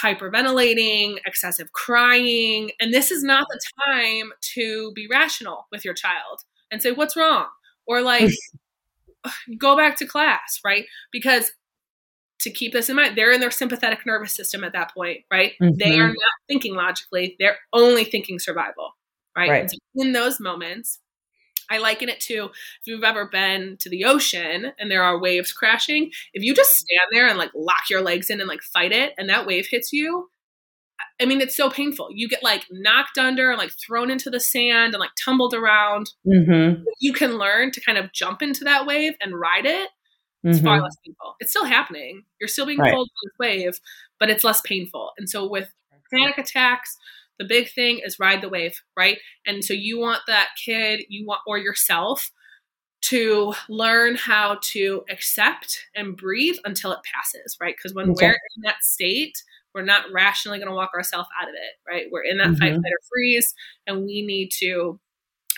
hyperventilating, 0.00 1.18
excessive 1.26 1.72
crying. 1.72 2.70
And 2.80 2.94
this 2.94 3.10
is 3.10 3.22
not 3.22 3.46
the 3.50 3.60
time 3.86 4.32
to 4.54 4.92
be 4.94 5.06
rational 5.10 5.66
with 5.70 5.84
your 5.84 5.94
child 5.94 6.40
and 6.70 6.80
say, 6.80 6.92
what's 6.92 7.16
wrong? 7.16 7.46
Or 7.86 8.00
like, 8.00 8.30
go 9.58 9.76
back 9.76 9.96
to 9.96 10.06
class, 10.06 10.60
right? 10.64 10.86
Because 11.10 11.52
to 12.40 12.50
keep 12.50 12.72
this 12.72 12.88
in 12.88 12.96
mind, 12.96 13.16
they're 13.16 13.32
in 13.32 13.40
their 13.40 13.50
sympathetic 13.50 14.04
nervous 14.06 14.32
system 14.32 14.64
at 14.64 14.72
that 14.72 14.92
point, 14.94 15.20
right? 15.30 15.52
Mm-hmm. 15.60 15.76
They 15.78 15.98
are 15.98 16.08
not 16.08 16.16
thinking 16.48 16.74
logically, 16.74 17.36
they're 17.38 17.58
only 17.72 18.04
thinking 18.04 18.38
survival 18.38 18.94
right? 19.36 19.50
right. 19.50 19.70
So 19.70 19.76
in 19.96 20.12
those 20.12 20.40
moments, 20.40 21.00
I 21.72 21.78
liken 21.78 22.08
it 22.08 22.20
to 22.22 22.44
if 22.44 22.86
you've 22.86 23.04
ever 23.04 23.26
been 23.26 23.76
to 23.80 23.88
the 23.88 24.04
ocean 24.04 24.72
and 24.78 24.90
there 24.90 25.02
are 25.02 25.18
waves 25.18 25.52
crashing, 25.52 26.10
if 26.34 26.42
you 26.42 26.54
just 26.54 26.76
stand 26.76 27.08
there 27.10 27.26
and 27.26 27.38
like 27.38 27.50
lock 27.54 27.88
your 27.88 28.02
legs 28.02 28.30
in 28.30 28.40
and 28.40 28.48
like 28.48 28.62
fight 28.62 28.92
it 28.92 29.14
and 29.16 29.28
that 29.28 29.46
wave 29.46 29.66
hits 29.70 29.92
you, 29.92 30.28
I 31.20 31.24
mean, 31.24 31.40
it's 31.40 31.56
so 31.56 31.70
painful. 31.70 32.08
You 32.12 32.28
get 32.28 32.42
like 32.42 32.66
knocked 32.70 33.18
under 33.18 33.50
and 33.50 33.58
like 33.58 33.72
thrown 33.72 34.10
into 34.10 34.30
the 34.30 34.40
sand 34.40 34.94
and 34.94 35.00
like 35.00 35.10
tumbled 35.22 35.54
around. 35.54 36.12
Mm-hmm. 36.26 36.82
You 37.00 37.12
can 37.12 37.38
learn 37.38 37.70
to 37.72 37.80
kind 37.80 37.98
of 37.98 38.12
jump 38.12 38.42
into 38.42 38.64
that 38.64 38.86
wave 38.86 39.14
and 39.20 39.38
ride 39.38 39.66
it. 39.66 39.88
It's 40.44 40.58
mm-hmm. 40.58 40.66
far 40.66 40.82
less 40.82 40.96
painful. 41.06 41.36
It's 41.38 41.50
still 41.50 41.64
happening. 41.64 42.24
You're 42.40 42.48
still 42.48 42.66
being 42.66 42.78
right. 42.78 42.92
pulled 42.92 43.08
by 43.08 43.20
this 43.24 43.38
wave, 43.38 43.80
but 44.18 44.30
it's 44.30 44.44
less 44.44 44.60
painful. 44.60 45.12
And 45.16 45.30
so 45.30 45.48
with 45.48 45.68
panic 46.12 46.38
attacks, 46.38 46.96
the 47.42 47.48
big 47.48 47.68
thing 47.70 48.00
is 48.04 48.20
ride 48.20 48.40
the 48.40 48.48
wave, 48.48 48.80
right? 48.96 49.18
And 49.46 49.64
so 49.64 49.74
you 49.74 49.98
want 49.98 50.20
that 50.28 50.50
kid, 50.64 51.00
you 51.08 51.26
want, 51.26 51.40
or 51.46 51.58
yourself 51.58 52.30
to 53.02 53.52
learn 53.68 54.14
how 54.14 54.58
to 54.62 55.02
accept 55.10 55.86
and 55.96 56.16
breathe 56.16 56.54
until 56.64 56.92
it 56.92 57.00
passes, 57.12 57.56
right? 57.60 57.74
Because 57.76 57.94
when 57.94 58.10
okay. 58.10 58.26
we're 58.26 58.38
in 58.56 58.62
that 58.62 58.82
state, 58.82 59.42
we're 59.74 59.82
not 59.82 60.04
rationally 60.12 60.58
going 60.58 60.68
to 60.68 60.74
walk 60.74 60.92
ourselves 60.94 61.28
out 61.40 61.48
of 61.48 61.54
it, 61.54 61.90
right? 61.90 62.06
We're 62.12 62.22
in 62.22 62.38
that 62.38 62.48
mm-hmm. 62.48 62.56
fight, 62.58 62.72
flight, 62.74 62.92
or 62.92 63.08
freeze, 63.12 63.54
and 63.88 64.04
we 64.04 64.24
need 64.24 64.50
to 64.60 65.00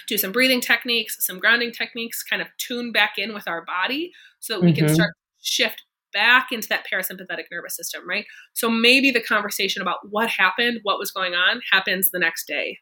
do 0.08 0.16
some 0.16 0.32
breathing 0.32 0.62
techniques, 0.62 1.18
some 1.26 1.38
grounding 1.38 1.72
techniques, 1.72 2.22
kind 2.22 2.40
of 2.40 2.48
tune 2.56 2.92
back 2.92 3.18
in 3.18 3.34
with 3.34 3.46
our 3.46 3.62
body 3.62 4.12
so 4.40 4.54
that 4.54 4.62
we 4.62 4.72
mm-hmm. 4.72 4.86
can 4.86 4.94
start 4.94 5.10
shift 5.42 5.82
back 6.14 6.48
into 6.52 6.68
that 6.68 6.86
parasympathetic 6.90 7.44
nervous 7.52 7.76
system, 7.76 8.08
right? 8.08 8.24
So 8.54 8.70
maybe 8.70 9.10
the 9.10 9.20
conversation 9.20 9.82
about 9.82 9.98
what 10.08 10.30
happened, 10.30 10.80
what 10.84 10.98
was 10.98 11.10
going 11.10 11.34
on, 11.34 11.60
happens 11.70 12.10
the 12.10 12.18
next 12.18 12.46
day. 12.46 12.78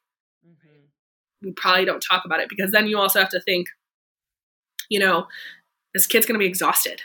Mm-hmm. 0.47 1.47
We 1.47 1.53
probably 1.53 1.85
don't 1.85 2.05
talk 2.09 2.25
about 2.25 2.41
it 2.41 2.49
because 2.49 2.71
then 2.71 2.87
you 2.87 2.99
also 2.99 3.19
have 3.19 3.31
to 3.31 3.41
think, 3.41 3.67
you 4.89 5.01
know, 5.01 5.27
this 5.95 6.07
kid's 6.07 6.27
going 6.27 6.35
to 6.35 6.43
be 6.43 6.47
exhausted. 6.47 7.03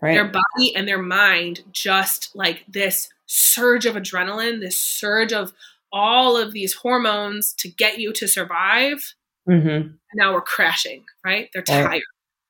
Right. 0.00 0.12
Their 0.12 0.26
body 0.28 0.76
and 0.76 0.86
their 0.86 1.02
mind 1.02 1.62
just 1.72 2.30
like 2.36 2.64
this 2.68 3.08
surge 3.24 3.86
of 3.86 3.94
adrenaline, 3.94 4.60
this 4.60 4.78
surge 4.78 5.32
of 5.32 5.52
all 5.92 6.36
of 6.36 6.52
these 6.52 6.74
hormones 6.74 7.54
to 7.54 7.68
get 7.68 7.98
you 7.98 8.12
to 8.12 8.28
survive. 8.28 9.14
Mm-hmm. 9.48 9.88
Now 10.14 10.34
we're 10.34 10.42
crashing, 10.42 11.04
right? 11.24 11.48
They're 11.52 11.62
tired. 11.62 11.86
Right. 11.86 12.02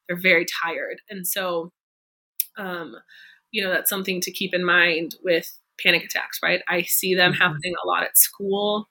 They're 0.08 0.16
very 0.16 0.46
tired. 0.62 1.00
And 1.08 1.26
so, 1.26 1.70
um, 2.56 2.96
you 3.50 3.62
know, 3.62 3.70
that's 3.70 3.90
something 3.90 4.20
to 4.22 4.30
keep 4.30 4.54
in 4.54 4.64
mind 4.64 5.16
with 5.22 5.58
panic 5.82 6.04
attacks, 6.04 6.40
right? 6.42 6.62
I 6.68 6.82
see 6.82 7.14
them 7.14 7.32
mm-hmm. 7.32 7.42
happening 7.42 7.74
a 7.82 7.86
lot 7.86 8.02
at 8.02 8.18
school. 8.18 8.88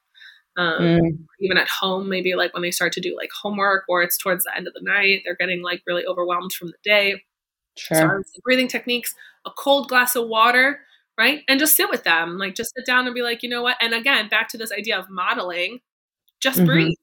Um, 0.58 0.80
mm. 0.80 1.18
even 1.42 1.58
at 1.58 1.68
home, 1.68 2.08
maybe 2.08 2.34
like 2.34 2.54
when 2.54 2.64
they 2.64 2.72
start 2.72 2.94
to 2.94 3.02
do 3.02 3.14
like 3.18 3.30
homework 3.42 3.84
or 3.90 4.02
it's 4.02 4.18
towards 4.18 4.46
the 4.46 4.56
end 4.56 4.68
of 4.68 4.74
the 4.74 4.82
night, 4.82 5.22
they're 5.26 5.36
getting 5.36 5.62
like 5.62 5.82
really 5.86 6.06
overwhelmed 6.06 6.54
from 6.54 6.70
the 6.70 6.78
day. 6.82 7.24
Sure. 7.76 8.24
So 8.26 8.40
breathing 8.42 8.70
techniques, 8.70 9.14
a 9.46 9.52
cold 9.52 9.90
glass 9.90 10.16
of 10.16 10.30
water, 10.30 10.80
right? 11.18 11.42
And 11.50 11.60
just 11.60 11.76
sit 11.76 11.90
with 11.90 12.06
them, 12.06 12.38
like 12.38 12.56
just 12.56 12.74
sit 12.74 12.86
down 12.86 13.06
and 13.06 13.14
be 13.14 13.22
like, 13.22 13.44
you 13.44 13.50
know 13.50 13.64
what? 13.64 13.76
And 13.82 13.94
again, 13.94 14.30
back 14.30 14.48
to 14.50 14.58
this 14.58 14.72
idea 14.72 14.98
of 14.98 15.10
modeling, 15.10 15.80
just 16.40 16.58
mm-hmm. 16.58 16.68
breathe. 16.68 16.98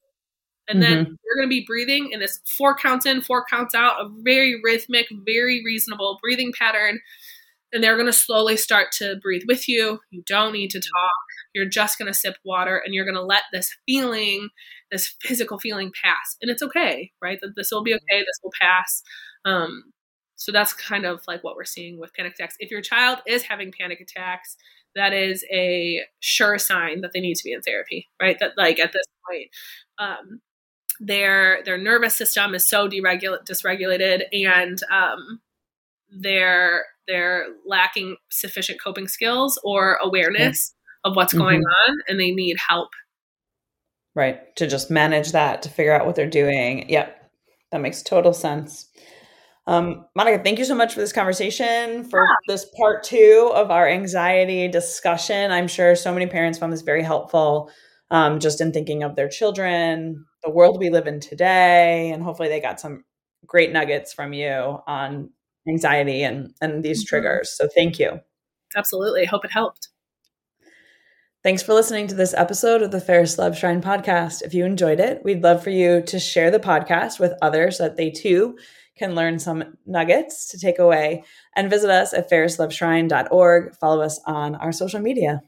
And 0.69 0.83
mm-hmm. 0.83 0.95
then 0.95 1.19
you're 1.25 1.37
going 1.37 1.49
to 1.49 1.49
be 1.49 1.65
breathing 1.67 2.11
in 2.13 2.21
this 2.21 2.41
four 2.57 2.75
counts 2.77 3.07
in, 3.07 3.21
four 3.21 3.45
counts 3.51 3.75
out, 3.75 4.01
a 4.01 4.09
very 4.23 4.61
rhythmic, 4.63 5.07
very 5.27 5.63
reasonable 5.65 6.19
breathing 6.23 6.53
pattern. 6.57 7.01
And 7.73 7.83
they're 7.83 7.97
going 7.97 8.07
to 8.07 8.13
slowly 8.13 8.59
start 8.59 8.89
to 8.99 9.17
breathe 9.23 9.45
with 9.49 9.67
you. 9.67 10.01
You 10.11 10.23
don't 10.27 10.53
need 10.53 10.71
to 10.71 10.81
talk. 10.81 11.23
You're 11.55 11.69
just 11.69 11.99
going 11.99 12.13
to 12.13 12.19
sip 12.19 12.37
water 12.45 12.83
and 12.85 12.95
you're 12.95 13.07
going 13.07 13.17
to 13.17 13.23
let 13.25 13.45
this 13.51 13.75
feeling, 13.87 14.51
this 14.91 15.15
physical 15.23 15.59
feeling 15.59 15.91
pass. 16.05 16.37
And 16.43 16.51
it's 16.51 16.63
okay, 16.63 17.13
right? 17.23 17.39
That 17.41 17.55
this 17.57 17.71
will 17.73 17.83
be 17.83 17.95
okay. 17.95 18.21
This 18.21 18.41
will 18.43 18.53
pass. 18.61 19.03
Um, 19.47 19.85
so 20.37 20.53
that's 20.53 20.73
kind 20.73 21.07
of 21.07 21.23
like 21.27 21.43
what 21.45 21.57
we're 21.57 21.65
seeing 21.65 21.99
with 21.99 22.13
panic 22.15 22.35
attacks. 22.35 22.57
If 22.59 22.71
your 22.71 22.83
child 22.83 23.21
is 23.27 23.45
having 23.45 23.73
panic 23.79 24.01
attacks, 24.01 24.57
that 24.95 25.13
is 25.13 25.45
a 25.53 26.01
sure 26.21 26.59
sign 26.59 27.01
that 27.01 27.13
they 27.15 27.21
need 27.21 27.37
to 27.37 27.45
be 27.45 27.53
in 27.53 27.63
therapy, 27.63 28.09
right? 28.21 28.37
That 28.39 28.53
like 28.57 28.79
at 28.79 28.93
this 28.93 29.07
point, 29.29 29.49
um, 29.99 30.41
their 31.01 31.63
their 31.65 31.79
nervous 31.79 32.15
system 32.15 32.55
is 32.55 32.65
so 32.65 32.89
deregul- 32.89 33.45
dysregulated, 33.45 34.23
and 34.33 34.81
um, 34.91 35.41
they're 36.11 36.85
they're 37.07 37.47
lacking 37.67 38.17
sufficient 38.31 38.81
coping 38.83 39.09
skills 39.09 39.61
or 39.65 39.99
awareness 40.03 40.75
yeah. 41.05 41.11
of 41.11 41.17
what's 41.17 41.33
mm-hmm. 41.33 41.43
going 41.43 41.63
on, 41.63 41.99
and 42.09 42.21
they 42.21 42.31
need 42.31 42.57
help. 42.69 42.91
Right 44.15 44.55
to 44.57 44.67
just 44.67 44.91
manage 44.91 45.33
that 45.33 45.63
to 45.63 45.69
figure 45.69 45.93
out 45.93 46.07
what 46.07 46.17
they're 46.17 46.29
doing. 46.29 46.89
Yep, 46.89 47.31
that 47.73 47.81
makes 47.81 48.03
total 48.03 48.33
sense. 48.33 48.89
Um, 49.67 50.07
Monica, 50.17 50.43
thank 50.43 50.59
you 50.59 50.65
so 50.65 50.75
much 50.75 50.93
for 50.93 51.01
this 51.01 51.13
conversation, 51.13 52.05
for 52.05 52.25
yeah. 52.25 52.35
this 52.49 52.67
part 52.77 53.05
two 53.05 53.51
of 53.55 53.71
our 53.71 53.89
anxiety 53.89 54.69
discussion. 54.69 55.53
I'm 55.53 55.69
sure 55.69 55.95
so 55.95 56.13
many 56.13 56.27
parents 56.27 56.59
found 56.59 56.73
this 56.73 56.83
very 56.83 57.03
helpful 57.03 57.71
um, 58.13 58.39
just 58.39 58.61
in 58.61 58.73
thinking 58.73 59.03
of 59.03 59.17
their 59.17 59.29
children, 59.29 60.27
the 60.45 60.51
world 60.51 60.79
we 60.79 60.91
live 60.91 61.07
in 61.07 61.19
today, 61.19 62.11
and 62.11 62.23
hopefully 62.23 62.51
they 62.51 62.61
got 62.61 62.79
some 62.79 63.05
great 63.47 63.73
nuggets 63.73 64.13
from 64.13 64.35
you 64.35 64.79
on 64.87 65.31
anxiety 65.67 66.23
and, 66.23 66.53
and 66.61 66.83
these 66.83 67.01
mm-hmm. 67.01 67.09
triggers. 67.09 67.57
So 67.57 67.69
thank 67.75 67.99
you. 67.99 68.21
Absolutely. 68.77 69.25
Hope 69.25 69.47
it 69.47 69.51
helped. 69.51 69.89
Thanks 71.43 71.63
for 71.63 71.73
listening 71.73 72.07
to 72.09 72.15
this 72.15 72.35
episode 72.35 72.83
of 72.83 72.91
the 72.91 73.01
Ferris 73.01 73.39
Love 73.39 73.57
Shrine 73.57 73.83
podcast. 73.83 74.43
If 74.43 74.53
you 74.53 74.67
enjoyed 74.67 75.01
it, 75.01 75.25
we'd 75.25 75.43
love 75.43 75.65
for 75.65 75.71
you 75.71 76.03
to 76.03 76.21
share 76.21 76.51
the 76.51 76.61
podcast 76.61 77.19
with 77.19 77.33
others 77.41 77.79
so 77.79 77.85
that 77.85 77.97
they 77.97 78.11
too 78.11 78.59
can 78.97 79.15
learn 79.15 79.39
some 79.39 79.79
nuggets 79.87 80.49
to 80.49 80.59
take 80.59 80.79
away. 80.79 81.25
And 81.57 81.71
visit 81.71 81.91
us 81.91 82.13
at 82.13 82.31
ferrisloveshrine.org. 82.31 83.75
Follow 83.77 84.03
us 84.03 84.21
on 84.27 84.55
our 84.57 84.71
social 84.71 85.01
media. 85.01 85.43